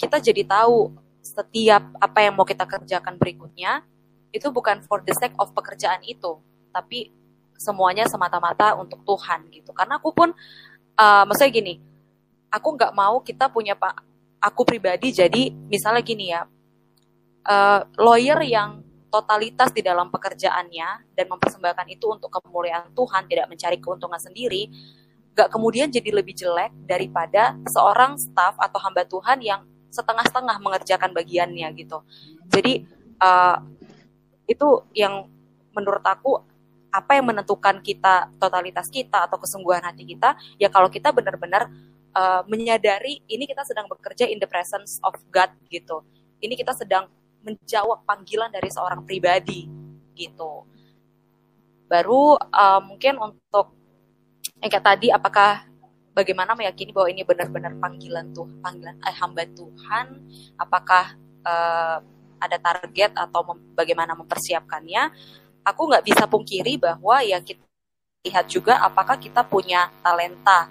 [0.00, 3.84] kita jadi tahu setiap apa yang mau kita kerjakan berikutnya
[4.34, 6.42] itu bukan for the sake of pekerjaan itu,
[6.74, 7.14] tapi
[7.54, 9.70] semuanya semata-mata untuk Tuhan gitu.
[9.70, 10.34] Karena aku pun,
[10.98, 11.74] uh, maksudnya gini,
[12.50, 14.02] aku nggak mau kita punya pak,
[14.42, 16.50] aku pribadi jadi misalnya gini ya,
[17.46, 18.82] uh, lawyer yang
[19.14, 24.66] totalitas di dalam pekerjaannya dan mempersembahkan itu untuk kemuliaan Tuhan, tidak mencari keuntungan sendiri,
[25.38, 29.62] gak kemudian jadi lebih jelek daripada seorang staff atau hamba Tuhan yang
[29.94, 32.02] setengah-setengah mengerjakan bagiannya gitu.
[32.50, 32.82] Jadi
[33.22, 33.62] uh,
[34.50, 35.30] itu yang
[35.70, 36.42] menurut aku
[36.90, 41.66] apa yang menentukan kita totalitas kita atau kesungguhan hati kita ya kalau kita benar-benar
[42.14, 46.06] uh, menyadari ini kita sedang bekerja in the presence of God gitu
[46.38, 47.10] ini kita sedang
[47.44, 49.68] menjawab panggilan dari seorang pribadi
[50.16, 50.64] gitu.
[51.86, 53.76] Baru uh, mungkin untuk
[54.58, 55.68] yang kayak tadi apakah
[56.16, 60.06] bagaimana meyakini bahwa ini benar-benar panggilan tuh panggilan eh, hamba Tuhan?
[60.56, 61.98] Apakah uh,
[62.40, 65.12] ada target atau mem bagaimana mempersiapkannya?
[65.64, 67.64] Aku nggak bisa pungkiri bahwa ya kita
[68.24, 70.68] lihat juga apakah kita punya talenta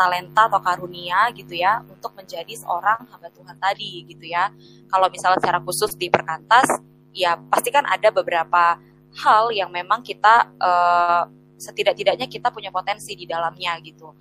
[0.00, 4.48] talenta atau karunia gitu ya untuk menjadi seorang hamba Tuhan tadi gitu ya.
[4.88, 6.64] Kalau misalnya secara khusus di perkantas
[7.12, 8.80] ya pasti kan ada beberapa
[9.20, 11.28] hal yang memang kita uh,
[11.60, 14.16] setidak-tidaknya kita punya potensi di dalamnya gitu.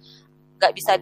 [0.59, 0.99] Gak bisa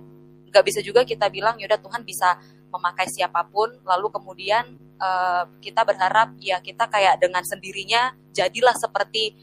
[0.54, 2.38] gak bisa juga kita bilang yaudah Tuhan bisa
[2.70, 9.34] memakai siapa pun lalu kemudian uh, kita berharap ya kita kayak dengan sendirinya jadilah seperti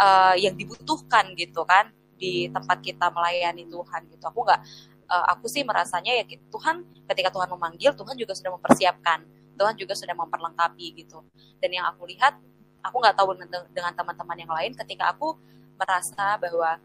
[0.00, 1.92] uh, yang dibutuhkan gitu kan
[2.24, 4.24] di tempat kita melayani Tuhan gitu.
[4.24, 4.60] Aku nggak
[5.12, 6.80] uh, aku sih merasanya ya gitu, Tuhan
[7.12, 9.20] ketika Tuhan memanggil Tuhan juga sudah mempersiapkan.
[9.54, 11.22] Tuhan juga sudah memperlengkapi gitu.
[11.62, 12.34] Dan yang aku lihat
[12.80, 13.36] aku nggak tahu
[13.70, 15.36] dengan teman-teman yang lain ketika aku
[15.76, 16.80] merasa bahwa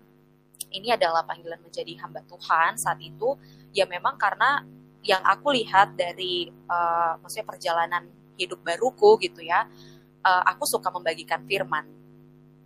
[0.70, 3.40] ini adalah panggilan menjadi hamba Tuhan saat itu
[3.74, 4.62] ya memang karena
[5.02, 8.04] yang aku lihat dari uh, maksudnya perjalanan
[8.38, 9.66] hidup baruku gitu ya
[10.24, 11.88] uh, aku suka membagikan firman.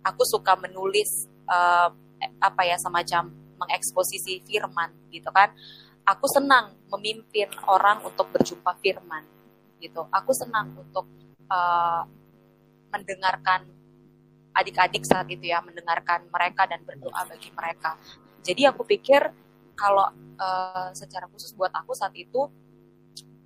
[0.04, 1.88] Aku suka menulis uh,
[2.40, 5.52] apa ya semacam mengeksposisi firman gitu kan.
[6.04, 9.24] Aku senang memimpin orang untuk berjumpa firman
[9.80, 10.04] gitu.
[10.12, 11.08] Aku senang untuk
[11.48, 12.04] uh,
[12.92, 13.64] mendengarkan
[14.54, 17.98] adik-adik saat itu ya mendengarkan mereka dan berdoa bagi mereka.
[18.44, 19.32] Jadi aku pikir
[19.74, 20.06] kalau
[20.38, 22.46] uh, secara khusus buat aku saat itu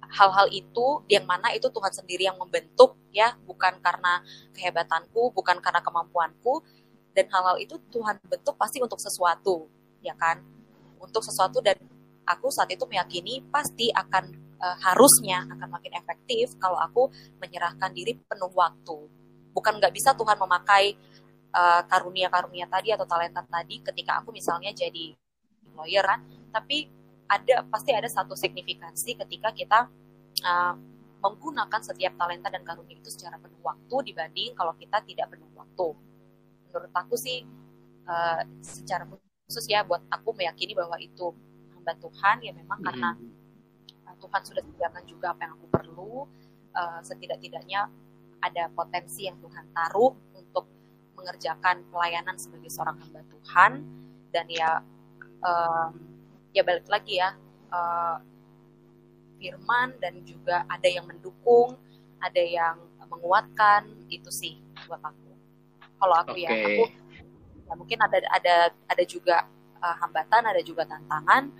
[0.08, 4.24] hal-hal itu yang mana itu Tuhan sendiri yang membentuk ya bukan karena
[4.56, 6.64] kehebatanku bukan karena kemampuanku
[7.12, 9.68] dan hal-hal itu Tuhan bentuk pasti untuk sesuatu
[10.02, 10.42] ya kan?
[10.98, 11.78] Untuk sesuatu dan
[12.26, 14.24] aku saat itu meyakini pasti akan
[14.60, 17.08] uh, harusnya akan makin efektif kalau aku
[17.40, 19.08] menyerahkan diri penuh waktu.
[19.54, 20.94] Bukan nggak bisa Tuhan memakai
[21.50, 25.18] eh, karunia-karunia uh, tadi atau talenta tadi ketika aku misalnya jadi
[25.74, 26.22] lawyer kan.
[26.54, 26.86] Tapi
[27.26, 29.90] ada pasti ada satu signifikansi ketika kita
[30.46, 30.74] uh,
[31.18, 35.88] menggunakan setiap talenta dan karunia itu secara penuh waktu dibanding kalau kita tidak penuh waktu
[36.78, 37.42] menurut aku sih
[38.06, 39.02] uh, secara
[39.50, 41.34] khusus ya buat aku meyakini bahwa itu
[41.74, 43.18] hamba Tuhan ya memang karena
[44.06, 46.14] uh, Tuhan sudah sediakan juga apa yang aku perlu
[46.78, 47.90] uh, setidak-tidaknya
[48.38, 50.70] ada potensi yang Tuhan taruh untuk
[51.18, 53.72] mengerjakan pelayanan sebagai seorang hamba Tuhan.
[54.30, 54.78] Dan ya
[55.42, 55.92] um,
[56.54, 57.34] ya balik lagi ya
[57.74, 58.22] uh,
[59.42, 61.74] firman dan juga ada yang mendukung
[62.18, 62.76] ada yang
[63.08, 64.60] menguatkan itu sih
[64.90, 65.27] buat aku
[65.98, 66.46] kalau aku okay.
[66.46, 66.84] ya aku
[67.68, 68.56] ya mungkin ada ada
[68.88, 69.44] ada juga
[69.82, 71.50] uh, hambatan ada juga tantangan.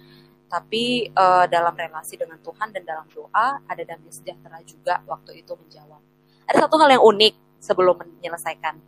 [0.48, 5.52] Tapi uh, dalam relasi dengan Tuhan dan dalam doa ada damai sejahtera juga waktu itu
[5.52, 6.01] menjawab.
[6.48, 8.81] Ada satu hal yang unik sebelum menyelesaikan.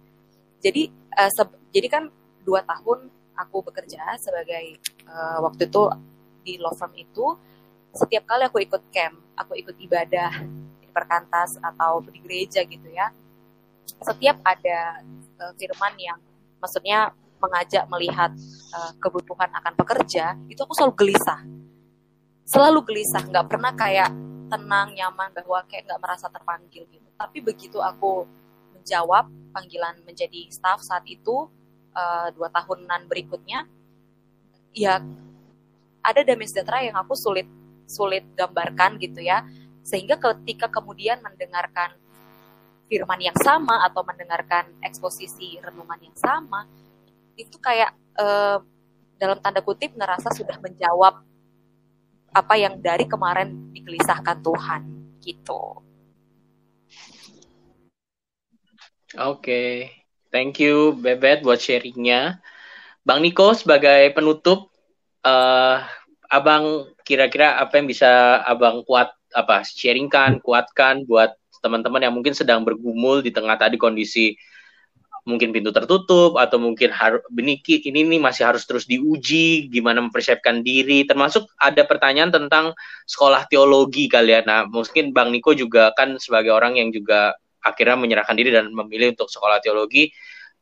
[0.64, 0.88] Jadi
[1.20, 1.28] uh,
[1.68, 2.08] jadi kan
[2.48, 5.82] dua tahun aku bekerja sebagai uh, waktu itu
[6.40, 7.36] di law firm itu
[7.92, 10.30] setiap kali aku ikut camp, aku ikut ibadah
[10.80, 13.10] di perkantas atau di gereja gitu ya,
[14.00, 15.02] setiap ada
[15.40, 16.18] uh, firman yang
[16.60, 18.30] maksudnya mengajak melihat
[18.76, 21.40] uh, kebutuhan akan pekerja, itu aku selalu gelisah,
[22.44, 24.12] selalu gelisah, nggak pernah kayak
[24.52, 27.08] tenang, nyaman bahwa kayak nggak merasa terpanggil gitu.
[27.16, 28.28] Tapi begitu aku
[28.76, 31.48] menjawab panggilan menjadi staff saat itu
[31.94, 33.66] uh, dua tahunan berikutnya
[34.74, 35.02] ya
[36.00, 37.46] ada damai sejahtera yang aku sulit
[37.84, 39.44] sulit gambarkan gitu ya
[39.82, 41.92] sehingga ketika kemudian mendengarkan
[42.90, 46.66] firman yang sama atau mendengarkan eksposisi renungan yang sama
[47.38, 48.58] itu kayak uh,
[49.14, 51.22] dalam tanda kutip ngerasa sudah menjawab
[52.34, 54.82] apa yang dari kemarin digelisahkan Tuhan
[55.22, 55.78] gitu.
[59.10, 59.70] Oke, okay.
[60.30, 62.38] Thank you Bebet buat sharingnya.
[63.02, 64.70] Bang Niko sebagai penutup,
[65.26, 65.82] uh,
[66.30, 72.64] Abang kira-kira apa yang bisa Abang kuat apa sharingkan, kuatkan buat teman-teman yang mungkin sedang
[72.64, 74.36] bergumul di tengah tadi kondisi
[75.28, 80.64] mungkin pintu tertutup atau mungkin harus beniki ini nih masih harus terus diuji gimana mempersiapkan
[80.64, 81.04] diri.
[81.04, 82.72] Termasuk ada pertanyaan tentang
[83.04, 84.48] sekolah teologi kalian ya.
[84.48, 89.12] nah mungkin Bang Niko juga kan sebagai orang yang juga akhirnya menyerahkan diri dan memilih
[89.12, 90.08] untuk sekolah teologi.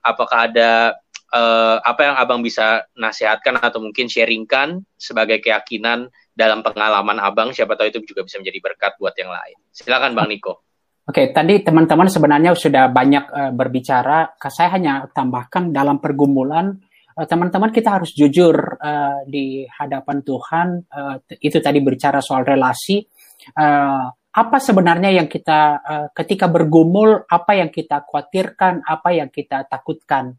[0.03, 0.95] Apakah ada
[1.35, 7.55] uh, apa yang abang bisa nasihatkan atau mungkin sharingkan sebagai keyakinan dalam pengalaman abang?
[7.55, 9.59] Siapa tahu itu juga bisa menjadi berkat buat yang lain.
[9.71, 10.68] Silakan Bang Niko
[11.09, 14.37] Oke, okay, tadi teman-teman sebenarnya sudah banyak uh, berbicara.
[14.53, 16.69] Saya hanya tambahkan dalam pergumulan,
[17.17, 20.85] uh, teman-teman kita harus jujur uh, di hadapan Tuhan.
[20.85, 23.01] Uh, itu tadi berbicara soal relasi.
[23.57, 24.05] Uh,
[24.37, 30.37] apa sebenarnya yang kita uh, ketika bergumul, apa yang kita khawatirkan, apa yang kita takutkan.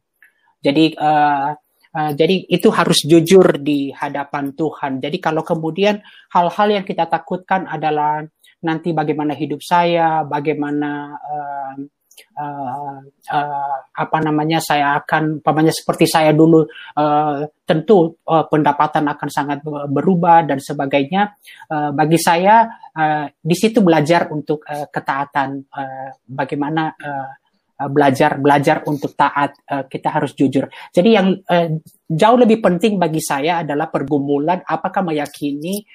[0.62, 1.58] Jadi uh,
[1.90, 5.02] Uh, jadi itu harus jujur di hadapan Tuhan.
[5.02, 5.98] Jadi kalau kemudian
[6.30, 8.22] hal-hal yang kita takutkan adalah
[8.64, 11.74] nanti bagaimana hidup saya, bagaimana uh,
[12.36, 13.00] uh,
[13.32, 16.68] uh, apa namanya saya akan, pamannya seperti saya dulu,
[17.00, 21.40] uh, tentu uh, pendapatan akan sangat berubah dan sebagainya.
[21.72, 27.30] Uh, bagi saya uh, di situ belajar untuk uh, ketaatan, uh, bagaimana uh,
[27.80, 29.56] belajar belajar untuk taat
[29.88, 30.68] kita harus jujur.
[30.92, 31.80] Jadi yang uh,
[32.12, 35.88] jauh lebih penting bagi saya adalah pergumulan apakah meyakini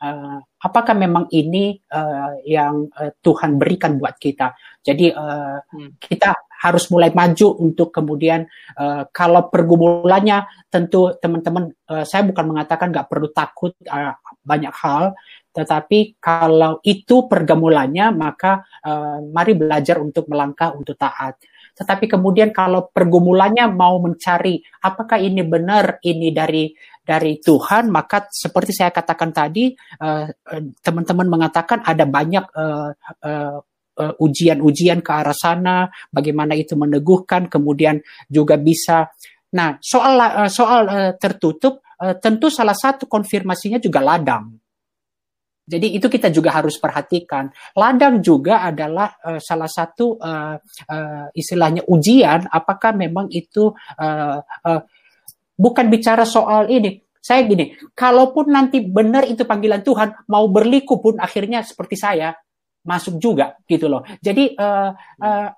[0.00, 4.56] uh, apakah memang ini uh, yang uh, Tuhan berikan buat kita.
[4.80, 6.00] Jadi uh, hmm.
[6.00, 8.44] kita harus mulai maju untuk kemudian
[8.76, 14.12] uh, kalau pergumulannya tentu teman-teman uh, saya bukan mengatakan nggak perlu takut uh,
[14.44, 15.16] banyak hal,
[15.56, 21.40] tetapi kalau itu pergumulannya maka uh, mari belajar untuk melangkah untuk taat.
[21.74, 26.70] Tetapi kemudian kalau pergumulannya mau mencari apakah ini benar ini dari
[27.10, 33.58] dari Tuhan, maka seperti saya katakan tadi, eh, eh, teman-teman uh, mengatakan ada banyak uh,
[34.00, 39.10] ujian-ujian ke arah sana, bagaimana itu meneguhkan, kemudian juga bisa.
[39.52, 41.84] Nah, soal soal tertutup,
[42.22, 44.56] tentu salah satu konfirmasinya juga ladang.
[45.70, 47.46] Jadi itu kita juga harus perhatikan.
[47.78, 50.58] Ladang juga adalah uh, salah satu uh,
[50.90, 52.50] uh, istilahnya ujian.
[52.50, 53.70] Apakah memang itu
[54.02, 54.80] uh, uh,
[55.54, 56.98] bukan bicara soal ini.
[57.20, 62.32] Saya gini, kalaupun nanti benar itu panggilan Tuhan, mau berliku pun akhirnya seperti saya
[62.80, 64.00] masuk juga gitu loh.
[64.24, 64.90] Jadi uh,
[65.20, 65.48] uh,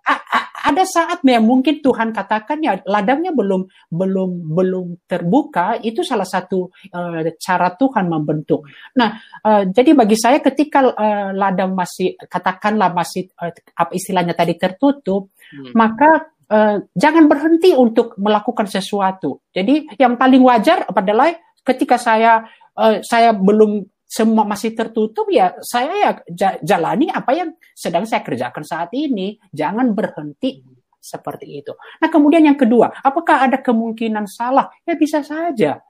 [0.63, 6.71] ada saat yang mungkin Tuhan katakan ya ladangnya belum belum belum terbuka itu salah satu
[6.95, 8.65] uh, cara Tuhan membentuk.
[8.95, 14.55] Nah uh, jadi bagi saya ketika uh, ladang masih katakanlah masih uh, apa istilahnya tadi
[14.55, 15.75] tertutup, hmm.
[15.75, 19.43] maka uh, jangan berhenti untuk melakukan sesuatu.
[19.51, 21.35] Jadi yang paling wajar adalah
[21.67, 22.47] ketika saya
[22.79, 28.61] uh, saya belum semua masih tertutup ya saya ya jalani apa yang sedang saya kerjakan
[28.61, 29.41] saat ini.
[29.49, 30.61] Jangan berhenti
[31.01, 31.73] seperti itu.
[31.97, 34.69] Nah kemudian yang kedua, apakah ada kemungkinan salah?
[34.85, 35.81] Ya bisa saja.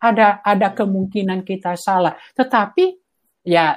[0.00, 2.16] Ada ada kemungkinan kita salah.
[2.32, 2.96] Tetapi
[3.44, 3.76] ya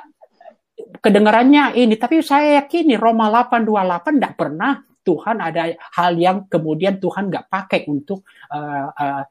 [1.04, 7.28] kedengarannya ini, tapi saya yakini Roma 828 tidak pernah Tuhan ada hal yang kemudian Tuhan
[7.28, 9.24] nggak pakai untuk uh, uh,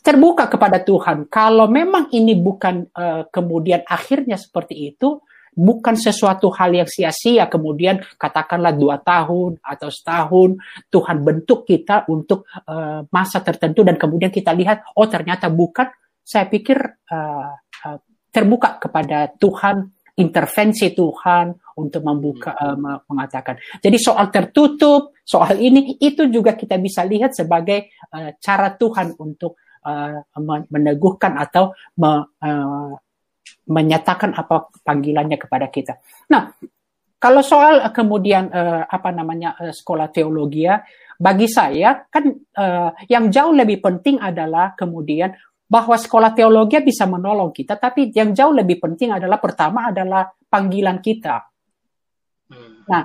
[0.00, 1.28] terbuka kepada Tuhan.
[1.28, 5.20] Kalau memang ini bukan uh, kemudian akhirnya seperti itu,
[5.52, 10.56] bukan sesuatu hal yang sia-sia kemudian katakanlah dua tahun atau setahun
[10.88, 15.92] Tuhan bentuk kita untuk uh, masa tertentu dan kemudian kita lihat oh ternyata bukan
[16.24, 16.80] saya pikir
[17.12, 17.52] uh,
[17.84, 17.98] uh,
[18.32, 22.76] terbuka kepada Tuhan intervensi Tuhan untuk membuka uh,
[23.08, 23.56] mengatakan.
[23.80, 29.56] Jadi soal tertutup, soal ini itu juga kita bisa lihat sebagai uh, cara Tuhan untuk
[29.84, 30.22] uh,
[30.70, 32.92] meneguhkan atau me, uh,
[33.68, 35.98] menyatakan apa panggilannya kepada kita.
[36.30, 36.54] Nah,
[37.22, 40.82] kalau soal kemudian uh, apa namanya uh, sekolah teologi ya,
[41.18, 42.26] bagi saya kan
[42.58, 45.30] uh, yang jauh lebih penting adalah kemudian
[45.70, 51.00] bahwa sekolah teologi bisa menolong kita, tapi yang jauh lebih penting adalah pertama adalah panggilan
[51.00, 51.48] kita.
[52.52, 52.84] Hmm.
[52.84, 53.02] Nah,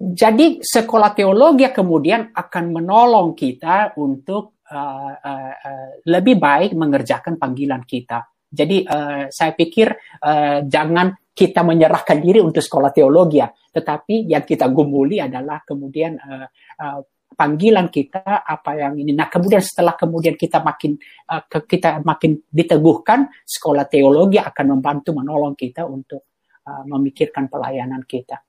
[0.00, 8.28] jadi sekolah teologi kemudian akan menolong kita untuk uh, uh, lebih baik mengerjakan panggilan kita.
[8.48, 9.92] Jadi uh, saya pikir
[10.24, 16.16] uh, jangan kita menyerahkan diri untuk sekolah teologi ya, tetapi yang kita gumuli adalah kemudian
[16.18, 16.46] uh,
[16.80, 17.00] uh,
[17.38, 19.14] panggilan kita apa yang ini.
[19.14, 20.98] Nah, kemudian setelah kemudian kita makin
[21.30, 26.26] uh, kita makin diteguhkan, sekolah teologi akan membantu menolong kita untuk
[26.66, 28.42] uh, memikirkan pelayanan kita.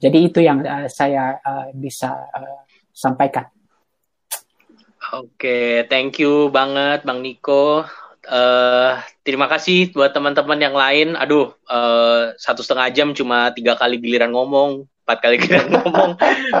[0.00, 3.44] Jadi itu yang uh, saya uh, bisa uh, sampaikan.
[5.12, 7.84] Oke, okay, thank you banget Bang Niko
[8.24, 11.12] Uh, terima kasih buat teman-teman yang lain.
[11.12, 16.10] Aduh, uh, satu setengah jam cuma tiga kali giliran ngomong, empat kali giliran ngomong.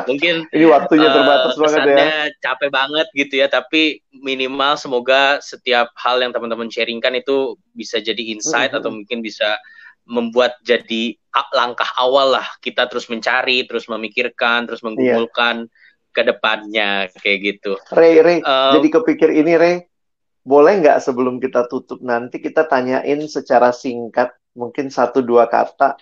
[0.04, 2.12] Mungkin ini waktunya terbatas uh, banget ya.
[2.44, 3.48] Capek banget gitu ya.
[3.48, 8.84] Tapi minimal semoga setiap hal yang teman-teman sharingkan itu bisa jadi insight mm -hmm.
[8.84, 9.56] atau mungkin bisa
[10.04, 11.16] membuat jadi
[11.56, 14.86] langkah awal lah kita terus mencari, terus memikirkan, terus iya.
[14.92, 15.83] menggumulkan yeah.
[16.14, 17.74] Ke depannya kayak gitu.
[17.90, 19.76] Ray, Ray, uh, jadi kepikir ini Ray,
[20.46, 25.98] boleh nggak sebelum kita tutup nanti kita tanyain secara singkat mungkin satu dua kata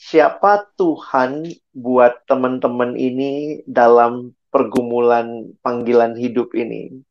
[0.00, 1.44] siapa Tuhan
[1.76, 7.04] buat teman-teman ini dalam pergumulan panggilan hidup ini.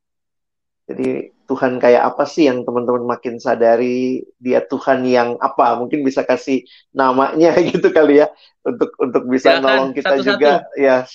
[0.89, 5.77] Jadi Tuhan kayak apa sih yang teman-teman makin sadari dia Tuhan yang apa?
[5.77, 8.27] Mungkin bisa kasih namanya gitu kali ya
[8.65, 10.29] untuk untuk bisa Silakan, nolong kita satu -satu.
[10.33, 10.51] juga.
[10.73, 11.05] Ya,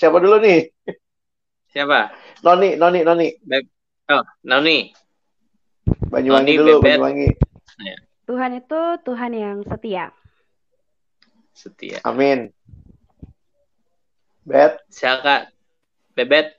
[0.00, 0.72] siapa dulu nih?
[1.76, 2.08] Siapa?
[2.40, 3.28] Noni, Noni, Noni.
[4.08, 4.96] Oh, Noni.
[6.08, 6.96] Banyuwangi Noni, dulu, Bebet.
[6.96, 7.28] Banyuwangi.
[7.84, 7.96] Ya.
[8.24, 10.08] Tuhan itu Tuhan yang setia.
[11.52, 12.00] Setia.
[12.00, 12.48] Amin.
[14.48, 14.80] Bet.
[14.88, 15.52] Silakan.
[16.16, 16.55] Bebet.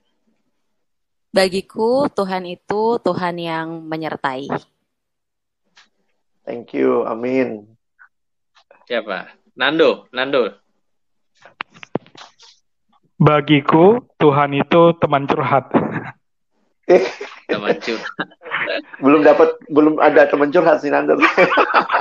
[1.28, 4.48] Bagiku Tuhan itu Tuhan yang menyertai.
[6.48, 7.04] Thank you.
[7.04, 7.68] Amin.
[8.88, 9.28] Siapa?
[9.60, 10.56] Nando, Nando.
[13.20, 15.68] Bagiku Tuhan itu teman curhat.
[17.52, 18.28] teman curhat.
[19.02, 21.20] belum dapat belum ada teman curhat sih Nando.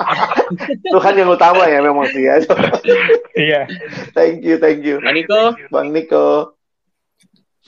[0.94, 2.39] Tuhan yang utama ya memang sih ya.
[3.35, 3.62] Iya.
[4.15, 5.03] thank you, thank you.
[5.03, 5.43] Bang Niko.
[5.74, 6.55] Bang Niko.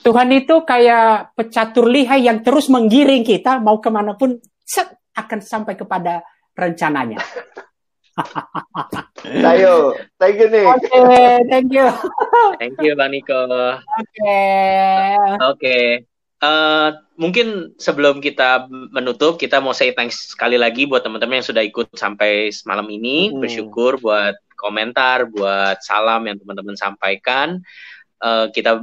[0.03, 4.87] Tuhan itu kayak pecatur lihai yang terus menggiring kita mau ke mana pun set,
[5.19, 6.23] akan sampai kepada
[6.55, 7.19] rencananya.
[9.47, 10.67] Ayo, thank you nih.
[10.67, 11.87] Oke, okay, thank you.
[12.59, 13.47] thank you Bang Niko.
[13.47, 13.79] Oke.
[14.03, 15.15] Okay.
[15.15, 15.39] Oke.
[15.55, 15.85] Okay.
[16.39, 21.63] Uh, mungkin sebelum kita menutup, kita mau say thanks sekali lagi buat teman-teman yang sudah
[21.67, 23.31] ikut sampai malam ini.
[23.31, 23.43] Hmm.
[23.43, 27.63] Bersyukur buat komentar, buat salam yang teman-teman sampaikan.
[28.19, 28.83] Uh, kita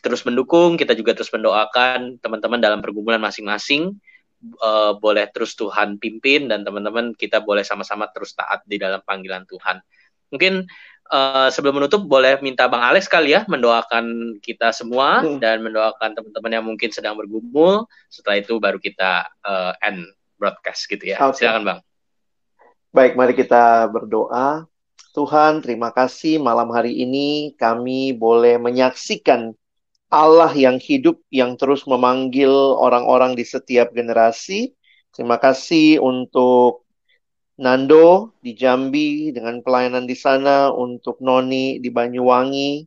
[0.00, 3.96] terus mendukung, kita juga terus mendoakan teman-teman dalam pergumulan masing-masing.
[4.40, 9.44] Uh, boleh terus Tuhan pimpin dan teman-teman kita boleh sama-sama terus taat di dalam panggilan
[9.44, 9.84] Tuhan.
[10.32, 10.64] Mungkin
[11.12, 15.44] uh, sebelum menutup boleh minta Bang Alex kali ya mendoakan kita semua hmm.
[15.44, 17.84] dan mendoakan teman-teman yang mungkin sedang bergumul.
[18.08, 20.08] Setelah itu baru kita uh, end
[20.40, 21.20] broadcast gitu ya.
[21.20, 21.44] Okay.
[21.44, 21.80] Silakan Bang.
[22.90, 24.64] Baik, mari kita berdoa.
[25.10, 29.52] Tuhan, terima kasih malam hari ini kami boleh menyaksikan
[30.10, 34.74] Allah yang hidup yang terus memanggil orang-orang di setiap generasi.
[35.14, 36.86] Terima kasih untuk
[37.60, 42.82] Nando di Jambi dengan pelayanan di sana, untuk Noni di Banyuwangi,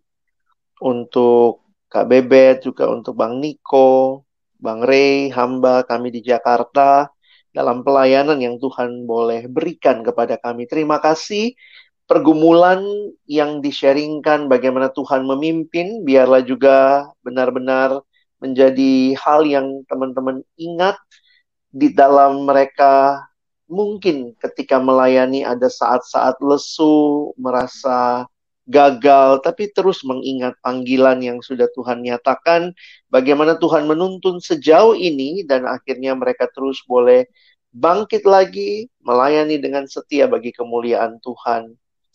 [0.84, 4.26] untuk Kak Bebet, juga untuk Bang Niko,
[4.58, 7.08] Bang Ray, hamba kami di Jakarta,
[7.54, 10.66] dalam pelayanan yang Tuhan boleh berikan kepada kami.
[10.66, 11.54] Terima kasih
[12.14, 12.85] pergumulan
[13.26, 18.06] yang disharingkan bagaimana Tuhan memimpin, biarlah juga benar-benar
[18.38, 20.94] menjadi hal yang teman-teman ingat
[21.73, 23.18] di dalam mereka
[23.65, 28.30] mungkin ketika melayani ada saat-saat lesu, merasa
[28.69, 32.77] gagal, tapi terus mengingat panggilan yang sudah Tuhan nyatakan,
[33.10, 37.26] bagaimana Tuhan menuntun sejauh ini, dan akhirnya mereka terus boleh
[37.73, 41.73] bangkit lagi, melayani dengan setia bagi kemuliaan Tuhan.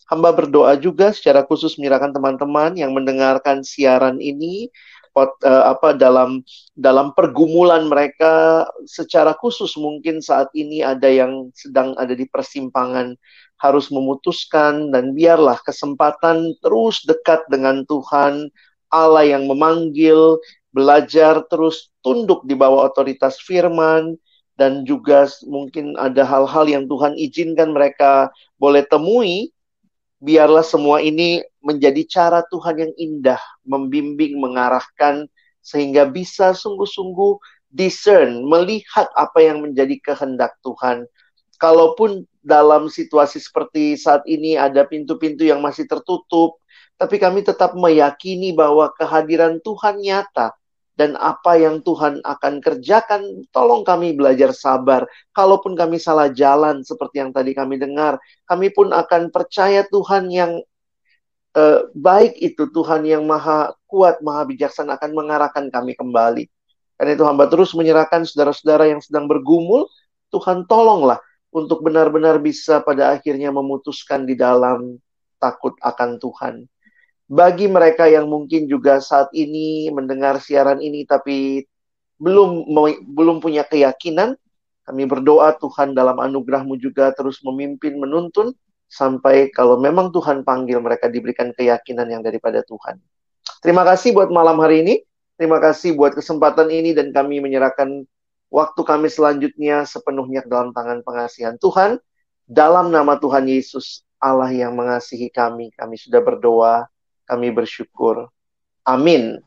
[0.09, 4.73] Hamba berdoa juga secara khusus menyerahkan teman-teman yang mendengarkan siaran ini,
[5.13, 6.41] pot, uh, apa dalam
[6.73, 8.65] dalam pergumulan mereka.
[8.89, 13.13] Secara khusus mungkin saat ini ada yang sedang ada di persimpangan
[13.61, 18.49] harus memutuskan dan biarlah kesempatan terus dekat dengan Tuhan
[18.89, 20.41] Allah yang memanggil
[20.73, 24.17] belajar terus tunduk di bawah otoritas firman
[24.55, 29.51] dan juga mungkin ada hal-hal yang Tuhan izinkan mereka boleh temui
[30.19, 35.27] biarlah semua ini menjadi cara Tuhan yang indah membimbing, mengarahkan
[35.59, 37.39] sehingga bisa sungguh-sungguh
[37.71, 41.07] discern, melihat apa yang menjadi kehendak Tuhan.
[41.59, 46.57] Kalaupun dalam situasi seperti saat ini ada pintu-pintu yang masih tertutup,
[46.95, 50.55] tapi kami tetap meyakini bahwa kehadiran Tuhan nyata
[50.99, 55.07] dan apa yang Tuhan akan kerjakan, tolong kami belajar sabar.
[55.31, 60.59] Kalaupun kami salah jalan seperti yang tadi kami dengar, kami pun akan percaya Tuhan yang
[61.55, 66.51] eh, baik itu, Tuhan yang maha kuat, maha bijaksana akan mengarahkan kami kembali.
[66.99, 69.87] Karena itu hamba terus menyerahkan saudara-saudara yang sedang bergumul,
[70.35, 74.99] Tuhan tolonglah untuk benar-benar bisa pada akhirnya memutuskan di dalam
[75.39, 76.67] takut akan Tuhan
[77.29, 81.61] bagi mereka yang mungkin juga saat ini mendengar siaran ini tapi
[82.17, 82.67] belum
[83.15, 84.35] belum punya keyakinan,
[84.89, 88.57] Kami berdoa Tuhan dalam anugerahmu juga terus memimpin, menuntun,
[88.89, 92.97] sampai kalau memang Tuhan panggil mereka diberikan keyakinan yang daripada Tuhan.
[93.61, 94.95] Terima kasih buat malam hari ini.
[95.37, 98.01] Terima kasih buat kesempatan ini dan kami menyerahkan
[98.49, 102.01] waktu kami selanjutnya sepenuhnya dalam tangan pengasihan Tuhan.
[102.49, 106.89] Dalam nama Tuhan Yesus, Allah yang mengasihi kami, kami sudah berdoa,
[107.29, 108.33] kami bersyukur.
[108.81, 109.37] Amin.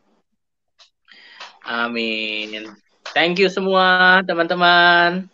[1.66, 2.70] Amin.
[3.10, 5.26] Thank you semua teman-teman.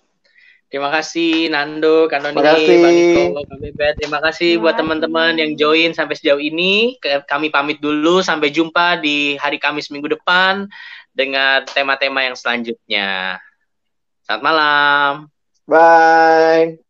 [0.69, 2.53] Terima kasih Nando, Kanoni, Terima
[2.93, 3.97] kasih.
[3.97, 7.01] Terima kasih buat teman-teman yang join sampai sejauh ini.
[7.01, 8.21] Kami pamit dulu.
[8.21, 10.69] Sampai jumpa di hari Kamis minggu depan
[11.17, 13.41] dengan tema-tema yang selanjutnya.
[14.29, 15.13] Selamat malam.
[15.65, 16.88] Bye.